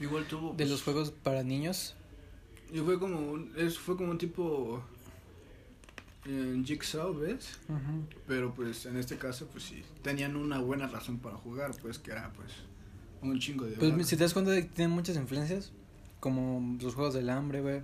Igual 0.00 0.26
tuvo. 0.26 0.50
de 0.50 0.56
pues, 0.56 0.70
los 0.70 0.82
juegos 0.82 1.10
para 1.10 1.42
niños. 1.42 1.94
Y 2.72 2.78
fue 2.80 2.98
como 2.98 3.18
un, 3.18 3.52
es, 3.56 3.78
fue 3.78 3.96
como 3.96 4.10
un 4.10 4.18
tipo. 4.18 4.82
En 6.24 6.64
Jigsaw, 6.64 7.14
¿ves? 7.14 7.58
Ujú. 7.68 8.04
Pero 8.26 8.52
pues 8.52 8.84
en 8.86 8.96
este 8.96 9.16
caso, 9.16 9.46
pues 9.46 9.62
sí. 9.64 9.84
Tenían 10.02 10.34
una 10.36 10.58
buena 10.58 10.88
razón 10.88 11.18
para 11.18 11.36
jugar, 11.36 11.70
pues 11.80 11.98
que 12.00 12.10
era 12.10 12.32
pues. 12.32 12.50
Un 13.22 13.38
chingo 13.38 13.64
de. 13.64 13.76
Pues 13.76 14.08
si 14.08 14.16
te 14.16 14.24
das 14.24 14.32
cuenta, 14.32 14.50
de 14.50 14.62
que 14.62 14.68
tienen 14.74 14.94
muchas 14.94 15.16
influencias. 15.16 15.70
Como 16.18 16.76
los 16.82 16.94
juegos 16.94 17.14
del 17.14 17.30
hambre, 17.30 17.60
güey. 17.60 17.82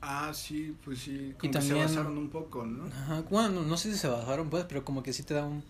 Ah, 0.00 0.32
sí, 0.34 0.76
pues 0.84 0.98
sí. 0.98 1.34
Como 1.38 1.48
Y 1.50 1.52
que 1.52 1.62
se 1.62 1.68
también- 1.68 1.86
basaron 1.86 2.18
un 2.18 2.28
poco, 2.28 2.66
¿no? 2.66 2.86
Ajá, 2.86 3.22
bueno, 3.30 3.62
no, 3.62 3.76
sé 3.76 3.92
si 3.92 3.98
se 3.98 4.08
bajaron, 4.08 4.50
pues, 4.50 4.64
pero 4.68 4.84
como 4.84 5.02
que 5.04 5.12
sí 5.12 5.22
te 5.22 5.34
da 5.34 5.46
un. 5.46 5.62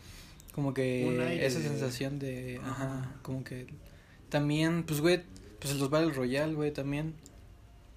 Como 0.55 0.73
que 0.73 1.45
esa 1.45 1.61
sensación 1.61 2.19
de. 2.19 2.61
Ajá, 2.62 3.01
Ajá. 3.01 3.17
como 3.23 3.43
que. 3.45 3.67
También, 4.29 4.85
pues, 4.85 5.01
güey, 5.01 5.23
pues 5.61 5.77
los 5.77 5.90
Battle 5.90 6.12
Royale, 6.12 6.55
güey, 6.55 6.73
también. 6.73 7.14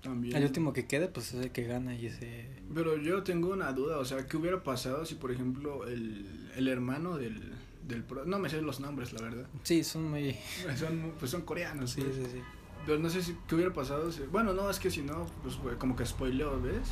También. 0.01 0.35
El 0.35 0.43
último 0.43 0.73
que 0.73 0.85
quede, 0.85 1.07
pues 1.07 1.33
es 1.33 1.43
el 1.45 1.51
que 1.51 1.63
gana 1.63 1.95
y 1.95 2.07
ese. 2.07 2.47
Pero 2.73 2.97
yo 2.97 3.23
tengo 3.23 3.49
una 3.49 3.71
duda, 3.73 3.97
o 3.99 4.05
sea, 4.05 4.27
¿qué 4.27 4.37
hubiera 4.37 4.63
pasado 4.63 5.05
si, 5.05 5.15
por 5.15 5.31
ejemplo, 5.31 5.87
el, 5.87 6.49
el 6.55 6.67
hermano 6.67 7.17
del, 7.17 7.41
del 7.87 8.03
pro- 8.03 8.25
No 8.25 8.39
me 8.39 8.49
sé 8.49 8.61
los 8.61 8.79
nombres, 8.79 9.13
la 9.13 9.21
verdad. 9.21 9.45
Sí, 9.63 9.83
son 9.83 10.09
muy. 10.11 10.35
Son, 10.77 11.13
pues 11.19 11.31
son 11.31 11.41
coreanos, 11.41 11.91
Sí, 11.91 12.01
pues. 12.01 12.15
sí, 12.15 12.23
sí. 12.33 12.41
Pero 12.85 12.99
no 12.99 13.09
sé 13.09 13.21
si, 13.21 13.35
qué 13.49 13.55
hubiera 13.55 13.73
pasado 13.73 14.11
si... 14.11 14.21
Bueno, 14.31 14.53
no, 14.53 14.69
es 14.69 14.79
que 14.79 14.89
si 14.89 15.01
no, 15.01 15.25
pues 15.43 15.57
güey, 15.57 15.75
como 15.77 15.95
que 15.95 16.05
spoileo, 16.05 16.61
¿ves? 16.61 16.89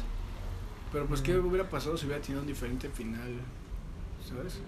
Pero 0.91 1.05
pues, 1.07 1.21
¿qué 1.21 1.37
Ujú. 1.37 1.47
hubiera 1.47 1.69
pasado 1.69 1.95
si 1.97 2.05
hubiera 2.05 2.21
tenido 2.21 2.41
un 2.41 2.47
diferente 2.47 2.89
final? 2.89 3.31
¿Sabes? 4.27 4.59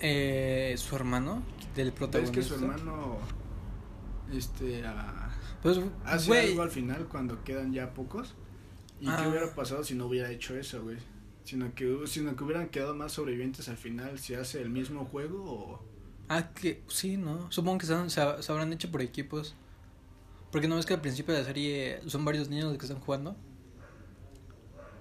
Eh, 0.00 0.74
su 0.78 0.96
hermano, 0.96 1.42
del 1.76 1.88
¿Ves 1.90 1.94
protagonista. 1.98 2.34
que 2.40 2.42
su 2.46 2.54
hermano, 2.54 3.18
este, 4.32 4.82
ah, 4.86 5.30
Pues, 5.62 5.78
hace 6.04 6.38
algo 6.50 6.62
al 6.62 6.70
final 6.70 7.06
cuando 7.08 7.42
quedan 7.44 7.72
ya 7.72 7.92
pocos? 7.92 8.34
¿Y 9.00 9.08
Ah. 9.08 9.18
qué 9.22 9.28
hubiera 9.28 9.54
pasado 9.54 9.84
si 9.84 9.94
no 9.94 10.06
hubiera 10.06 10.30
hecho 10.30 10.56
eso, 10.56 10.82
güey? 10.82 10.96
Sino 11.44 11.74
que, 11.74 12.02
sino 12.06 12.36
que 12.36 12.44
hubieran 12.44 12.68
quedado 12.68 12.94
más 12.94 13.12
sobrevivientes 13.12 13.68
al 13.68 13.76
final 13.76 14.18
si 14.18 14.34
hace 14.34 14.60
el 14.60 14.70
mismo 14.70 15.04
juego 15.06 15.42
o... 15.44 15.84
Ah, 16.28 16.52
que 16.54 16.82
sí, 16.88 17.16
¿no? 17.16 17.50
Supongo 17.50 17.78
que 17.78 17.86
se, 17.86 18.10
se 18.10 18.20
habrán 18.52 18.72
hecho 18.72 18.90
por 18.90 19.02
equipos. 19.02 19.54
Porque 20.52 20.68
no 20.68 20.76
ves 20.76 20.86
que 20.86 20.94
al 20.94 21.00
principio 21.00 21.32
de 21.34 21.40
la 21.40 21.46
serie 21.46 22.00
son 22.06 22.24
varios 22.24 22.48
niños 22.48 22.66
los 22.66 22.78
que 22.78 22.86
están 22.86 23.00
jugando. 23.00 23.36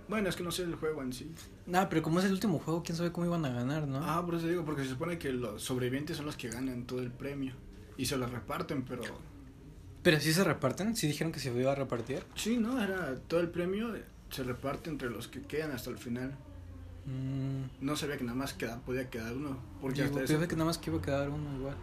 Bueno, 0.10 0.28
es 0.28 0.36
que 0.36 0.44
no 0.44 0.52
sé 0.52 0.64
el 0.64 0.76
juego 0.76 1.04
en 1.04 1.14
sí. 1.14 1.32
Nah, 1.68 1.86
pero 1.86 2.02
como 2.02 2.20
es 2.20 2.26
el 2.26 2.32
último 2.32 2.58
juego, 2.60 2.82
quién 2.84 2.98
sabe 2.98 3.12
cómo 3.12 3.28
iban 3.28 3.46
a 3.46 3.50
ganar, 3.50 3.88
¿no? 3.88 4.00
Ah, 4.04 4.26
por 4.26 4.36
eso 4.36 4.48
digo, 4.48 4.66
porque 4.66 4.84
se 4.84 4.90
supone 4.90 5.20
que 5.20 5.32
los 5.32 5.62
sobrevivientes 5.62 6.18
son 6.18 6.26
los 6.26 6.36
que 6.36 6.50
ganan 6.50 6.86
todo 6.86 7.00
el 7.00 7.12
premio. 7.12 7.54
Y 7.96 8.06
se 8.06 8.18
lo 8.18 8.26
reparten, 8.26 8.84
pero... 8.84 9.04
Pero 10.02 10.20
sí 10.20 10.34
se 10.34 10.44
reparten, 10.44 10.96
sí 10.96 11.08
dijeron 11.08 11.32
que 11.32 11.40
se 11.40 11.54
iba 11.54 11.72
a 11.72 11.76
repartir. 11.76 12.24
Sí, 12.36 12.58
¿no? 12.58 12.82
Era 12.82 13.16
todo 13.28 13.40
el 13.42 13.50
premio 13.50 13.94
se 14.32 14.44
reparte 14.44 14.90
entre 14.90 15.10
los 15.10 15.28
que 15.28 15.42
quedan 15.42 15.72
hasta 15.72 15.90
el 15.90 15.98
final. 15.98 16.36
Mm, 17.06 17.84
No 17.86 17.96
sabía 17.96 18.18
que 18.18 18.24
nada 18.24 18.38
más 18.38 18.54
queda, 18.54 18.80
podía 18.80 19.10
quedar 19.10 19.34
uno. 19.36 19.58
Porque 19.82 20.04
digo, 20.04 20.20
hasta 20.20 20.48
que 20.48 20.56
nada 20.56 20.66
más 20.66 20.78
que 20.78 20.90
iba 20.90 21.00
a 21.00 21.02
quedar 21.02 21.30
uno 21.30 21.56
igual. 21.58 21.76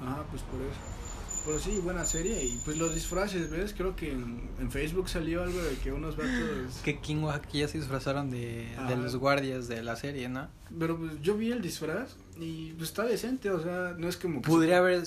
Ajá, 0.00 0.24
pues 0.30 0.42
por 0.42 0.60
eso. 0.60 1.05
Pero 1.46 1.60
sí, 1.60 1.78
buena 1.82 2.04
serie. 2.04 2.44
Y 2.44 2.60
pues 2.64 2.76
los 2.76 2.92
disfraces, 2.92 3.48
¿ves? 3.50 3.72
Creo 3.72 3.94
que 3.94 4.10
en, 4.10 4.50
en 4.58 4.70
Facebook 4.70 5.08
salió 5.08 5.44
algo 5.44 5.62
de 5.62 5.76
que 5.76 5.92
unos 5.92 6.16
vatos... 6.16 6.80
Que 6.84 6.98
King 6.98 7.22
Oaxaca 7.22 7.48
ya 7.52 7.68
se 7.68 7.78
disfrazaron 7.78 8.30
de, 8.30 8.66
de 8.66 8.74
Ajá. 8.76 8.96
los 8.96 9.14
guardias 9.14 9.68
de 9.68 9.82
la 9.84 9.94
serie, 9.94 10.28
¿no? 10.28 10.48
Pero 10.76 10.98
pues 10.98 11.22
yo 11.22 11.36
vi 11.36 11.52
el 11.52 11.62
disfraz 11.62 12.16
y 12.36 12.72
pues 12.72 12.90
está 12.90 13.04
decente, 13.04 13.50
o 13.50 13.62
sea, 13.62 13.94
no 13.96 14.08
es 14.08 14.16
como 14.16 14.42
que... 14.42 14.48
Podría 14.48 14.78
haber 14.78 15.04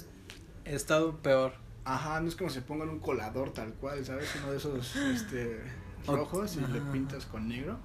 estado 0.63 1.17
peor. 1.17 1.53
Ajá, 1.83 2.21
no 2.21 2.29
es 2.29 2.35
como 2.35 2.49
se 2.49 2.61
pongan 2.61 2.87
un 2.87 2.99
colador 2.99 3.51
tal 3.51 3.73
cual, 3.73 4.05
¿sabes? 4.05 4.29
Uno 4.41 4.51
de 4.51 4.57
esos 4.57 4.95
este, 4.95 5.59
rojos 6.07 6.55
y 6.55 6.71
le 6.71 6.79
pintas 6.93 7.25
con 7.25 7.49
negro. 7.49 7.77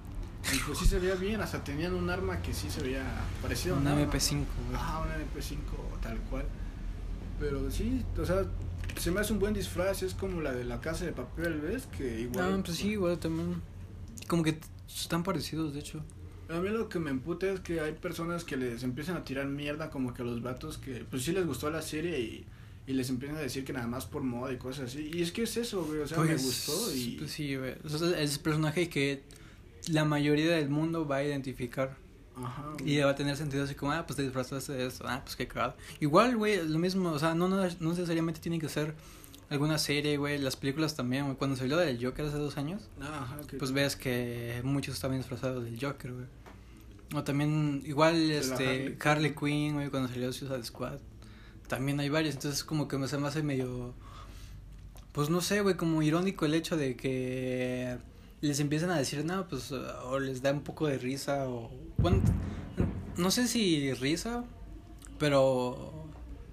Y 0.53 0.59
pues 0.59 0.77
sí 0.77 0.85
se 0.85 0.99
veía 0.99 1.15
bien, 1.15 1.41
hasta 1.41 1.63
tenían 1.63 1.93
un 1.93 2.09
arma 2.09 2.41
que 2.41 2.53
sí 2.53 2.69
se 2.69 2.81
veía 2.81 3.03
parecido 3.41 3.75
a 3.75 3.79
Un 3.79 3.87
arma. 3.87 4.01
MP5, 4.11 4.31
güey. 4.31 4.75
Ajá, 4.75 4.99
un 4.99 5.07
MP5 5.07 5.99
tal 6.01 6.19
cual. 6.29 6.45
Pero 7.39 7.69
sí, 7.69 8.03
o 8.17 8.25
sea, 8.25 8.45
se 8.99 9.11
me 9.11 9.19
hace 9.19 9.33
un 9.33 9.39
buen 9.39 9.53
disfraz, 9.53 10.03
es 10.03 10.13
como 10.13 10.41
la 10.41 10.53
de 10.53 10.63
la 10.63 10.79
casa 10.81 11.05
de 11.05 11.11
papel, 11.11 11.59
¿ves? 11.61 11.87
Que 11.97 12.21
igual... 12.21 12.53
Ah, 12.53 12.61
pues 12.63 12.77
sí, 12.77 12.89
igual 12.91 13.19
también. 13.19 13.61
Como 14.27 14.43
que 14.43 14.57
están 14.87 15.23
parecidos, 15.23 15.73
de 15.73 15.79
hecho. 15.81 16.01
A 16.49 16.59
mí 16.59 16.69
lo 16.69 16.87
que 16.89 16.99
me 16.99 17.09
emputa 17.09 17.49
es 17.51 17.59
que 17.59 17.79
hay 17.81 17.93
personas 17.93 18.43
que 18.43 18.55
les 18.55 18.83
empiezan 18.83 19.17
a 19.17 19.23
tirar 19.23 19.47
mierda 19.47 19.89
como 19.89 20.13
que 20.13 20.21
a 20.21 20.25
los 20.25 20.41
vatos 20.41 20.77
que 20.77 21.03
pues 21.09 21.23
sí 21.23 21.31
les 21.31 21.45
gustó 21.45 21.69
la 21.71 21.81
serie 21.81 22.19
y, 22.19 22.45
y 22.85 22.93
les 22.93 23.09
empiezan 23.09 23.37
a 23.37 23.41
decir 23.41 23.65
que 23.65 23.73
nada 23.73 23.87
más 23.87 24.05
por 24.05 24.21
moda 24.21 24.53
y 24.53 24.57
cosas 24.57 24.91
así. 24.91 25.09
Y 25.11 25.21
es 25.23 25.31
que 25.31 25.43
es 25.43 25.57
eso, 25.57 25.83
güey, 25.83 25.99
o 26.01 26.07
sea, 26.07 26.19
me 26.19 26.27
Pues, 26.27 26.43
gustó 26.43 26.95
y... 26.95 27.15
Pues 27.17 27.31
sí, 27.31 27.55
güey. 27.55 27.73
O 27.83 27.89
sea, 27.89 28.17
es 28.21 28.35
el 28.35 28.39
personaje 28.41 28.89
que 28.89 29.23
la 29.89 30.05
mayoría 30.05 30.51
del 30.55 30.69
mundo 30.69 31.07
va 31.07 31.17
a 31.17 31.23
identificar. 31.23 31.97
Ajá. 32.43 32.63
Y 32.83 32.97
va 32.99 33.11
a 33.11 33.15
tener 33.15 33.37
sentido 33.37 33.63
así 33.63 33.75
como, 33.75 33.91
ah, 33.91 34.05
pues 34.05 34.17
te 34.17 34.23
disfrazaste 34.23 34.73
de 34.73 34.87
esto. 34.87 35.05
Ah, 35.07 35.21
pues 35.23 35.35
qué 35.35 35.47
cagado. 35.47 35.75
Igual, 35.99 36.35
güey, 36.37 36.67
lo 36.67 36.79
mismo. 36.79 37.11
O 37.11 37.19
sea, 37.19 37.33
no, 37.35 37.47
no, 37.47 37.57
no 37.57 37.89
necesariamente 37.89 38.39
tiene 38.41 38.59
que 38.59 38.67
ser 38.69 38.93
alguna 39.49 39.77
serie, 39.77 40.17
güey. 40.17 40.37
Las 40.37 40.55
películas 40.55 40.95
también, 40.95 41.25
güey. 41.25 41.37
Cuando 41.37 41.55
salió 41.55 41.77
del 41.77 42.03
Joker 42.03 42.25
hace 42.25 42.37
dos 42.37 42.57
años, 42.57 42.89
Ajá, 43.01 43.37
que- 43.47 43.57
pues 43.57 43.71
ves 43.71 43.95
que 43.95 44.61
muchos 44.63 44.95
estaban 44.95 45.17
disfrazados 45.17 45.63
del 45.63 45.79
Joker, 45.81 46.11
güey. 46.13 46.25
O 47.13 47.23
también, 47.23 47.83
igual, 47.85 48.31
este, 48.31 48.65
Harley 48.65 48.97
Harley 49.03 49.35
Quinn, 49.35 49.73
güey, 49.75 49.89
cuando 49.89 50.09
salió 50.09 50.33
Suicide 50.33 50.63
Squad. 50.63 50.97
También 51.67 51.99
hay 51.99 52.09
varios, 52.09 52.35
entonces 52.35 52.63
como 52.63 52.87
que 52.87 52.97
me 52.97 53.07
se 53.07 53.17
me 53.17 53.27
hace 53.27 53.43
medio... 53.43 53.93
Pues 55.11 55.29
no 55.29 55.39
sé, 55.39 55.61
güey, 55.61 55.75
como 55.77 56.01
irónico 56.01 56.45
el 56.45 56.53
hecho 56.55 56.75
de 56.75 56.95
que 56.97 57.97
les 58.45 58.59
empiezan 58.59 58.91
a 58.91 58.97
decir, 58.97 59.25
no, 59.25 59.47
pues, 59.47 59.71
o 59.71 60.19
les 60.19 60.41
da 60.41 60.51
un 60.51 60.61
poco 60.61 60.87
de 60.87 60.97
risa, 60.97 61.49
o... 61.49 61.71
Bueno, 61.97 62.21
no 63.17 63.31
sé 63.31 63.47
si 63.47 63.93
risa, 63.93 64.45
pero 65.17 66.07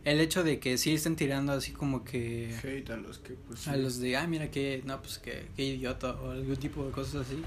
el 0.05 0.21
hecho 0.21 0.43
de 0.43 0.59
que 0.59 0.79
sí 0.79 0.95
estén 0.95 1.17
tirando 1.17 1.53
así 1.53 1.73
como 1.73 2.05
que... 2.05 2.57
hate 2.63 2.91
a 2.91 2.97
los 2.97 3.19
que 3.19 3.35
pues 3.35 3.69
A 3.69 3.75
sí. 3.75 3.83
los 3.83 3.99
de, 3.99 4.17
ah, 4.17 4.27
mira 4.27 4.51
que, 4.51 4.83
no, 4.85 5.01
pues 5.01 5.19
que, 5.19 5.49
que 5.55 5.65
idiota, 5.65 6.15
o 6.15 6.31
algún 6.31 6.57
tipo 6.57 6.85
de 6.85 6.93
cosas 6.93 7.27
así. 7.27 7.43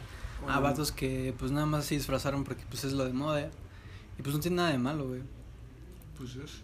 O 0.46 0.50
A 0.50 0.60
vatos 0.60 0.92
que 0.92 1.34
pues 1.38 1.52
nada 1.52 1.66
más 1.66 1.86
se 1.86 1.96
disfrazaron 1.96 2.44
porque 2.44 2.64
pues 2.70 2.84
es 2.84 2.94
lo 2.94 3.06
de 3.06 3.14
moda. 3.14 3.50
Y 4.18 4.22
pues 4.22 4.36
no 4.36 4.42
tiene 4.42 4.58
nada 4.58 4.72
de 4.72 4.78
malo, 4.78 5.08
güey. 5.08 5.22
Pues 6.18 6.36
es. 6.36 6.62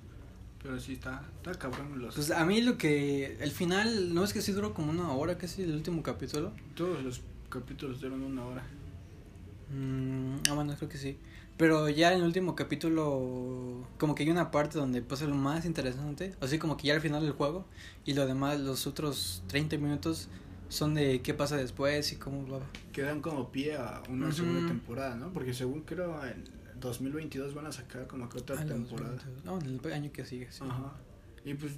Pero 0.62 0.80
sí 0.80 0.94
está, 0.94 1.24
está 1.38 1.58
cabrón 1.58 2.00
los 2.00 2.14
Pues 2.14 2.30
a 2.30 2.46
mí 2.46 2.62
lo 2.62 2.78
que, 2.78 3.38
el 3.40 3.52
final, 3.52 4.14
no 4.14 4.24
es 4.24 4.32
que 4.32 4.42
sí 4.42 4.52
duró 4.52 4.74
como 4.74 4.92
una 4.92 5.12
hora 5.12 5.38
casi 5.38 5.64
el 5.64 5.74
último 5.74 6.04
capítulo. 6.04 6.52
todos 6.76 7.04
los 7.04 7.22
capítulos 7.52 8.02
duran 8.02 8.24
una 8.24 8.44
hora. 8.46 8.64
Mm, 9.70 10.38
ah, 10.50 10.54
bueno, 10.54 10.76
creo 10.76 10.90
que 10.90 10.98
sí. 10.98 11.18
Pero 11.58 11.88
ya 11.90 12.12
en 12.14 12.20
el 12.20 12.24
último 12.26 12.56
capítulo, 12.56 13.86
como 14.00 14.16
que 14.16 14.24
hay 14.24 14.30
una 14.32 14.50
parte 14.50 14.80
donde 14.80 15.02
pasa 15.02 15.26
lo 15.26 15.36
más 15.36 15.66
interesante. 15.66 16.34
Así 16.42 16.58
como 16.58 16.76
que 16.78 16.88
ya 16.88 16.96
al 16.96 17.02
final 17.02 17.22
del 17.22 17.34
juego. 17.34 17.66
Y 18.06 18.14
lo 18.14 18.26
demás, 18.26 18.60
los 18.60 18.88
otros 18.88 19.44
30 19.48 19.78
minutos 19.78 20.28
son 20.70 20.94
de 20.96 21.22
qué 21.22 21.34
pasa 21.34 21.58
después 21.58 22.12
y 22.14 22.16
cómo 22.16 22.48
va. 22.48 22.62
Que 22.92 23.04
dan 23.04 23.22
como 23.22 23.52
pie 23.52 23.76
a 23.76 24.02
una 24.10 24.32
segunda 24.32 24.68
temporada, 24.68 25.16
¿no? 25.16 25.32
Porque 25.32 25.54
según 25.54 25.82
creo 25.82 26.26
en 26.26 26.44
2022 26.80 27.54
van 27.54 27.68
a 27.68 27.72
sacar 27.72 28.08
como 28.08 28.28
que 28.28 28.40
otra 28.40 28.56
Ah, 28.60 28.66
temporada. 28.66 29.12
22. 29.12 29.46
No, 29.46 29.60
en 29.60 29.80
el 29.86 29.94
año 29.94 30.12
que 30.12 30.26
sigue, 30.26 30.52
sí. 30.52 30.64
Ajá. 30.68 30.94
Y 31.46 31.54
pues 31.54 31.74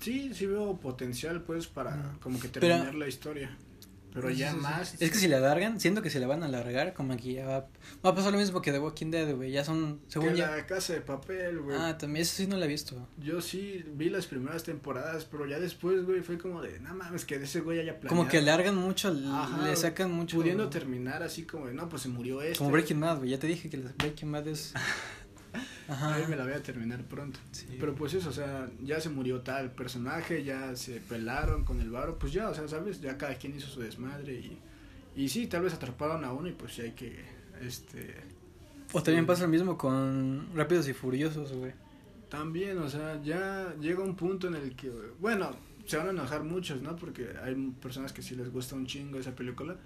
sí, 0.00 0.32
sí 0.32 0.46
veo 0.46 0.76
potencial 0.78 1.42
pues 1.42 1.66
para 1.66 2.14
como 2.20 2.40
que 2.40 2.48
Pero- 2.48 2.68
terminar 2.68 2.94
la 2.94 3.08
historia. 3.08 3.56
Pero 4.16 4.30
Sí, 4.30 4.36
ya 4.36 4.50
sí, 4.50 4.56
sí. 4.56 4.62
más. 4.62 4.94
Es 5.02 5.10
que 5.10 5.18
si 5.18 5.28
la 5.28 5.36
alargan, 5.36 5.78
siento 5.78 6.00
que 6.00 6.08
si 6.08 6.18
la 6.18 6.26
van 6.26 6.42
a 6.42 6.46
alargar, 6.46 6.94
como 6.94 7.12
aquí 7.12 7.34
ya 7.34 7.46
va, 7.46 7.58
va 8.04 8.10
a 8.10 8.14
pasar 8.14 8.32
lo 8.32 8.38
mismo 8.38 8.62
que 8.62 8.72
The 8.72 8.78
Walking 8.78 9.10
Dead, 9.10 9.34
güey. 9.36 9.52
Ya 9.52 9.62
son, 9.62 10.00
según 10.08 10.30
que 10.30 10.38
ya. 10.38 10.50
la 10.56 10.66
casa 10.66 10.94
de 10.94 11.02
papel, 11.02 11.60
güey. 11.60 11.76
Ah, 11.78 11.98
también, 11.98 12.22
eso 12.22 12.34
sí 12.36 12.46
no 12.46 12.56
la 12.56 12.64
he 12.64 12.68
visto. 12.68 13.06
Yo 13.18 13.42
sí 13.42 13.84
vi 13.94 14.08
las 14.08 14.26
primeras 14.26 14.62
temporadas, 14.64 15.26
pero 15.26 15.44
ya 15.46 15.58
después, 15.58 16.02
güey, 16.06 16.22
fue 16.22 16.38
como 16.38 16.62
de, 16.62 16.80
no 16.80 16.94
mames, 16.94 17.26
que 17.26 17.38
de 17.38 17.44
ese 17.44 17.60
güey 17.60 17.78
haya 17.78 18.00
planeado. 18.00 18.16
Como 18.16 18.26
que 18.30 18.38
alargan 18.38 18.74
mucho, 18.76 19.08
Ajá, 19.30 19.62
le 19.66 19.76
sacan 19.76 20.10
mucho. 20.12 20.38
Pudiendo 20.38 20.70
terminar 20.70 21.22
así 21.22 21.42
como 21.42 21.66
de, 21.66 21.74
no, 21.74 21.88
pues 21.90 22.00
se 22.02 22.08
murió 22.08 22.40
este. 22.40 22.56
Como 22.58 22.70
Breaking 22.70 23.00
Bad, 23.00 23.18
güey. 23.18 23.30
Ya 23.30 23.38
te 23.38 23.46
dije 23.46 23.68
que 23.68 23.76
Breaking 23.76 24.32
Bad 24.32 24.48
es. 24.48 24.72
Ajá. 25.88 26.14
A 26.16 26.18
mí 26.18 26.24
me 26.28 26.36
la 26.36 26.44
voy 26.44 26.52
a 26.54 26.62
terminar 26.62 27.04
pronto. 27.04 27.38
Sí. 27.52 27.76
Pero 27.78 27.94
pues 27.94 28.14
eso, 28.14 28.30
o 28.30 28.32
sea, 28.32 28.68
ya 28.82 29.00
se 29.00 29.08
murió 29.08 29.40
tal 29.42 29.70
personaje, 29.72 30.42
ya 30.44 30.74
se 30.76 31.00
pelaron 31.00 31.64
con 31.64 31.80
el 31.80 31.90
varo, 31.90 32.18
pues 32.18 32.32
ya, 32.32 32.48
o 32.48 32.54
sea, 32.54 32.66
¿sabes? 32.68 33.00
Ya 33.00 33.16
cada 33.18 33.34
quien 33.36 33.56
hizo 33.56 33.68
su 33.68 33.80
desmadre 33.80 34.34
y, 34.34 34.62
y 35.14 35.28
sí, 35.28 35.46
tal 35.46 35.62
vez 35.62 35.74
atraparon 35.74 36.24
a 36.24 36.32
uno 36.32 36.48
y 36.48 36.52
pues 36.52 36.74
sí 36.74 36.82
hay 36.82 36.92
que, 36.92 37.24
este, 37.60 38.14
O 38.92 39.02
también 39.02 39.26
pasa 39.26 39.42
lo 39.42 39.48
mismo 39.48 39.76
con 39.78 40.48
Rápidos 40.54 40.88
y 40.88 40.92
Furiosos, 40.94 41.52
güey. 41.52 41.72
también, 42.28 42.78
o 42.78 42.88
sea, 42.88 43.20
ya 43.22 43.74
llega 43.80 44.02
un 44.02 44.16
punto 44.16 44.48
en 44.48 44.54
el 44.56 44.74
que, 44.76 44.90
bueno, 45.20 45.50
se 45.86 45.96
van 45.96 46.08
a 46.08 46.10
enojar 46.10 46.42
muchos, 46.42 46.82
¿no? 46.82 46.96
Porque 46.96 47.28
hay 47.42 47.54
personas 47.80 48.12
que 48.12 48.22
sí 48.22 48.34
les 48.34 48.50
gusta 48.50 48.74
un 48.74 48.86
chingo 48.86 49.18
esa 49.18 49.34
película, 49.36 49.76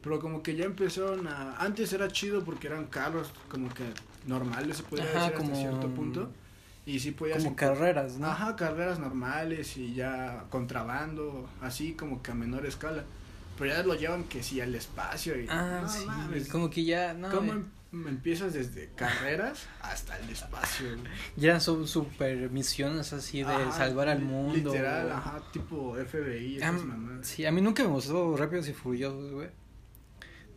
pero 0.00 0.18
como 0.18 0.42
que 0.42 0.56
ya 0.56 0.64
empezaron 0.64 1.26
a, 1.28 1.56
antes 1.58 1.92
era 1.92 2.08
chido 2.08 2.42
porque 2.44 2.68
eran 2.68 2.86
carros 2.86 3.30
como 3.48 3.68
que 3.68 3.84
normales, 4.26 4.76
se 4.78 4.82
podría 4.82 5.08
Ajá, 5.08 5.20
decir 5.24 5.34
como- 5.34 5.52
hasta 5.52 5.60
cierto 5.68 5.88
punto, 5.88 6.30
y 6.86 6.98
sí 7.00 7.10
podías 7.12 7.42
Como 7.44 7.56
carreras, 7.56 8.16
¿no? 8.18 8.26
Ajá, 8.26 8.56
carreras 8.56 8.98
normales 8.98 9.76
y 9.76 9.94
ya 9.94 10.44
contrabando, 10.50 11.48
así 11.60 11.92
como 11.92 12.22
que 12.22 12.30
a 12.30 12.34
menor 12.34 12.66
escala. 12.66 13.04
Pero 13.58 13.74
ya 13.74 13.82
lo 13.82 13.94
llevan 13.94 14.24
que 14.24 14.42
sí 14.42 14.60
al 14.60 14.74
espacio 14.74 15.38
y 15.38 15.46
Ah, 15.50 15.80
no 15.82 15.88
sí. 15.88 16.06
mames, 16.06 16.48
Como 16.48 16.70
que 16.70 16.84
ya. 16.84 17.12
No, 17.12 17.28
¿Cómo 17.28 17.52
güey. 17.52 17.64
em- 17.92 18.08
empiezas 18.08 18.54
desde 18.54 18.88
carreras 18.96 19.66
hasta 19.82 20.16
el 20.18 20.30
espacio? 20.30 20.86
Ya 21.36 21.60
son 21.60 21.86
super 21.86 22.48
misiones 22.50 23.12
así 23.12 23.40
de 23.42 23.52
Ajá, 23.52 23.72
salvar 23.72 24.08
al 24.08 24.22
mundo. 24.22 24.54
Literal, 24.72 25.12
ajá, 25.12 25.42
tipo 25.52 25.94
FBI, 25.96 26.56
esas 26.56 26.80
sí, 27.22 27.44
a 27.44 27.52
mí 27.52 27.60
nunca 27.60 27.82
me 27.82 27.90
gustó 27.90 28.34
Rápidos 28.36 28.66
y 28.68 28.72
Furiosos, 28.72 29.30
güey. 29.32 29.48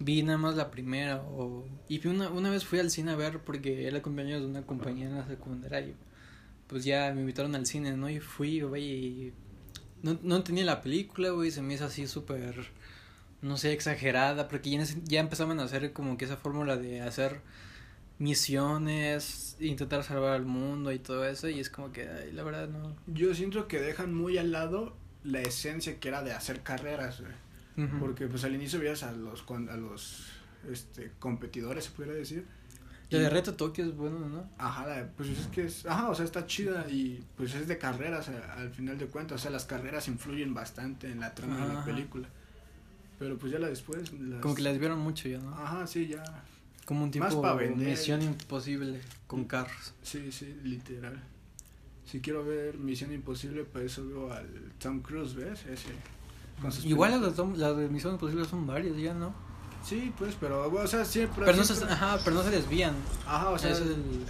Vi 0.03 0.23
nada 0.23 0.37
más 0.37 0.55
la 0.55 0.69
primera 0.71 1.21
o... 1.21 1.65
Y 1.87 2.05
una, 2.07 2.29
una 2.29 2.49
vez 2.49 2.65
fui 2.65 2.79
al 2.79 2.91
cine 2.91 3.11
a 3.11 3.15
ver 3.15 3.39
porque 3.39 3.87
era 3.87 4.01
cumpleaños 4.01 4.41
de 4.41 4.47
una 4.47 4.63
compañía 4.63 5.05
en 5.05 5.15
la 5.15 5.27
secundaria 5.27 5.79
y 5.79 5.95
pues 6.67 6.83
ya 6.83 7.11
me 7.13 7.21
invitaron 7.21 7.55
al 7.55 7.65
cine, 7.65 7.95
¿no? 7.95 8.09
Y 8.09 8.19
fui, 8.19 8.61
güey, 8.61 8.83
y 8.83 9.33
no, 10.01 10.17
no 10.21 10.37
entendía 10.37 10.65
la 10.65 10.81
película, 10.81 11.29
güey, 11.29 11.51
se 11.51 11.61
me 11.61 11.75
hizo 11.75 11.85
así 11.85 12.07
súper, 12.07 12.67
no 13.41 13.57
sé, 13.57 13.73
exagerada, 13.73 14.47
porque 14.47 14.71
ya, 14.71 14.83
ya 15.03 15.19
empezaban 15.19 15.59
a 15.59 15.63
hacer 15.63 15.93
como 15.93 16.17
que 16.17 16.25
esa 16.25 16.37
fórmula 16.37 16.77
de 16.77 17.01
hacer 17.01 17.41
misiones, 18.19 19.55
intentar 19.59 20.03
salvar 20.03 20.33
al 20.33 20.45
mundo 20.45 20.91
y 20.91 20.99
todo 20.99 21.25
eso, 21.25 21.49
y 21.49 21.59
es 21.59 21.69
como 21.69 21.91
que, 21.91 22.07
ay, 22.07 22.31
la 22.31 22.43
verdad, 22.43 22.67
no. 22.67 22.95
Yo 23.07 23.33
siento 23.33 23.67
que 23.67 23.79
dejan 23.79 24.13
muy 24.13 24.37
al 24.37 24.51
lado 24.51 24.95
la 25.23 25.41
esencia 25.41 25.99
que 25.99 26.07
era 26.09 26.23
de 26.23 26.33
hacer 26.33 26.61
carreras, 26.61 27.21
güey. 27.21 27.33
Porque 27.99 28.27
pues 28.27 28.43
al 28.43 28.53
inicio 28.55 28.79
veías 28.79 29.03
a 29.03 29.11
los 29.11 29.43
a 29.49 29.77
los 29.77 30.27
este 30.71 31.11
competidores, 31.19 31.85
se 31.85 31.91
pudiera 31.91 32.13
decir. 32.15 32.45
La 33.09 33.19
de 33.19 33.29
Reto 33.29 33.53
Tokio 33.53 33.85
es 33.85 33.95
bueno, 33.95 34.27
¿no? 34.27 34.49
Ajá, 34.57 35.07
pues 35.15 35.29
es 35.29 35.45
que 35.47 35.65
es, 35.65 35.85
ajá, 35.85 36.09
o 36.09 36.15
sea, 36.15 36.25
está 36.25 36.47
chida 36.47 36.89
y 36.89 37.23
pues 37.37 37.53
es 37.53 37.67
de 37.67 37.77
carreras 37.77 38.27
al 38.29 38.71
final 38.71 38.97
de 38.97 39.05
cuentas, 39.05 39.39
o 39.39 39.43
sea, 39.43 39.51
las 39.51 39.65
carreras 39.65 40.07
influyen 40.07 40.53
bastante 40.55 41.11
en 41.11 41.19
la 41.19 41.35
trama 41.35 41.57
de 41.67 41.73
la 41.75 41.85
película. 41.85 42.27
Pero 43.19 43.37
pues 43.37 43.51
ya 43.51 43.59
la 43.59 43.67
después 43.67 44.11
las- 44.13 44.41
Como 44.41 44.55
que 44.55 44.63
las 44.63 44.79
vieron 44.79 44.97
mucho 44.99 45.29
ya, 45.29 45.37
¿no? 45.37 45.53
Ajá, 45.53 45.85
sí, 45.85 46.07
ya 46.07 46.23
Como 46.85 47.03
un 47.03 47.11
tipo 47.11 47.23
Más 47.41 47.57
vender. 47.57 47.87
Misión 47.89 48.21
Imposible 48.23 48.99
con 49.27 49.45
carros. 49.45 49.93
Sí, 50.01 50.31
sí, 50.31 50.57
literal. 50.63 51.21
Si 52.05 52.19
quiero 52.19 52.43
ver 52.43 52.77
Misión 52.79 53.13
Imposible, 53.13 53.63
pues 53.63 53.85
eso 53.91 54.07
veo 54.07 54.33
al 54.33 54.47
Tom 54.79 55.01
Cruise, 55.01 55.35
¿ves? 55.35 55.65
Ese. 55.67 55.89
Con 56.61 56.71
sus 56.71 56.85
Igual 56.85 57.21
las 57.21 57.35
de, 57.35 57.57
las 57.57 57.77
de 57.77 57.89
Misión 57.89 58.13
Imposible 58.13 58.45
son 58.45 58.65
varias 58.67 58.97
ya, 58.97 59.13
¿no? 59.13 59.33
Sí, 59.83 60.13
pues, 60.17 60.35
pero, 60.39 60.71
o 60.71 60.87
sea, 60.87 61.03
siempre. 61.03 61.43
Pero 61.43 61.57
no, 61.57 61.63
se, 61.63 61.83
ajá, 61.83 62.17
pero 62.23 62.37
no 62.37 62.43
se 62.43 62.51
desvían. 62.51 62.95
Ajá, 63.27 63.49
o 63.49 63.57
sea, 63.59 63.71
es 63.71 63.81
el... 63.81 63.91
el- 63.91 64.25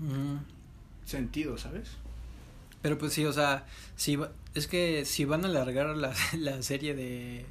Ujú. 0.00 0.38
sentido, 1.04 1.58
¿sabes? 1.58 1.90
Pero 2.80 2.96
pues 2.98 3.12
sí, 3.12 3.24
o 3.26 3.32
sea, 3.32 3.66
si 3.96 4.16
va- 4.16 4.30
es 4.54 4.66
que 4.68 5.04
si 5.04 5.24
van 5.24 5.44
a 5.44 5.48
alargar 5.48 5.94
la, 5.96 6.12
la 6.38 6.62
serie 6.62 6.94
de 6.94 7.44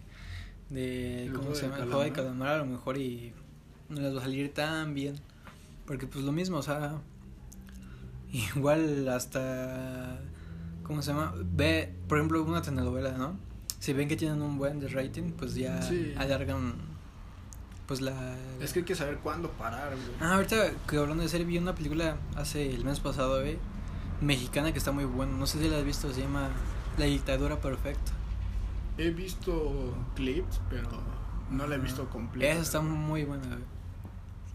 de 0.70 1.30
¿cómo 1.36 1.54
se 1.54 1.64
de 1.64 1.68
llama? 1.68 1.78
El 1.84 1.86
juego 1.86 2.04
de 2.04 2.12
calamar 2.14 2.48
a 2.50 2.58
lo 2.60 2.66
mejor 2.66 2.98
y 2.98 3.34
no 3.90 4.02
les 4.02 4.14
va 4.16 4.20
a 4.20 4.24
salir 4.24 4.54
tan 4.54 4.94
bien. 4.94 5.16
Porque 5.86 6.08
pues 6.08 6.24
lo 6.24 6.32
mismo, 6.32 6.58
o 6.58 6.62
sea, 6.64 6.96
igual 8.56 9.08
hasta 9.10 10.20
¿cómo 10.84 11.02
se 11.02 11.12
llama? 11.12 11.34
Ve, 11.38 11.94
por 12.08 12.18
ejemplo, 12.18 12.44
una 12.44 12.62
telenovela, 12.62 13.12
¿no? 13.18 13.38
Si 13.80 13.94
ven 13.94 14.08
que 14.08 14.16
tienen 14.16 14.42
un 14.42 14.58
buen 14.58 14.80
de 14.80 14.88
rating, 14.88 15.32
pues 15.32 15.56
ya 15.56 15.82
Sí. 15.82 16.14
alargan 16.18 16.74
pues 17.88 18.00
la 18.00 18.14
Es 18.62 18.72
que 18.72 18.80
hay 18.80 18.86
que 18.86 18.96
saber 18.96 19.18
cuándo 19.18 19.50
parar, 19.52 19.90
güey. 19.90 20.08
Ah, 20.22 20.36
ahorita 20.36 20.72
que 20.88 20.98
hablando 20.98 21.22
de 21.24 21.30
serie, 21.30 21.46
vi 21.46 21.58
una 21.58 21.76
película 21.76 22.16
hace 22.36 22.74
el 22.74 22.86
mes 22.86 23.02
pasado, 23.02 23.42
güey, 23.42 23.58
mexicana 24.22 24.72
que 24.72 24.78
está 24.78 24.92
muy 24.94 25.04
buena. 25.06 25.34
No 25.34 25.46
sé 25.48 25.60
si 25.62 25.68
la 25.70 25.78
has 25.80 25.84
visto, 25.84 26.12
se 26.14 26.22
llama 26.22 26.50
La 26.98 27.06
dictadura 27.06 27.60
perfecta. 27.60 28.14
He 28.98 29.10
visto 29.10 29.94
clips, 30.16 30.62
pero 30.70 30.88
no 31.54 31.68
la 31.68 31.76
he 31.76 31.80
visto 31.80 32.10
completa. 32.10 32.52
Esa 32.52 32.62
está 32.62 32.82
muy 32.82 33.24
buena, 33.24 33.46
güey. 33.48 33.60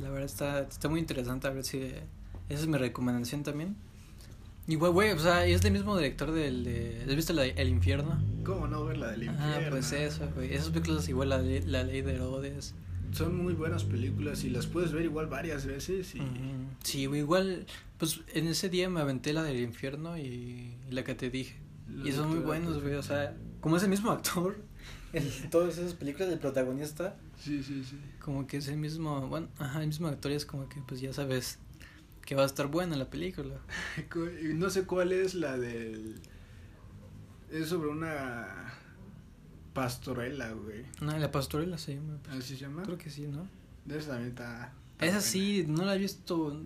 La 0.01 0.11
verdad 0.11 0.27
está, 0.27 0.61
está 0.61 0.89
muy 0.89 1.01
interesante, 1.01 1.47
a 1.47 1.51
ver 1.51 1.65
si... 1.65 1.79
Esa 1.79 2.63
es 2.63 2.67
mi 2.67 2.79
recomendación 2.79 3.43
también. 3.43 3.77
Igual, 4.67 4.93
güey, 4.93 5.11
o 5.13 5.19
sea, 5.19 5.47
es 5.47 5.63
del 5.63 5.73
mismo 5.73 5.97
director 5.97 6.31
del... 6.31 6.65
De, 6.65 7.05
¿Has 7.09 7.17
visto 7.17 7.33
la, 7.33 7.45
El 7.47 7.69
Infierno? 7.69 8.23
¿Cómo 8.45 8.69
no 8.69 8.85
ver 8.85 8.99
la 8.99 9.11
del 9.11 9.25
infierno? 9.25 9.67
Ah, 9.67 9.71
pues 9.71 9.93
eso, 9.93 10.29
güey. 10.35 10.53
Esas 10.55 10.71
películas 10.71 11.09
igual 11.09 11.31
la, 11.31 11.39
ley- 11.39 11.63
la 11.65 11.85
ley 11.85 12.03
de 12.03 12.15
Herodes. 12.15 12.75
Son 13.13 13.35
muy 13.43 13.55
buenas 13.55 13.85
películas 13.85 14.45
y 14.45 14.51
las 14.51 14.67
puedes 14.67 14.93
ver 14.93 15.05
igual 15.05 15.27
varias 15.27 15.65
veces 15.65 16.15
y... 16.15 16.21
Sí, 16.85 17.07
güey, 17.07 17.21
igual, 17.21 17.67
pues 17.97 18.21
en 18.35 18.47
ese 18.49 18.69
día 18.69 18.91
me 18.91 19.01
aventé 19.01 19.33
la 19.33 19.43
del 19.43 19.61
infierno 19.61 20.19
y 20.19 20.75
la 20.91 21.03
que 21.05 21.15
te 21.15 21.31
dije. 21.31 21.57
Y 22.05 22.13
son 22.13 22.29
muy 22.29 22.41
buenos, 22.41 22.83
güey, 22.83 22.95
o 22.95 23.03
sea, 23.03 23.35
como 23.63 23.79
es 23.79 23.83
el 23.83 23.89
mismo 23.89 24.11
actor 24.11 24.59
en 25.13 25.51
todas 25.51 25.79
esas 25.79 25.95
películas 25.95 26.29
del 26.29 26.39
protagonista, 26.39 27.17
Sí, 27.39 27.63
sí, 27.63 27.85
sí. 27.85 27.99
como 28.21 28.47
que 28.47 28.59
es 28.59 28.69
el 28.69 28.77
mismo, 28.77 29.27
bueno, 29.29 29.49
ajá, 29.59 29.81
el 29.81 29.87
mismo 29.89 30.09
actor 30.09 30.33
es 30.33 30.45
como 30.47 30.69
que 30.69 30.81
pues 30.87 31.01
ya 31.01 31.13
sabes 31.13 31.59
que 32.27 32.35
va 32.35 32.43
a 32.43 32.47
estar 32.47 32.67
buena 32.67 32.97
la 32.97 33.09
película. 33.09 33.55
No 34.55 34.71
sé 34.71 34.85
cuál 34.85 35.13
es 35.13 35.35
la 35.35 35.57
del... 35.57 36.17
Es 37.51 37.69
sobre 37.69 37.89
una 37.89 38.75
pastorela, 39.73 40.53
güey. 40.53 40.85
No, 41.01 41.17
la 41.17 41.31
pastorela 41.31 41.79
se 41.79 41.95
llama. 41.95 42.19
pues, 42.25 42.37
¿Así 42.37 42.57
se 42.57 42.63
llama? 42.63 42.83
creo 42.83 42.99
que 42.99 43.11
sí, 43.11 43.27
¿no? 43.27 43.49
De 43.87 43.99
esa 43.99 44.09
también 44.11 44.31
está... 44.31 44.73
Esa 45.01 45.21
sí, 45.21 45.65
no 45.69 45.85
la 45.85 45.95
he 45.95 45.99
visto, 45.99 46.61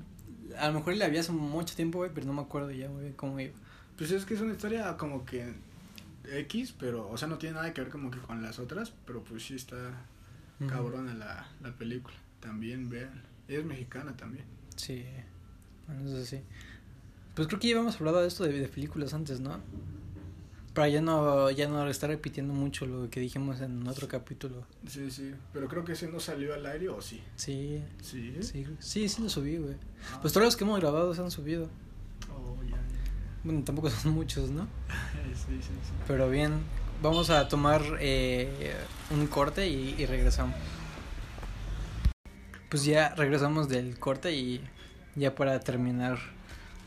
a 0.59 0.68
lo 0.68 0.74
mejor 0.74 0.97
la 0.97 1.09
vi 1.09 1.18
hace 1.18 1.30
mucho 1.32 1.76
tiempo, 1.76 1.99
güey, 1.99 2.11
pero 2.14 2.26
no 2.26 2.32
me 2.32 2.40
acuerdo 2.40 2.70
ya, 2.70 2.88
güey, 2.88 3.12
cómo 3.12 3.38
iba. 3.38 3.53
Pues 3.99 4.11
es 4.11 4.24
que 4.24 4.34
es 4.34 4.40
una 4.40 4.53
historia 4.53 4.97
como 4.97 5.24
que 5.26 5.53
X, 6.25 6.75
pero, 6.79 7.09
o 7.09 7.16
sea, 7.16 7.29
no 7.29 7.39
tiene 7.39 7.57
nada 7.57 7.73
que 7.75 7.81
ver 7.81 7.91
como 7.91 8.11
que 8.11 8.18
con 8.18 8.43
las 8.43 8.59
otras, 8.59 8.93
pero 9.07 9.23
pues 9.25 9.45
sí 9.47 9.55
está 9.55 9.77
cabrona 10.68 11.12
la, 11.14 11.49
la 11.61 11.73
película. 11.77 12.14
También 12.41 12.89
vean. 12.89 13.23
Es 13.49 13.64
mexicana 13.64 14.16
también. 14.16 14.45
Sí, 14.77 15.05
bueno, 15.87 16.09
eso 16.09 16.25
sí. 16.25 16.41
Pues 17.35 17.49
creo 17.49 17.59
que 17.59 17.68
ya 17.68 17.75
habíamos 17.77 17.97
hablado 17.97 18.20
de 18.20 18.29
esto 18.29 18.45
de, 18.45 18.53
de 18.53 18.68
películas 18.68 19.12
antes, 19.14 19.41
¿no? 19.41 19.59
Para 20.75 20.89
ya 20.89 21.03
no, 21.03 21.51
ya 21.51 21.68
no 21.68 21.87
estar 21.89 22.09
repitiendo 22.09 22.55
mucho 22.55 22.87
lo 22.87 23.11
que 23.11 23.20
dijimos 23.20 23.61
en 23.61 23.87
otro 23.87 24.09
capítulo. 24.09 24.66
Sí, 24.87 25.11
sí. 25.11 25.35
Pero 25.53 25.68
creo 25.68 25.85
que 25.85 25.93
ese 25.93 26.09
no 26.09 26.18
salió 26.20 26.55
al 26.55 26.64
aire 26.64 26.89
o 26.89 27.03
sí. 27.03 27.20
Sí, 27.37 27.83
Sí. 28.01 28.37
sí, 28.41 28.64
sí, 28.79 29.09
sí 29.09 29.23
lo 29.23 29.29
subí, 29.29 29.57
güey. 29.59 29.75
Ah. 30.12 30.18
Pues 30.23 30.33
todos 30.33 30.47
los 30.47 30.57
que 30.57 30.64
hemos 30.64 30.81
grabado 30.81 31.14
se 31.14 31.20
han 31.20 31.31
subido. 31.31 31.68
Bueno, 33.45 33.62
tampoco 33.64 33.90
son 33.90 34.12
muchos, 34.12 34.51
¿no? 34.51 34.66
sí, 35.34 35.57
sí, 35.61 35.62
sí. 35.62 35.93
Pero 36.07 36.28
bien, 36.30 36.61
vamos 37.03 37.30
a 37.30 37.49
tomar 37.49 37.82
eh, 38.01 38.74
un 39.11 39.26
corte 39.26 39.68
y, 39.68 39.95
y 39.99 40.07
regresamos. 40.07 40.55
Pues 42.70 42.84
ya 42.84 43.14
regresamos 43.14 43.68
del 43.68 43.99
corte 43.99 44.34
y 44.34 44.62
ya 45.14 45.34
para 45.34 45.61
terminar, 45.61 46.18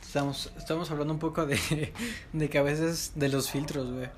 estamos, 0.01 0.51
estamos 0.57 0.89
hablando 0.89 1.13
un 1.13 1.19
poco 1.19 1.45
de, 1.45 1.93
de 2.33 2.49
que 2.49 2.57
a 2.57 2.63
veces 2.63 3.11
de 3.15 3.29
los 3.29 3.51
filtros, 3.51 3.91
güey. 3.91 4.09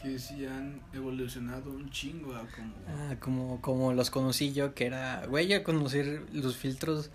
Que 0.00 0.18
sí 0.18 0.46
han 0.46 0.80
evolucionado 0.94 1.70
un 1.70 1.90
chingo 1.90 2.34
a 2.34 2.46
como... 2.46 2.72
Ah, 2.88 3.16
como, 3.20 3.60
como 3.60 3.92
los 3.92 4.10
conocí 4.10 4.52
yo, 4.52 4.74
que 4.74 4.86
era, 4.86 5.26
güey, 5.26 5.46
yo 5.46 5.62
conocí 5.62 6.00
los 6.32 6.56
filtros, 6.56 7.10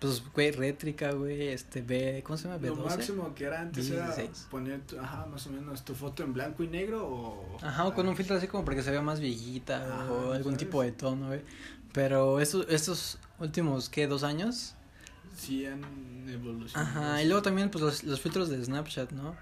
pues, 0.00 0.22
güey, 0.32 0.50
rétrica, 0.52 1.12
güey, 1.12 1.48
este, 1.48 1.82
B, 1.82 2.22
¿cómo 2.24 2.36
se 2.36 2.48
llama? 2.48 2.60
Lo 2.64 2.76
B12. 2.76 2.84
máximo 2.84 3.34
que 3.34 3.44
era 3.44 3.60
antes 3.60 3.90
era 3.90 4.06
16. 4.14 4.46
poner, 4.50 4.80
tu- 4.82 4.98
ajá, 4.98 5.26
más 5.26 5.46
o 5.46 5.50
menos 5.50 5.84
tu 5.84 5.94
foto 5.94 6.22
en 6.22 6.32
blanco 6.32 6.62
y 6.62 6.68
negro 6.68 7.06
o... 7.06 7.58
Ajá, 7.62 7.84
o 7.86 7.94
con 7.94 8.08
un 8.08 8.16
filtro 8.16 8.36
así 8.36 8.46
como 8.46 8.64
para 8.64 8.76
que 8.76 8.82
se 8.82 8.90
vea 8.90 9.02
más 9.02 9.18
viejita 9.20 9.82
Ajá, 10.02 10.12
o 10.12 10.32
algún 10.32 10.52
¿sabes? 10.52 10.58
tipo 10.58 10.82
de 10.82 10.92
tono, 10.92 11.26
güey. 11.28 11.42
Pero 11.92 12.38
estos, 12.40 12.66
estos 12.68 13.18
últimos, 13.40 13.88
¿qué? 13.88 14.06
¿Dos 14.06 14.22
años? 14.22 14.74
Sí 15.36 15.66
han 15.66 15.82
evolucionado. 16.28 16.88
Ajá, 16.88 17.22
y 17.22 17.26
luego 17.26 17.42
también, 17.42 17.70
pues, 17.70 17.82
los, 17.82 18.04
los 18.04 18.20
filtros 18.20 18.48
de 18.50 18.64
Snapchat, 18.64 19.10
¿no? 19.12 19.34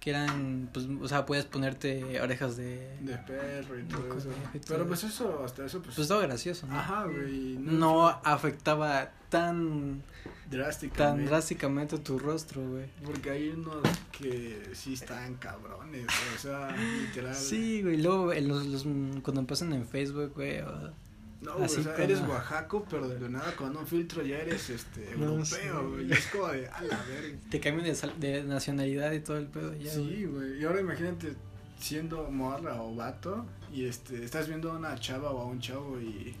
Que 0.00 0.10
eran, 0.10 0.68
pues, 0.72 0.86
o 1.00 1.06
sea, 1.06 1.26
puedes 1.26 1.44
ponerte 1.44 2.20
orejas 2.20 2.56
de... 2.56 2.96
De 3.02 3.16
perro 3.18 3.78
y 3.78 3.82
De 3.82 3.88
todo 3.88 4.18
eso. 4.18 4.30
y 4.52 4.58
todo 4.58 4.68
Pero 4.76 4.86
pues 4.88 5.04
eso, 5.04 5.42
hasta 5.44 5.64
eso, 5.64 5.78
pues... 5.80 5.94
Pues 5.94 6.04
estaba 6.06 6.22
gracioso, 6.22 6.66
¿no? 6.66 6.76
Ajá, 6.76 7.04
güey. 7.04 7.56
No 7.60 8.08
afectaba 8.08 9.10
tan, 9.32 10.02
drásticamente. 10.50 10.98
tan 11.22 11.26
drásticamente 11.26 11.98
tu 11.98 12.18
rostro, 12.18 12.62
güey. 12.68 12.84
Porque 13.04 13.30
hay 13.30 13.48
unos 13.48 13.82
que 14.16 14.70
sí 14.74 14.92
están 14.94 15.34
cabrones, 15.34 16.06
o 16.36 16.38
sea, 16.38 16.76
literal. 16.76 17.34
Sí, 17.34 17.82
güey, 17.82 18.00
luego 18.00 18.32
en 18.32 18.46
los, 18.46 18.66
los, 18.66 18.84
cuando 19.22 19.44
pasan 19.46 19.72
en 19.72 19.86
Facebook, 19.86 20.32
güey, 20.34 20.60
o- 20.60 20.92
No, 21.40 21.54
güey, 21.54 21.64
o 21.64 21.68
sea, 21.68 21.82
como- 21.82 22.04
eres 22.04 22.20
oaxaco, 22.20 22.86
pero 22.88 23.08
de 23.08 23.28
nada 23.28 23.56
con 23.56 23.76
un 23.76 23.86
filtro 23.86 24.22
ya 24.22 24.38
eres 24.38 24.70
este 24.70 25.16
No, 25.16 25.24
europeo, 25.32 25.44
sí. 25.44 25.88
güey. 25.90 26.06
Y 26.08 26.12
es 26.12 26.26
como 26.28 26.46
de, 26.48 26.68
a 26.68 26.82
la 26.82 27.02
verga. 27.04 27.38
te 27.50 27.58
cambian 27.60 27.86
de, 27.88 27.94
sal- 27.96 28.20
de 28.20 28.44
nacionalidad 28.44 29.10
y 29.12 29.20
todo 29.20 29.38
el 29.38 29.46
pedo, 29.46 29.74
ya, 29.74 29.90
Sí, 29.92 30.24
güey. 30.26 30.60
Y 30.60 30.64
ahora 30.64 30.80
imagínate 30.80 31.34
siendo 31.80 32.30
morra 32.30 32.80
o 32.80 32.94
vato 32.94 33.44
y 33.72 33.86
este 33.86 34.22
estás 34.24 34.46
viendo 34.46 34.70
a 34.70 34.76
una 34.76 34.96
chava 35.00 35.30
o 35.32 35.40
a 35.40 35.46
un 35.46 35.58
chavo 35.58 35.98
y, 36.00 36.32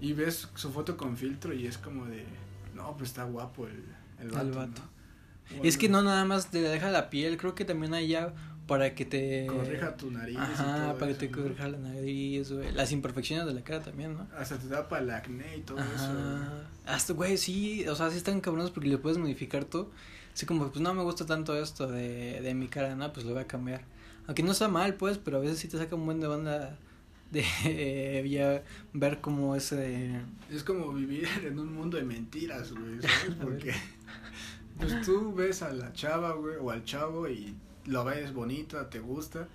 y 0.00 0.12
ves 0.12 0.48
su 0.54 0.70
foto 0.70 0.96
con 0.96 1.16
filtro 1.16 1.52
y 1.52 1.66
es 1.66 1.78
como 1.78 2.06
de, 2.06 2.24
no, 2.74 2.96
pues 2.96 3.10
está 3.10 3.24
guapo 3.24 3.66
el, 3.66 3.84
el 4.20 4.30
vato. 4.30 4.46
El 4.46 4.52
vato. 4.52 4.82
¿no? 5.56 5.64
Es 5.64 5.78
que 5.78 5.88
no 5.88 6.02
nada 6.02 6.24
más 6.24 6.50
te 6.50 6.60
deja 6.60 6.90
la 6.90 7.10
piel, 7.10 7.36
creo 7.36 7.54
que 7.54 7.64
también 7.64 7.94
hay 7.94 8.08
ya 8.08 8.34
para 8.66 8.94
que 8.94 9.06
te... 9.06 9.46
Corrija 9.46 9.96
tu 9.96 10.10
nariz. 10.10 10.34
y 10.34 10.38
Ajá, 10.38 10.88
todo 10.88 10.98
para 10.98 11.12
que 11.12 11.18
te 11.18 11.28
¿no? 11.30 11.38
corrija 11.38 11.68
la 11.68 11.78
nariz, 11.78 12.52
güey. 12.52 12.70
Las 12.72 12.92
imperfecciones 12.92 13.46
de 13.46 13.54
la 13.54 13.62
cara 13.64 13.80
también, 13.80 14.14
¿no? 14.14 14.26
Hasta 14.36 14.58
te 14.58 14.68
tapa 14.68 14.98
el 14.98 15.10
acné 15.10 15.56
y 15.56 15.60
todo 15.62 15.78
eso. 15.78 16.12
Hasta, 16.86 17.14
güey, 17.14 17.38
sí, 17.38 17.88
o 17.88 17.94
sea, 17.96 18.10
sí 18.10 18.18
están 18.18 18.40
cabrones 18.42 18.70
porque 18.70 18.90
le 18.90 18.98
puedes 18.98 19.16
modificar 19.18 19.64
tú. 19.64 19.90
Así 20.34 20.44
como, 20.44 20.68
pues 20.68 20.82
no 20.82 20.92
me 20.92 21.02
gusta 21.02 21.24
tanto 21.24 21.56
esto 21.56 21.88
de, 21.88 22.40
de 22.42 22.54
mi 22.54 22.68
cara, 22.68 22.94
¿no? 22.94 23.10
Pues 23.12 23.24
lo 23.24 23.32
voy 23.32 23.42
a 23.42 23.46
cambiar. 23.46 23.84
Aunque 24.26 24.42
no 24.42 24.52
está 24.52 24.68
mal, 24.68 24.94
pues, 24.94 25.16
pero 25.16 25.38
a 25.38 25.40
veces 25.40 25.58
sí 25.58 25.68
te 25.68 25.78
saca 25.78 25.96
un 25.96 26.04
buen 26.04 26.20
de 26.20 26.26
banda 26.26 26.76
de 27.30 27.44
eh, 27.64 28.28
ya 28.28 28.62
ver 28.92 29.20
como 29.20 29.54
ese... 29.54 30.20
Es 30.50 30.64
como 30.64 30.92
vivir 30.92 31.28
en 31.44 31.58
un 31.58 31.72
mundo 31.72 31.96
de 31.96 32.04
mentiras, 32.04 32.72
güey, 32.72 33.00
¿sabes? 33.00 33.36
Porque 33.42 33.74
pues 34.78 35.02
tú 35.02 35.34
ves 35.34 35.62
a 35.62 35.72
la 35.72 35.92
chava, 35.92 36.32
güey, 36.32 36.56
o 36.60 36.70
al 36.70 36.84
chavo 36.84 37.28
y 37.28 37.54
lo 37.86 38.04
ves 38.04 38.32
bonita, 38.32 38.88
te 38.88 39.00
gusta, 39.00 39.48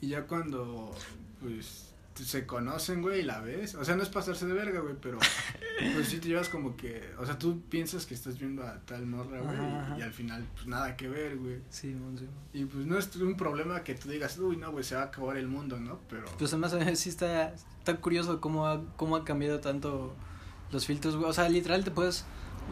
y 0.00 0.08
ya 0.08 0.26
cuando, 0.26 0.94
pues, 1.40 1.92
se 2.24 2.46
conocen, 2.46 3.02
güey, 3.02 3.20
y 3.20 3.22
la 3.22 3.40
ves, 3.40 3.74
o 3.74 3.84
sea, 3.84 3.96
no 3.96 4.02
es 4.02 4.08
pasarse 4.08 4.46
de 4.46 4.54
verga, 4.54 4.80
güey, 4.80 4.94
pero 5.00 5.18
pues 5.94 6.08
sí 6.08 6.18
te 6.18 6.28
llevas 6.28 6.48
como 6.48 6.76
que, 6.76 7.14
o 7.18 7.26
sea, 7.26 7.38
tú 7.38 7.62
piensas 7.68 8.06
que 8.06 8.14
estás 8.14 8.38
viendo 8.38 8.62
a 8.62 8.80
tal 8.80 9.06
morra, 9.06 9.40
güey, 9.40 9.56
y, 9.56 10.00
y 10.00 10.02
al 10.02 10.12
final, 10.12 10.46
pues 10.54 10.66
nada 10.66 10.96
que 10.96 11.08
ver, 11.08 11.36
güey. 11.36 11.60
Sí, 11.70 11.88
mon, 11.88 12.18
sí. 12.18 12.26
Y 12.52 12.64
pues 12.64 12.86
no 12.86 12.98
es 12.98 13.14
un 13.16 13.36
problema 13.36 13.82
que 13.84 13.94
tú 13.94 14.08
digas, 14.08 14.38
uy, 14.38 14.56
no, 14.56 14.72
güey, 14.72 14.84
se 14.84 14.94
va 14.94 15.02
a 15.02 15.04
acabar 15.06 15.36
el 15.36 15.48
mundo, 15.48 15.78
¿no? 15.78 16.00
Pero... 16.08 16.26
Pues 16.38 16.52
además 16.52 16.72
a 16.74 16.96
sí 16.96 17.08
está, 17.08 17.54
está 17.54 17.96
curioso 17.96 18.40
cómo 18.40 18.66
ha, 18.66 18.82
cómo 18.96 19.16
ha 19.16 19.24
cambiado 19.24 19.60
tanto 19.60 20.14
los 20.70 20.86
filtros, 20.86 21.16
güey. 21.16 21.28
O 21.28 21.32
sea, 21.32 21.48
literal 21.48 21.84
te 21.84 21.90
puedes 21.90 22.24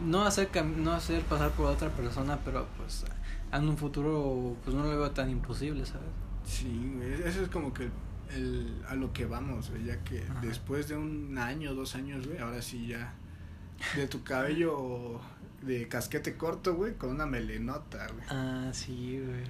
no 0.05 0.25
hacer 0.25 0.49
no 0.63 0.93
hacer 0.93 1.23
pasar 1.23 1.51
por 1.51 1.67
otra 1.67 1.89
persona, 1.89 2.39
pero 2.43 2.67
pues 2.77 3.05
en 3.51 3.67
un 3.67 3.77
futuro, 3.77 4.55
pues 4.63 4.75
no 4.75 4.83
lo 4.83 4.89
veo 4.89 5.11
tan 5.11 5.29
imposible, 5.29 5.85
¿sabes? 5.85 6.09
Sí, 6.45 6.91
güey, 6.95 7.13
eso 7.23 7.41
es 7.41 7.49
como 7.49 7.73
que 7.73 7.89
el, 8.35 8.83
a 8.87 8.95
lo 8.95 9.13
que 9.13 9.25
vamos, 9.25 9.69
güey, 9.69 9.85
ya 9.85 10.03
que 10.03 10.21
Ajá. 10.23 10.39
después 10.41 10.87
de 10.87 10.95
un 10.95 11.37
año, 11.37 11.73
dos 11.73 11.95
años, 11.95 12.27
güey, 12.27 12.39
ahora 12.39 12.61
sí 12.61 12.87
ya 12.87 13.13
de 13.95 14.07
tu 14.07 14.23
cabello 14.23 15.19
de 15.61 15.87
casquete 15.87 16.35
corto, 16.37 16.75
güey, 16.75 16.95
con 16.95 17.09
una 17.11 17.25
melenota, 17.25 18.07
güey. 18.07 18.25
Ah, 18.29 18.69
sí, 18.73 19.19
güey. 19.23 19.43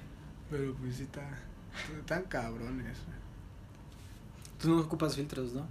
Pero 0.50 0.74
pues 0.74 0.96
sí, 0.96 1.02
está, 1.02 1.28
tan 2.06 2.22
cabrones, 2.24 2.96
güey. 3.06 3.18
Tú 4.60 4.70
no 4.70 4.80
ocupas 4.80 5.14
filtros, 5.14 5.52
¿no? 5.52 5.66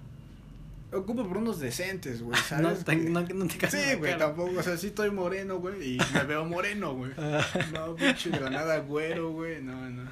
Ocupo 0.94 1.28
por 1.28 1.38
unos 1.38 1.60
decentes, 1.60 2.22
güey, 2.22 2.40
No, 2.62 2.70
¿sabes? 2.70 2.84
Que- 2.84 2.96
no, 2.96 3.22
no 3.22 3.48
te 3.48 3.70
Sí, 3.70 3.96
güey, 3.98 4.18
tampoco, 4.18 4.58
o 4.60 4.64
sea, 4.64 4.78
sí 4.78 4.88
estoy 4.88 5.12
moreno, 5.12 5.58
güey, 5.60 5.96
y 5.96 6.00
me 6.14 6.24
veo 6.24 6.46
moreno, 6.46 6.94
güey. 6.94 7.12
No, 7.74 7.96
pinche 7.96 8.30
de 8.30 8.40
la 8.40 8.50
nada 8.50 8.80
güero, 8.80 9.32
güey, 9.32 9.62
no, 9.62 9.90
no. 9.90 10.04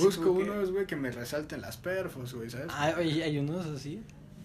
Busco 0.00 0.30
unos, 0.32 0.70
güey, 0.72 0.86
que 0.86 0.96
me 0.96 1.10
resalten 1.10 1.60
las 1.60 1.76
perfos, 1.76 2.34
güey, 2.34 2.50
¿sabes? 2.50 2.66
Ah, 2.70 2.94
oye, 2.98 3.22
hay 3.24 3.38
unos 3.38 3.66
así. 3.66 4.02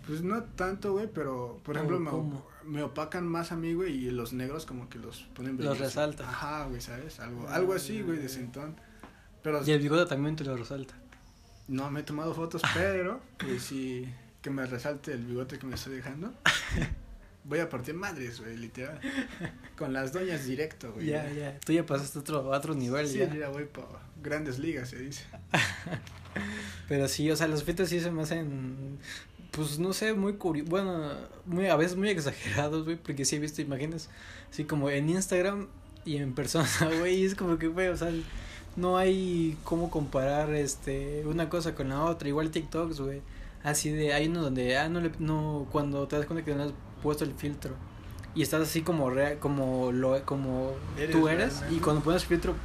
Pues 0.08 0.22
no 0.24 0.42
tanto, 0.44 0.94
güey, 0.94 1.08
pero 1.14 1.60
por 1.64 1.78
¿Cómo, 1.78 1.94
ejemplo 1.94 2.42
me, 2.64 2.70
me 2.78 2.84
opacan 2.84 3.28
más 3.28 3.52
a 3.52 3.56
mí, 3.56 3.74
güey, 3.74 4.08
y 4.08 4.12
los 4.12 4.34
negros 4.34 4.66
como 4.66 4.90
que 4.90 4.98
los 4.98 5.22
ponen 5.36 5.58
Los 5.58 5.78
resaltan. 5.78 6.28
Ajá, 6.28 6.66
güey, 6.66 6.82
¿sabes? 6.82 7.20
Algo, 7.20 7.48
algo 7.50 7.74
así, 7.74 8.02
güey, 8.02 8.18
de 8.18 8.30
sentón. 8.30 8.76
Pero 9.44 9.62
Y 9.66 9.72
el 9.72 9.80
bigote 9.82 10.06
también 10.10 10.36
te 10.36 10.44
lo 10.44 10.58
resalta. 10.58 10.96
no 11.68 11.92
me 11.92 12.00
he 12.00 12.04
tomado 12.04 12.34
fotos, 12.34 12.62
pero 12.74 13.20
pues 13.38 13.62
sí 13.64 14.08
que 14.42 14.50
me 14.50 14.66
resalte 14.66 15.14
el 15.14 15.26
bigote 15.26 15.60
que 15.60 15.68
me 15.68 15.76
estoy 15.76 15.96
dejando. 15.96 16.34
Voy 17.44 17.60
a 17.60 17.70
partir 17.70 17.94
madres, 17.96 18.42
güey, 18.42 18.58
literal. 18.58 19.00
Con 19.78 19.94
las 19.94 20.12
doñas 20.14 20.46
directo, 20.46 20.92
güey. 20.94 21.08
Ya, 21.08 21.30
ya. 21.32 21.60
Tú 21.60 21.72
ya 21.74 21.86
pasaste 21.86 22.20
a 22.20 22.22
otro, 22.22 22.54
a 22.54 22.58
otro 22.58 22.74
nivel, 22.76 23.08
Sí, 23.08 23.18
ya. 23.20 23.32
yo 23.34 23.40
ya 23.40 23.50
voy 23.50 23.66
grandes 24.22 24.60
ligas, 24.60 24.90
se 24.90 25.00
dice. 25.00 25.24
Pero 26.88 27.08
sí, 27.08 27.30
o 27.32 27.36
sea, 27.36 27.48
los 27.48 27.64
filtros 27.64 27.90
sí 27.90 28.00
se 28.00 28.12
me 28.12 28.22
hacen, 28.22 28.98
pues 29.52 29.80
no 29.80 29.94
sé, 29.94 30.14
muy 30.14 30.34
curiosos, 30.34 30.70
bueno, 30.70 31.12
muy, 31.46 31.68
a 31.68 31.76
veces 31.76 31.98
muy 31.98 32.10
exagerados, 32.10 32.86
güey, 32.86 32.98
porque 32.98 33.26
sí 33.26 33.36
he 33.36 33.40
visto 33.40 33.62
imágenes, 33.62 34.10
así 34.52 34.64
como 34.64 34.90
en 34.90 35.10
Instagram 35.10 35.68
y 36.06 36.18
en 36.18 36.34
persona, 36.34 36.68
güey, 37.00 37.22
y 37.22 37.26
es 37.26 37.36
como 37.36 37.58
que, 37.58 37.68
güey, 37.68 37.88
o 37.88 37.98
sea, 37.98 38.12
no 38.76 38.98
hay 38.98 39.58
cómo 39.64 39.90
comparar, 39.90 40.54
este, 40.54 41.24
una 41.26 41.50
cosa 41.50 41.76
con 41.76 41.90
la 41.90 42.04
otra, 42.04 42.28
igual 42.28 42.52
TikToks, 42.52 43.02
güey, 43.02 43.22
así 43.64 43.90
de, 43.90 44.14
hay 44.14 44.28
uno 44.28 44.42
donde, 44.42 44.78
ah, 44.78 44.90
no 44.90 45.02
le, 45.02 45.12
no, 45.20 45.68
cuando 45.72 46.08
te 46.08 46.16
das 46.16 46.26
cuenta 46.26 46.46
que 46.46 46.56
no 46.56 46.64
has 46.64 46.74
puesto 47.04 47.24
el 47.24 47.34
filtro, 47.34 47.76
y 48.36 48.44
estás 48.44 48.62
así 48.62 48.84
como 48.84 49.10
real, 49.10 49.40
como 49.40 49.92
lo, 49.92 50.24
como 50.26 50.74
Eres 50.98 51.12
tú 51.12 51.28
eres, 51.28 51.52
realmente. 51.52 51.76
y 51.76 51.80
cuando 51.80 52.02
pones 52.04 52.22
el 52.24 52.28
filtro, 52.30 52.56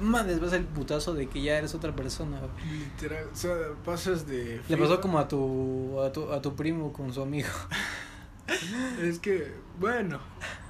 madres, 0.00 0.40
vas 0.40 0.52
el 0.52 0.64
putazo 0.64 1.14
de 1.14 1.28
que 1.28 1.42
ya 1.42 1.58
eres 1.58 1.74
otra 1.74 1.94
persona, 1.94 2.40
güey. 2.40 2.78
Literal, 2.78 3.28
o 3.32 3.36
sea, 3.36 3.54
pasas 3.84 4.26
de... 4.26 4.60
Le 4.68 4.76
pasó 4.76 5.00
como 5.00 5.18
a 5.18 5.28
tu, 5.28 6.00
a 6.00 6.12
tu, 6.12 6.32
a 6.32 6.40
tu 6.42 6.54
primo 6.54 6.92
con 6.92 7.12
su 7.12 7.22
amigo. 7.22 7.48
Es 9.00 9.18
que, 9.20 9.54
bueno, 9.80 10.20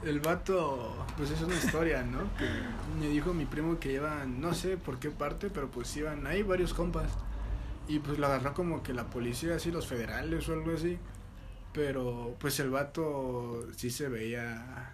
el 0.04 0.20
vato, 0.20 1.04
pues 1.16 1.30
es 1.30 1.42
una 1.42 1.54
historia, 1.54 2.02
¿no? 2.04 2.20
Que 2.36 2.48
me 3.00 3.08
dijo 3.08 3.34
mi 3.34 3.46
primo 3.46 3.80
que 3.80 3.92
iban, 3.92 4.40
no 4.40 4.54
sé 4.54 4.76
por 4.76 4.98
qué 4.98 5.10
parte, 5.10 5.50
pero 5.50 5.68
pues 5.70 5.96
iban 5.96 6.26
ahí 6.26 6.42
varios 6.42 6.72
compas. 6.72 7.10
Y 7.88 7.98
pues 7.98 8.18
lo 8.18 8.26
agarró 8.26 8.54
como 8.54 8.82
que 8.82 8.94
la 8.94 9.10
policía, 9.10 9.56
así, 9.56 9.70
los 9.70 9.86
federales 9.86 10.48
o 10.48 10.52
algo 10.52 10.72
así. 10.72 10.98
Pero 11.72 12.36
pues 12.38 12.60
el 12.60 12.70
vato 12.70 13.66
sí 13.76 13.90
se 13.90 14.08
veía, 14.08 14.93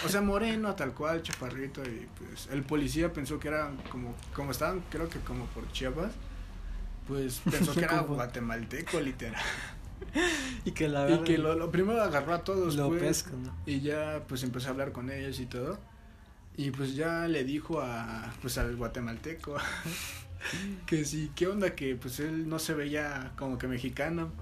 o 0.00 0.08
sea, 0.08 0.20
moreno, 0.22 0.74
tal 0.74 0.94
cual, 0.94 1.22
chaparrito. 1.22 1.82
Y 1.84 2.08
pues 2.18 2.48
el 2.52 2.64
policía 2.64 3.12
pensó 3.12 3.38
que 3.38 3.48
era 3.48 3.72
como, 3.90 4.14
como 4.34 4.52
estaban, 4.52 4.82
creo 4.90 5.08
que 5.08 5.20
como 5.20 5.46
por 5.46 5.70
Chiapas. 5.72 6.12
Pues 7.06 7.42
pensó 7.50 7.76
que 7.76 7.84
era 7.84 8.00
guatemalteco, 8.00 9.00
literal. 9.00 9.42
Y 10.64 10.72
que 10.72 10.88
la 10.88 11.04
Y 11.06 11.18
verdad. 11.18 11.24
que 11.24 11.38
lo, 11.38 11.54
lo 11.56 11.70
primero 11.72 12.02
agarró 12.02 12.34
a 12.34 12.44
todos, 12.44 12.76
lo 12.76 12.94
pues, 12.96 13.00
pescan, 13.00 13.42
¿no? 13.42 13.54
y 13.66 13.80
ya 13.80 14.24
pues 14.28 14.42
empezó 14.42 14.68
a 14.68 14.70
hablar 14.72 14.92
con 14.92 15.10
ellos 15.10 15.40
y 15.40 15.46
todo. 15.46 15.78
Y 16.56 16.70
pues 16.72 16.94
ya 16.96 17.28
le 17.28 17.44
dijo 17.44 17.80
a 17.82 18.32
pues 18.42 18.58
al 18.58 18.76
guatemalteco 18.76 19.56
que 20.86 21.04
sí, 21.04 21.32
qué 21.34 21.46
onda 21.48 21.74
que 21.74 21.96
pues 21.96 22.20
él 22.20 22.48
no 22.48 22.58
se 22.58 22.74
veía 22.74 23.32
como 23.36 23.58
que 23.58 23.68
mexicano. 23.68 24.32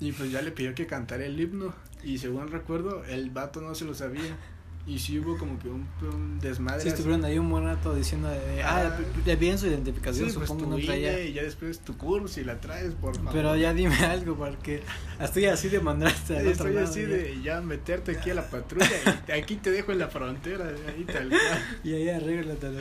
Y 0.00 0.12
pues 0.12 0.30
ya 0.32 0.42
le 0.42 0.52
pidió 0.52 0.74
que 0.74 0.86
cantara 0.86 1.24
el 1.26 1.40
himno 1.40 1.74
y 2.02 2.18
según 2.18 2.48
recuerdo 2.50 3.04
el 3.04 3.30
vato 3.30 3.60
no 3.62 3.74
se 3.74 3.84
lo 3.84 3.94
sabía. 3.94 4.38
Y 4.86 4.98
sí 4.98 5.18
hubo 5.18 5.38
como 5.38 5.58
que 5.58 5.66
un, 5.68 5.86
un 6.02 6.38
desmadre. 6.40 6.82
Sí, 6.82 6.88
estuvieron 6.88 7.24
ahí 7.24 7.38
un 7.38 7.48
buen 7.48 7.64
rato 7.64 7.94
diciendo 7.94 8.28
de. 8.28 8.62
Ah, 8.62 8.92
Ah. 8.94 8.98
le- 9.00 9.24
le 9.32 9.36
piden 9.38 9.56
su 9.58 9.66
identificación, 9.66 10.28
Sí, 10.28 10.36
pues 10.36 10.46
supongo, 10.46 10.66
tu 10.76 10.78
no 10.78 10.84
traía. 10.84 11.24
y 11.24 11.32
ya 11.32 11.42
después 11.42 11.80
tu 11.80 11.96
curso 11.96 12.28
si 12.28 12.44
la 12.44 12.60
traes, 12.60 12.92
por 12.94 13.16
favor. 13.16 13.32
Pero 13.32 13.56
ya 13.56 13.72
dime 13.72 13.94
algo, 14.04 14.36
porque 14.36 14.82
estoy 15.18 15.46
así 15.46 15.70
de 15.70 15.80
mandarte 15.80 16.36
al 16.36 16.44
Sí, 16.44 16.50
estoy 16.50 16.74
lado, 16.74 16.86
así 16.86 17.00
ya. 17.00 17.08
de 17.08 17.42
ya 17.42 17.60
meterte 17.62 18.12
aquí 18.12 18.28
a 18.28 18.34
la 18.34 18.50
patrulla 18.50 18.90
y 19.26 19.32
aquí 19.32 19.56
te 19.56 19.70
dejo 19.70 19.90
en 19.92 20.00
la 20.00 20.08
frontera, 20.08 20.66
ahí 20.86 21.04
tal 21.04 21.28
cual. 21.30 21.40
Y 21.82 21.94
ahí 21.94 22.08
arréglatelo. 22.10 22.80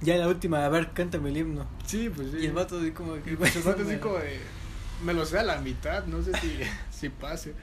Ya 0.00 0.16
la 0.16 0.26
última, 0.26 0.66
a 0.66 0.68
ver, 0.68 0.90
cántame 0.94 1.30
el 1.30 1.36
himno. 1.36 1.66
Sí, 1.86 2.10
pues 2.14 2.32
sí. 2.32 2.38
Y 2.40 2.46
el 2.46 2.52
vato 2.54 2.78
así 2.80 2.90
como 2.90 3.14
que. 3.22 3.32
Y 3.32 3.36
pues 3.36 3.54
el 3.54 3.62
vato 3.62 3.82
así 3.82 3.96
como 4.00 4.16
de, 4.18 4.40
me 5.04 5.14
lo 5.14 5.24
sé 5.24 5.38
a 5.38 5.44
la 5.44 5.60
mitad, 5.60 6.04
no 6.06 6.20
sé 6.24 6.32
si, 6.40 6.58
si 6.90 7.08
pase. 7.08 7.54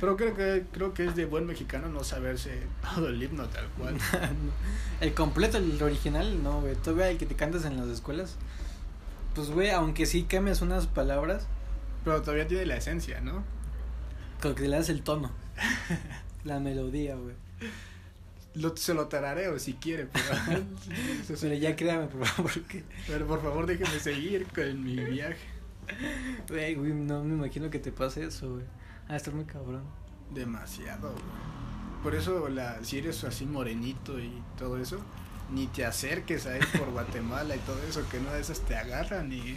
Pero 0.00 0.16
creo 0.16 0.36
que 0.36 0.64
creo 0.70 0.92
que 0.92 1.06
es 1.06 1.16
de 1.16 1.24
buen 1.24 1.46
mexicano 1.46 1.88
no 1.88 2.04
saberse 2.04 2.62
todo 2.94 3.08
el 3.08 3.22
himno 3.22 3.48
tal 3.48 3.66
cual. 3.70 3.96
el 5.00 5.14
completo, 5.14 5.56
el 5.56 5.82
original, 5.82 6.42
no, 6.42 6.60
güey. 6.60 6.74
Todavía 6.76 7.10
el 7.10 7.16
que 7.16 7.26
te 7.26 7.34
cantas 7.34 7.64
en 7.64 7.76
las 7.78 7.88
escuelas. 7.88 8.36
Pues, 9.34 9.50
güey, 9.50 9.70
aunque 9.70 10.04
sí 10.04 10.24
cambias 10.24 10.62
unas 10.62 10.86
palabras, 10.86 11.46
Pero 12.04 12.20
todavía 12.22 12.46
tiene 12.46 12.66
la 12.66 12.76
esencia, 12.76 13.20
¿no? 13.20 13.44
con 14.40 14.54
que 14.54 14.68
le 14.68 14.76
das 14.76 14.88
el 14.88 15.02
tono. 15.02 15.30
la 16.44 16.60
melodía, 16.60 17.16
güey. 17.16 17.34
Lo, 18.54 18.76
se 18.76 18.94
lo 18.94 19.06
tarareo 19.08 19.58
si 19.58 19.74
quiere, 19.74 20.06
pero. 20.06 20.64
Pero 21.40 21.54
ya 21.54 21.76
créame, 21.76 22.06
por 22.06 22.26
favor. 22.26 22.50
Pero 23.06 23.26
por 23.26 23.42
favor 23.42 23.66
déjeme 23.66 24.00
seguir 24.00 24.46
con 24.46 24.82
mi 24.82 24.96
viaje. 24.96 25.46
Güey, 26.48 26.74
güey, 26.74 26.92
no 26.92 27.22
me 27.22 27.34
imagino 27.34 27.70
que 27.70 27.78
te 27.78 27.92
pase 27.92 28.24
eso, 28.24 28.54
güey. 28.54 28.64
Ah, 29.08 29.16
estás 29.16 29.34
muy 29.34 29.44
cabrón. 29.44 29.82
Demasiado, 30.34 31.10
güey. 31.10 31.24
Por 32.02 32.14
eso 32.14 32.48
la, 32.48 32.82
si 32.84 32.98
eres 32.98 33.24
así 33.24 33.44
morenito 33.44 34.20
y 34.20 34.30
todo 34.56 34.78
eso, 34.78 34.98
ni 35.52 35.66
te 35.66 35.84
acerques 35.84 36.46
a 36.46 36.56
él 36.56 36.64
por 36.78 36.90
Guatemala 36.90 37.56
y 37.56 37.58
todo 37.60 37.78
eso, 37.88 38.06
que 38.10 38.20
no 38.20 38.32
de 38.32 38.40
esas 38.40 38.60
te 38.60 38.76
agarran 38.76 39.32
y... 39.32 39.56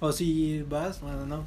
O 0.00 0.12
si 0.12 0.62
vas, 0.62 1.00
bueno, 1.00 1.26
no. 1.26 1.44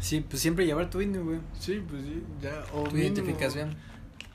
Sí, 0.00 0.20
pues 0.20 0.42
siempre 0.42 0.66
llevar 0.66 0.90
tu 0.90 1.00
INE, 1.00 1.18
güey. 1.18 1.38
Sí, 1.58 1.82
pues 1.88 2.02
sí, 2.02 2.22
ya. 2.40 2.64
O 2.72 2.84
Tu 2.84 2.90
mínimo 2.90 3.14
identificación. 3.14 3.76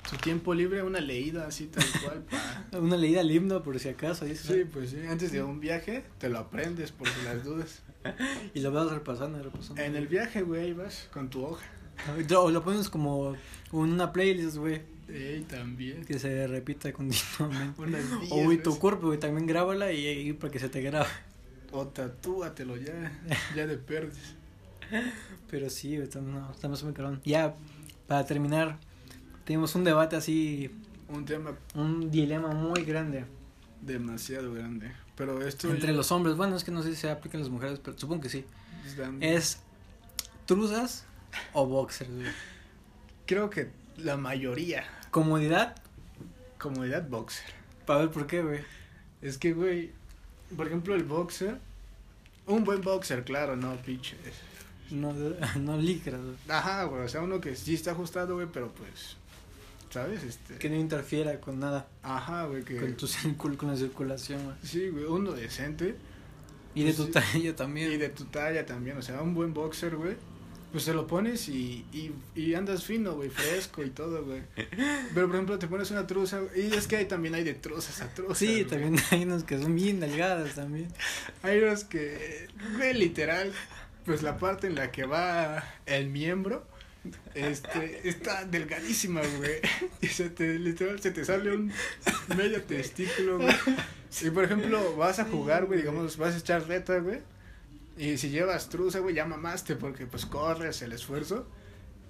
Tu 0.09 0.15
tiempo 0.17 0.53
libre, 0.53 0.81
una 0.83 1.01
leída 1.01 1.45
así 1.45 1.67
tal 1.67 1.83
cual. 2.03 2.23
Pa. 2.23 2.77
Una 2.77 2.95
leída 2.95 3.19
al 3.19 3.29
himno, 3.29 3.61
por 3.61 3.77
si 3.77 3.89
acaso, 3.89 4.23
dices. 4.23 4.45
Sí, 4.45 4.63
pues 4.63 4.91
sí. 4.91 5.01
Antes 5.09 5.33
de 5.33 5.43
un 5.43 5.59
viaje, 5.59 6.05
te 6.19 6.29
lo 6.29 6.39
aprendes 6.39 6.93
por 6.93 7.09
si 7.09 7.21
las 7.25 7.43
dudas. 7.43 7.83
Y 8.53 8.61
lo 8.61 8.71
vas 8.71 8.89
repasando, 8.89 9.43
repasando. 9.43 9.81
En 9.81 9.97
el 9.97 10.07
viaje, 10.07 10.41
güey, 10.41 10.61
ahí 10.61 10.73
vas 10.73 11.09
con 11.11 11.29
tu 11.29 11.43
hoja. 11.43 11.65
O 12.37 12.49
lo 12.51 12.63
pones 12.63 12.89
como 12.89 13.35
una 13.71 14.11
playlist, 14.13 14.57
güey, 14.57 14.81
Ey, 15.09 15.41
también. 15.49 16.05
que 16.05 16.19
se 16.19 16.47
repita 16.47 16.91
continuamente. 16.93 17.81
O 18.31 18.43
güey, 18.43 18.61
tu 18.61 18.77
cuerpo, 18.79 19.07
güey, 19.07 19.19
también 19.19 19.45
grábala 19.47 19.91
y, 19.91 20.07
y 20.07 20.33
para 20.33 20.51
que 20.51 20.59
se 20.59 20.69
te 20.69 20.81
grabe. 20.81 21.07
O 21.71 21.87
tatúatelo 21.87 22.77
ya, 22.77 23.11
ya 23.55 23.67
de 23.67 23.77
perdes. 23.77 24.35
Pero 25.49 25.69
sí, 25.69 25.89
güey, 25.95 26.03
estamos, 26.03 26.29
no, 26.33 26.51
estamos 26.51 26.83
muy 26.83 26.93
cabrón. 26.93 27.21
Ya, 27.25 27.55
para 28.07 28.25
terminar, 28.25 28.77
tenemos 29.45 29.75
un 29.75 29.83
debate 29.83 30.15
así, 30.15 30.71
Un 31.09 31.25
tema 31.25 31.57
un 31.75 32.09
dilema 32.11 32.49
muy 32.53 32.83
grande 32.83 33.25
demasiado 33.81 34.53
grande. 34.53 34.91
Pero 35.15 35.41
esto 35.45 35.69
entre 35.69 35.87
ya 35.91 35.97
los 35.97 36.11
hombres. 36.11 36.35
Bueno, 36.35 36.55
es 36.55 36.63
que 36.63 36.71
no 36.71 36.83
sé 36.83 36.89
si 36.91 36.95
se 37.01 37.09
aplican 37.09 37.41
las 37.41 37.49
mujeres, 37.49 37.79
pero 37.83 37.97
supongo 37.97 38.21
que 38.21 38.29
sí. 38.29 38.45
dan- 38.97 39.21
Es 39.21 39.59
truzas 40.45 41.05
o 41.53 41.65
boxers, 41.65 42.09
güey. 42.11 42.27
Creo 43.25 43.49
que 43.49 43.69
la 43.97 44.17
mayoría, 44.17 44.85
Comodidad, 45.11 45.75
comodidad 46.57 47.07
boxer. 47.07 47.45
para 47.85 47.99
ver 48.01 48.09
por 48.11 48.27
qué, 48.27 48.41
güey. 48.41 48.59
Es 49.21 49.37
que, 49.37 49.53
güey, 49.53 49.91
por 50.55 50.67
ejemplo, 50.67 50.95
el 50.95 51.03
boxer, 51.03 51.57
un 52.45 52.63
buen 52.63 52.81
boxer, 52.81 53.23
claro, 53.23 53.55
no, 53.55 53.75
pinches. 53.77 54.17
No, 54.91 55.13
no 55.59 55.77
licras, 55.77 56.21
güey. 56.21 56.35
Ajá, 56.47 56.83
güey, 56.85 57.03
o 57.03 57.09
sea, 57.09 57.21
uno 57.21 57.41
que 57.41 57.55
sí 57.55 57.73
está 57.73 57.91
ajustado, 57.91 58.35
güey, 58.35 58.47
pero 58.51 58.71
pues, 58.73 59.17
¿sabes? 59.89 60.23
Este, 60.23 60.55
Que 60.55 60.69
no 60.69 60.75
interfiera 60.75 61.39
con 61.41 61.59
nada, 61.59 61.87
ajá, 62.03 62.45
güey, 62.45 62.63
que... 62.63 62.77
con 62.77 62.93
tu 62.95 63.07
circul- 63.07 63.57
con 63.57 63.69
la 63.69 63.75
circulación, 63.77 64.43
güey. 64.45 64.55
Sí, 64.63 64.89
güey, 64.89 65.05
uno 65.05 65.31
decente. 65.31 65.95
Y 66.75 66.83
de 66.83 66.93
Pues 66.93 67.07
tu 67.07 67.11
talla 67.11 67.55
también. 67.55 67.91
Y 67.91 67.97
de 67.97 68.09
tu 68.09 68.25
talla 68.25 68.63
también, 68.65 68.97
o 68.97 69.01
sea, 69.01 69.21
un 69.23 69.33
buen 69.33 69.51
boxer, 69.53 69.95
güey. 69.95 70.15
Pues 70.71 70.85
te 70.85 70.93
lo 70.93 71.07
pones 71.07 71.47
y, 71.49 71.85
y, 71.93 72.11
y 72.35 72.53
andas 72.53 72.83
fino, 72.83 73.13
güey, 73.13 73.29
fresco 73.29 73.83
y 73.83 73.89
todo, 73.89 74.23
güey. 74.25 74.41
Pero, 75.13 75.27
por 75.27 75.35
ejemplo, 75.35 75.59
te 75.59 75.67
pones 75.67 75.91
una 75.91 76.05
truza, 76.07 76.41
y 76.55 76.73
es 76.73 76.87
que 76.87 76.97
hay, 76.97 77.05
también 77.05 77.35
hay 77.35 77.43
de 77.43 77.53
truzas 77.53 78.01
a 78.01 78.13
truzas. 78.13 78.37
Sí, 78.37 78.47
güey. 78.47 78.65
también 78.65 78.95
hay 79.11 79.23
unos 79.23 79.43
que 79.43 79.59
son 79.59 79.75
bien 79.75 79.99
delgadas 79.99 80.55
también. 80.55 80.87
Hay 81.43 81.59
unos 81.59 81.83
que, 81.83 82.47
güey, 82.75 82.93
literal, 82.93 83.53
pues 84.05 84.23
la 84.23 84.37
parte 84.37 84.67
en 84.67 84.75
la 84.75 84.91
que 84.91 85.05
va 85.05 85.63
el 85.85 86.09
miembro, 86.09 86.65
este, 87.33 88.07
está 88.09 88.45
delgadísima, 88.45 89.21
güey. 89.37 89.61
Y 90.01 90.07
se 90.07 90.29
te, 90.29 90.59
literal, 90.59 90.99
se 90.99 91.11
te 91.11 91.23
sale 91.23 91.55
un 91.55 91.71
medio 92.35 92.61
testículo, 92.63 93.37
güey. 93.37 93.55
Y, 94.21 94.29
por 94.31 94.43
ejemplo, 94.43 94.95
vas 94.95 95.19
a 95.19 95.25
jugar, 95.25 95.65
güey, 95.65 95.79
digamos, 95.79 96.17
vas 96.17 96.35
a 96.35 96.39
echar 96.39 96.67
reta, 96.67 96.97
güey. 96.99 97.19
Y 97.97 98.17
si 98.17 98.29
llevas 98.29 98.69
truza, 98.69 98.99
güey, 98.99 99.15
ya 99.15 99.25
mamaste 99.25 99.75
porque, 99.75 100.05
pues, 100.05 100.25
corres 100.25 100.81
el 100.81 100.91
esfuerzo. 100.93 101.47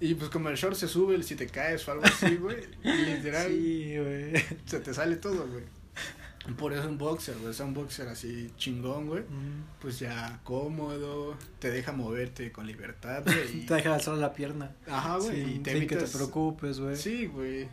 Y, 0.00 0.14
pues, 0.14 0.30
como 0.30 0.48
el 0.50 0.56
short 0.56 0.76
se 0.76 0.86
sube, 0.86 1.20
si 1.22 1.34
te 1.34 1.46
caes 1.46 1.86
o 1.88 1.92
algo 1.92 2.04
así, 2.04 2.36
güey, 2.40 2.58
literal, 2.82 3.48
Sí, 3.48 3.96
güey. 3.98 4.32
se 4.66 4.80
te 4.80 4.92
sale 4.94 5.16
todo, 5.16 5.46
güey. 5.48 5.64
Por 6.56 6.72
eso 6.72 6.88
un 6.88 6.96
boxer, 6.96 7.36
güey, 7.38 7.50
es 7.50 7.60
un 7.60 7.74
boxer 7.74 8.08
así 8.08 8.50
chingón, 8.56 9.06
güey. 9.06 9.22
Mm. 9.22 9.64
Pues 9.80 9.98
ya 9.98 10.40
cómodo, 10.44 11.36
te 11.58 11.70
deja 11.70 11.92
moverte 11.92 12.52
con 12.52 12.66
libertad, 12.66 13.22
güey. 13.26 13.62
y- 13.62 13.66
Te 13.66 13.74
deja 13.74 13.94
alzar 13.94 14.16
la 14.16 14.32
pierna. 14.32 14.70
Ajá, 14.88 15.16
güey, 15.18 15.30
Sí, 15.44 15.52
y 15.56 15.58
te 15.58 15.72
sin 15.72 15.80
que 15.86 15.96
te 15.96 16.02
evitas- 16.04 16.12
preocupes, 16.16 16.80
güey. 16.80 16.96
Sí, 16.96 17.26
güey. 17.26 17.68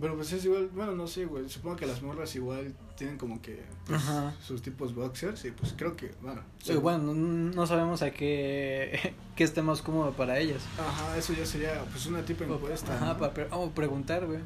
Pero 0.00 0.14
pues 0.16 0.32
es 0.32 0.44
igual, 0.44 0.68
bueno, 0.74 0.92
no 0.92 1.06
sé, 1.06 1.24
güey. 1.24 1.48
Supongo 1.48 1.76
que 1.76 1.86
las 1.86 2.02
morras 2.02 2.34
igual 2.36 2.74
tienen 2.96 3.16
como 3.18 3.40
que 3.40 3.62
pues, 3.86 4.02
sus 4.42 4.60
tipos 4.62 4.94
boxers 4.94 5.44
y 5.44 5.50
pues 5.52 5.74
creo 5.76 5.96
que, 5.96 6.12
bueno. 6.22 6.42
Sí, 6.62 6.74
bueno, 6.74 7.14
no, 7.14 7.66
sabemos 7.66 8.02
a 8.02 8.10
qué, 8.10 9.14
qué 9.36 9.44
esté 9.44 9.62
más 9.62 9.82
cómodo 9.82 10.12
para 10.12 10.38
ellas. 10.38 10.62
Ajá, 10.78 11.16
eso 11.16 11.32
ya 11.32 11.46
sería 11.46 11.82
pues 11.90 12.06
una 12.06 12.22
tipo 12.24 12.44
encuesta. 12.44 12.94
Ajá, 12.94 13.06
¿no? 13.14 13.18
para 13.18 13.32
pre- 13.34 13.48
oh, 13.52 13.70
preguntar, 13.70 14.26
güey. 14.26 14.40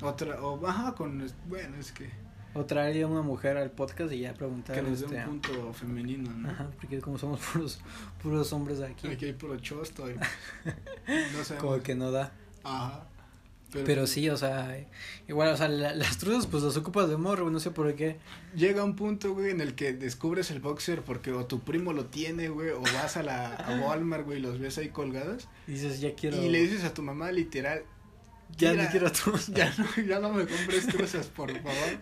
Otra, 0.00 0.40
o 0.42 0.66
ajá, 0.66 0.94
con, 0.94 1.24
bueno, 1.48 1.76
es 1.76 1.92
que, 1.92 2.10
O 2.54 2.64
traer 2.64 3.04
a 3.04 3.06
una 3.06 3.22
mujer 3.22 3.56
al 3.56 3.70
podcast 3.70 4.12
y 4.12 4.20
ya 4.20 4.34
preguntar. 4.34 4.74
que 4.74 4.82
nos 4.82 5.00
dé 5.00 5.06
este, 5.06 5.18
un 5.18 5.40
punto 5.40 5.72
femenino, 5.72 6.30
¿no? 6.32 6.50
Ajá, 6.50 6.68
porque 6.80 7.00
como 7.00 7.18
somos 7.18 7.40
puros, 7.40 7.80
puros 8.22 8.52
hombres 8.52 8.80
aquí, 8.80 9.06
Aquí 9.06 9.26
hay 9.26 9.32
puro 9.34 9.56
chosto 9.60 10.10
y 10.10 10.14
no 11.36 11.44
sabemos. 11.44 11.56
como 11.60 11.82
que 11.82 11.94
no 11.94 12.10
da. 12.10 12.32
Ajá. 12.64 13.06
Pero 13.72 14.06
sí, 14.06 14.28
o 14.28 14.36
sea, 14.36 14.76
igual, 15.28 15.48
o 15.48 15.56
sea, 15.56 15.68
la- 15.68 15.94
las 15.94 16.18
truzas 16.18 16.46
pues 16.46 16.62
las 16.62 16.76
ocupas 16.76 17.08
de 17.08 17.16
morro, 17.16 17.48
no 17.50 17.58
sé 17.60 17.70
por 17.70 17.94
qué. 17.94 18.18
Llega 18.54 18.84
un 18.84 18.96
punto, 18.96 19.32
güey, 19.34 19.50
en 19.50 19.60
el 19.60 19.74
que 19.74 19.92
descubres 19.92 20.50
el 20.50 20.60
boxer 20.60 21.02
porque 21.02 21.32
o 21.32 21.46
tu 21.46 21.60
primo 21.60 21.92
lo 21.92 22.06
tiene, 22.06 22.48
güey, 22.48 22.70
o 22.70 22.80
vas 22.82 23.16
a 23.16 23.22
la 23.22 23.54
a 23.54 23.80
Walmart, 23.86 24.24
güey, 24.26 24.38
y 24.38 24.42
los 24.42 24.58
ves 24.58 24.78
ahí 24.78 24.88
colgados. 24.90 25.48
Y 25.66 25.72
dices, 25.72 26.00
ya 26.00 26.14
quiero. 26.14 26.36
Y 26.42 26.48
le 26.50 26.60
dices 26.60 26.84
a 26.84 26.92
tu 26.92 27.02
mamá, 27.02 27.32
literal, 27.32 27.82
ya 28.58 28.72
"Mira, 28.72 28.84
no 28.84 28.90
quiero 28.90 29.10
truzas. 29.10 29.46
ya 29.54 29.72
no, 29.78 30.02
ya 30.06 30.18
no 30.18 30.30
me 30.34 30.46
compres 30.46 30.86
truzas, 30.86 31.28
por 31.28 31.50
favor. 31.50 31.98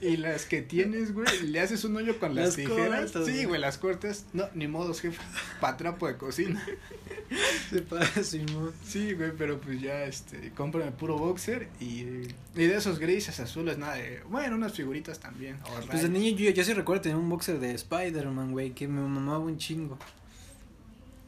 Y 0.00 0.16
las 0.16 0.44
que 0.46 0.60
tienes, 0.62 1.14
güey, 1.14 1.26
le 1.46 1.60
haces 1.60 1.84
un 1.84 1.96
hoyo 1.96 2.18
con 2.18 2.34
las, 2.34 2.46
Las 2.46 2.56
tijeras. 2.56 3.12
cortas, 3.12 3.26
sí, 3.26 3.32
güey. 3.32 3.44
güey, 3.46 3.60
las 3.60 3.78
cortas. 3.78 4.24
No, 4.32 4.48
ni 4.54 4.66
modos, 4.66 5.00
jefe. 5.00 5.20
Pa' 5.60 5.76
trapo 5.76 6.08
de 6.08 6.16
cocina. 6.16 6.66
Se 7.70 7.82
pasa, 7.82 8.22
Simón. 8.22 8.72
Sí, 8.84 9.14
güey, 9.14 9.32
pero 9.36 9.60
pues 9.60 9.80
ya, 9.80 10.04
este, 10.04 10.52
cómprame 10.52 10.92
puro 10.92 11.16
boxer 11.18 11.68
y, 11.80 12.02
y 12.02 12.34
de 12.54 12.76
esos 12.76 12.98
grises, 12.98 13.40
azules, 13.40 13.78
nada 13.78 13.94
de, 13.94 14.22
bueno, 14.28 14.56
unas 14.56 14.72
figuritas 14.72 15.18
también. 15.18 15.58
Pues 15.90 16.02
de 16.02 16.08
niño 16.08 16.36
yo, 16.36 16.50
yo 16.50 16.64
sí 16.64 16.72
recuerdo 16.72 17.02
tener 17.02 17.18
un 17.18 17.28
boxer 17.28 17.58
de 17.58 17.72
Spider-Man, 17.72 18.52
güey, 18.52 18.70
que 18.72 18.88
me 18.88 19.00
mamaba 19.00 19.38
un 19.38 19.58
chingo. 19.58 19.98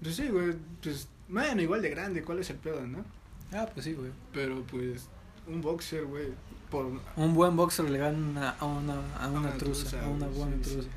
Pues 0.02 0.16
sí, 0.16 0.28
güey, 0.28 0.54
pues, 0.82 1.08
bueno, 1.28 1.62
igual 1.62 1.82
de 1.82 1.90
grande, 1.90 2.22
¿cuál 2.22 2.38
es 2.38 2.50
el 2.50 2.56
pedo, 2.56 2.86
no? 2.86 3.04
Ah, 3.52 3.68
pues 3.72 3.84
sí, 3.84 3.92
güey. 3.94 4.10
Pero 4.32 4.62
pues, 4.64 5.08
un 5.46 5.60
boxer, 5.60 6.04
güey, 6.04 6.28
por... 6.70 6.86
Un 7.16 7.34
buen 7.34 7.56
boxer 7.56 7.88
le 7.88 7.98
gana 7.98 8.50
a 8.50 8.64
una, 8.64 9.16
a 9.16 9.28
una, 9.28 9.40
una 9.40 9.58
truza, 9.58 9.88
truza, 9.88 10.04
a 10.04 10.08
una 10.08 10.26
buena 10.26 10.56
sí, 10.62 10.70
truza. 10.70 10.88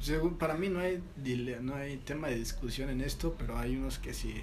Según, 0.00 0.38
para 0.38 0.54
mí 0.54 0.68
no 0.68 0.80
hay, 0.80 1.02
no 1.60 1.74
hay 1.74 1.96
tema 1.98 2.28
de 2.28 2.36
discusión 2.36 2.90
en 2.90 3.00
esto, 3.00 3.34
pero 3.38 3.58
hay 3.58 3.76
unos 3.76 3.98
que 3.98 4.14
sí 4.14 4.42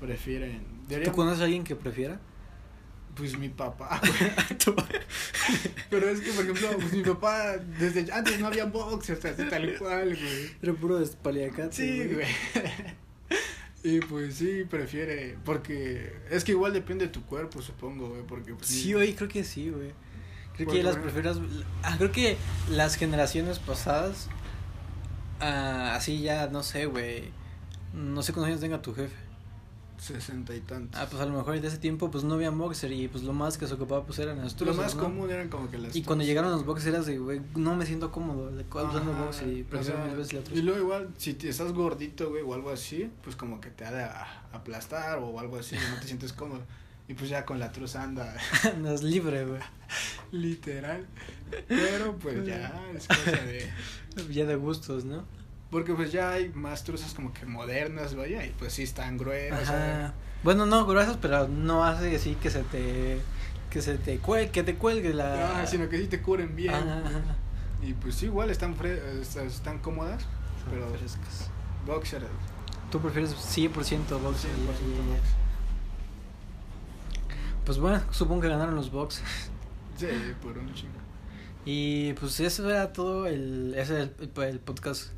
prefieren... 0.00 0.62
¿Tú 1.04 1.12
conoces 1.12 1.40
a 1.40 1.44
alguien 1.44 1.64
que 1.64 1.76
prefiera? 1.76 2.20
Pues 3.14 3.38
mi 3.38 3.48
papá. 3.48 4.00
Pero 5.90 6.08
es 6.10 6.20
que, 6.20 6.32
por 6.32 6.44
ejemplo, 6.44 6.68
pues 6.78 6.92
mi 6.92 7.02
papá, 7.02 7.56
desde 7.56 8.12
antes 8.12 8.38
no 8.38 8.48
había 8.48 8.66
boxers, 8.66 9.24
así 9.24 9.44
tal 9.48 9.74
cual, 9.78 10.08
güey. 10.08 10.50
Era 10.60 10.74
puro 10.74 10.98
despaliacate. 10.98 11.74
Sí, 11.74 12.04
güey. 12.12 12.26
Y 13.82 14.00
pues 14.00 14.34
sí, 14.34 14.64
prefiere, 14.68 15.38
porque 15.44 16.12
es 16.28 16.42
que 16.42 16.52
igual 16.52 16.72
depende 16.72 17.06
de 17.06 17.12
tu 17.12 17.22
cuerpo, 17.22 17.62
supongo, 17.62 18.08
güey, 18.08 18.22
porque 18.26 18.52
pues, 18.52 18.66
Sí, 18.66 18.92
güey, 18.92 19.14
creo 19.14 19.28
que 19.28 19.44
sí, 19.44 19.70
güey. 19.70 19.92
Creo 20.56 20.68
que 20.68 20.82
las 20.82 20.94
güey. 20.94 21.02
prefieras. 21.04 21.38
Ah, 21.82 21.94
creo 21.98 22.12
que 22.12 22.36
las 22.70 22.94
generaciones 22.96 23.58
pasadas. 23.58 24.28
Ah, 25.40 25.94
así 25.94 26.20
ya, 26.22 26.48
no 26.48 26.62
sé, 26.62 26.86
güey. 26.86 27.30
No 27.92 28.22
sé 28.22 28.32
cuántos 28.32 28.48
años 28.48 28.60
tenga 28.60 28.80
tu 28.82 28.94
jefe. 28.94 29.14
sesenta 29.98 30.54
y 30.54 30.60
tantos. 30.60 31.00
Ah, 31.00 31.06
pues 31.10 31.20
a 31.22 31.26
lo 31.26 31.32
mejor 31.36 31.58
de 31.60 31.66
ese 31.66 31.78
tiempo, 31.78 32.10
pues 32.10 32.22
no 32.24 32.34
había 32.34 32.50
boxer 32.50 32.92
y 32.92 33.08
pues 33.08 33.24
lo 33.24 33.32
más 33.32 33.56
que 33.58 33.66
se 33.66 33.74
ocupaba, 33.74 34.04
pues 34.04 34.18
eran 34.18 34.38
las 34.38 34.58
Lo 34.60 34.74
más 34.74 34.94
¿no? 34.94 35.02
común 35.02 35.30
eran 35.30 35.48
como 35.48 35.70
que 35.70 35.78
las 35.78 35.96
Y 35.96 36.02
cuando 36.02 36.24
llegaron 36.24 36.50
los 36.52 36.64
boxers 36.66 36.88
eras 36.94 37.06
de, 37.06 37.18
güey, 37.18 37.40
no 37.54 37.74
me 37.74 37.86
siento 37.86 38.10
cómodo 38.12 38.50
usando 38.50 39.12
boxer 39.14 39.48
y 39.48 39.62
prefiero 39.62 40.04
mil 40.04 40.14
veces 40.16 40.32
la 40.34 40.54
Y 40.54 40.62
luego 40.62 40.80
igual, 40.80 41.08
si 41.16 41.34
te 41.34 41.48
estás 41.48 41.72
gordito, 41.72 42.28
güey, 42.30 42.42
o 42.42 42.52
algo 42.54 42.70
así, 42.70 43.10
pues 43.24 43.36
como 43.36 43.60
que 43.60 43.70
te 43.70 43.84
ha 43.86 43.92
de 43.92 44.04
aplastar 44.52 45.18
o 45.18 45.38
algo 45.40 45.58
así, 45.58 45.76
no 45.76 45.98
te 46.00 46.06
sientes 46.06 46.32
cómodo. 46.32 46.60
Y 47.08 47.14
pues 47.14 47.30
ya 47.30 47.44
con 47.44 47.60
la 47.60 47.70
truza 47.70 48.02
anda 48.02 48.36
Andas 48.64 49.02
libre, 49.04 49.44
güey. 49.44 49.60
literal. 50.32 51.06
Pero 51.68 52.16
pues 52.16 52.44
ya 52.44 52.72
es 52.94 53.06
cosa 53.06 53.30
de... 53.30 53.70
Ya 54.30 54.46
de 54.46 54.56
gustos, 54.56 55.04
¿no? 55.04 55.24
Porque 55.70 55.92
pues 55.94 56.10
ya 56.10 56.30
hay 56.30 56.48
más 56.50 56.84
truzas 56.84 57.12
como 57.12 57.32
que 57.34 57.44
modernas, 57.44 58.14
vaya, 58.14 58.44
y 58.46 58.50
pues 58.50 58.72
sí 58.72 58.82
están 58.82 59.18
gruesas. 59.18 59.68
Ajá. 59.68 60.14
Bueno, 60.42 60.64
no 60.64 60.86
gruesas, 60.86 61.18
pero 61.20 61.48
no 61.48 61.84
hace 61.84 62.14
así 62.16 62.34
que 62.36 62.50
se 62.50 62.62
te 62.62 63.20
que 63.68 63.82
se 63.82 63.98
te 63.98 64.18
cuelgue, 64.18 64.50
que 64.52 64.62
te 64.62 64.76
cuelgue 64.76 65.12
la 65.12 65.60
Ah, 65.60 65.66
sino 65.66 65.88
que 65.88 65.98
sí 65.98 66.06
te 66.06 66.22
cubren 66.22 66.56
bien. 66.56 66.72
Ajá, 66.72 67.00
ajá. 67.04 67.36
Y 67.82 67.92
pues 67.92 68.14
sí, 68.14 68.26
igual 68.26 68.50
están, 68.50 68.74
fre 68.74 69.00
están, 69.20 69.78
cómodas, 69.80 70.24
pero 70.70 70.88
frescas. 70.96 71.50
boxer, 71.84 72.22
Tú 72.90 73.00
prefieres 73.00 73.34
100% 73.34 73.68
boxer. 73.68 73.76
100% 73.76 74.08
ya, 74.08 74.18
ya, 74.18 74.20
ya. 74.20 74.22
boxer. 74.24 75.45
Pues 77.66 77.78
bueno, 77.78 78.00
supongo 78.12 78.42
que 78.42 78.48
ganaron 78.48 78.74
los 78.74 78.90
box. 78.90 79.20
Sí, 79.98 80.06
por 80.42 80.56
un 80.56 80.72
chingo. 80.72 80.92
Y 81.64 82.12
pues 82.14 82.38
eso 82.40 82.70
era 82.70 82.92
todo 82.92 83.26
el 83.26 83.74
ese 83.76 84.02
es 84.02 84.10
el, 84.20 84.42
el 84.44 84.60
podcast 84.60 85.08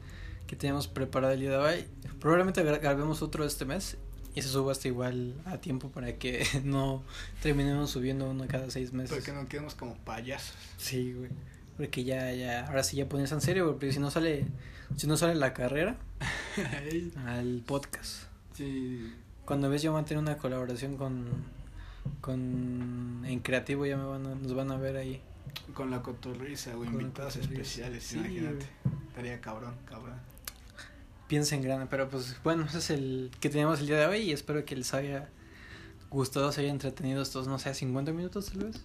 que 0.46 0.56
teníamos 0.56 0.88
preparado 0.88 1.34
el 1.34 1.40
día 1.40 1.50
de 1.50 1.56
hoy. 1.58 1.84
Probablemente 2.20 2.64
gra- 2.64 2.80
grabemos 2.80 3.20
otro 3.22 3.44
este 3.44 3.66
mes 3.66 3.98
y 4.34 4.40
se 4.40 4.48
suba 4.48 4.72
hasta 4.72 4.88
igual 4.88 5.34
a 5.44 5.58
tiempo 5.58 5.90
para 5.90 6.14
que 6.14 6.46
no 6.64 7.02
terminemos 7.42 7.90
subiendo 7.90 8.30
uno 8.30 8.46
cada 8.48 8.70
seis 8.70 8.92
meses. 8.94 9.10
Para 9.10 9.22
que 9.22 9.32
no 9.32 9.46
quedemos 9.48 9.74
como 9.74 9.94
payasos. 9.98 10.56
Sí, 10.78 11.12
güey. 11.12 11.30
Porque 11.76 12.02
ya, 12.04 12.32
ya, 12.32 12.66
ahora 12.66 12.82
sí 12.82 12.96
ya 12.96 13.08
pones 13.08 13.30
en 13.30 13.40
serio, 13.42 13.64
güey, 13.66 13.74
porque 13.74 13.92
si 13.92 14.00
no 14.00 14.10
sale, 14.10 14.46
si 14.96 15.06
no 15.06 15.16
sale 15.16 15.34
la 15.36 15.52
carrera, 15.54 15.96
al 17.26 17.62
podcast. 17.66 18.24
sí, 18.54 19.12
Cuando 19.44 19.68
ves 19.70 19.82
yo 19.82 19.92
voy 19.92 20.00
a 20.00 20.04
tener 20.04 20.20
una 20.22 20.38
colaboración 20.38 20.96
con, 20.96 21.26
con, 22.20 23.22
en 23.26 23.40
creativo 23.40 23.86
ya 23.86 23.96
me 23.96 24.04
van 24.04 24.26
a, 24.26 24.34
nos 24.34 24.54
van 24.54 24.70
a 24.70 24.76
ver 24.76 24.96
ahí. 24.96 25.20
con 25.74 25.90
la 25.90 26.02
cotorriza, 26.02 26.74
güey, 26.74 26.88
invitados 26.90 27.36
especiales, 27.36 28.04
Sí, 28.04 28.18
imagínate. 28.18 28.66
Estaría 29.08 29.40
cabrón, 29.40 29.74
cabrón. 29.84 30.16
Piensa 31.26 31.54
en 31.56 31.62
grande, 31.62 31.86
pero 31.90 32.08
pues 32.08 32.36
bueno, 32.42 32.64
ese 32.64 32.78
es 32.78 32.90
el 32.90 33.30
que 33.40 33.50
teníamos 33.50 33.80
el 33.80 33.86
día 33.86 33.98
de 33.98 34.06
hoy 34.06 34.18
y 34.18 34.32
espero 34.32 34.64
que 34.64 34.74
les 34.76 34.94
haya 34.94 35.28
gustado, 36.10 36.50
se 36.52 36.62
haya 36.62 36.70
entretenido 36.70 37.20
estos, 37.20 37.46
no 37.48 37.58
sé, 37.58 37.74
50 37.74 38.12
minutos 38.12 38.46
tal 38.50 38.64
vez. 38.64 38.82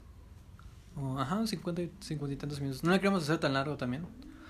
O, 0.95 1.17
ajá, 1.19 1.47
50, 1.47 1.81
y- 1.83 1.91
50 2.01 2.33
y 2.33 2.37
tantos 2.37 2.59
minutos. 2.59 2.83
No 2.83 2.91
le 2.91 2.99
queremos 2.99 3.23
hacer 3.23 3.37
tan 3.39 3.53
largo 3.53 3.77
también. 3.77 4.05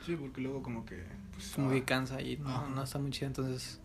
Sí, 0.05 0.15
porque 0.15 0.41
luego 0.41 0.61
como 0.63 0.86
que... 0.86 1.03
Pues, 1.34 1.51
como 1.51 1.69
ah, 1.69 1.74
que 1.74 1.84
cansa 1.84 2.21
y 2.21 2.38
no, 2.38 2.67
no 2.69 2.84
está 2.84 2.99
muy 2.99 3.11
chido. 3.11 3.28
Entonces, 3.28 3.80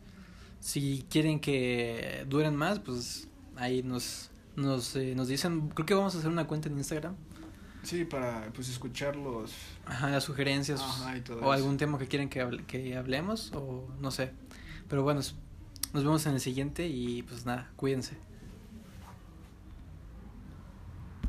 si 0.59 1.05
quieren 1.11 1.39
que 1.39 2.25
duren 2.29 2.57
más, 2.57 2.81
pues 2.81 3.29
ahí 3.57 3.83
nos 3.83 4.31
nos, 4.59 4.95
eh, 4.97 5.15
nos 5.15 5.29
dicen. 5.29 5.69
Creo 5.71 5.87
que 5.87 5.95
vamos 5.95 6.15
a 6.15 6.19
hacer 6.19 6.31
una 6.31 6.47
cuenta 6.47 6.69
en 6.69 6.77
Instagram. 6.79 7.15
Sí, 7.83 8.05
para 8.05 8.51
pues 8.53 8.69
escuchar 8.69 9.15
los... 9.17 9.53
Ajá, 9.87 10.11
las 10.11 10.25
sugerencias 10.25 10.81
Ajá, 10.81 11.17
y 11.17 11.21
todo 11.21 11.37
o 11.39 11.41
eso. 11.41 11.53
algún 11.53 11.77
tema 11.77 11.97
que 11.99 12.07
quieren 12.09 12.29
que, 12.29 12.43
hable- 12.43 12.67
que 12.67 12.97
hablemos 12.97 13.53
o 13.55 13.89
no 14.01 14.11
sé. 14.11 14.33
Pero 14.89 15.03
bueno, 15.05 15.21
nos 15.21 16.05
vemos 16.05 16.27
en 16.27 16.35
el 16.35 16.41
siguiente 16.41 16.89
y 16.89 17.23
pues 17.23 17.47
nada, 17.47 17.71
cuídense. 17.77 18.17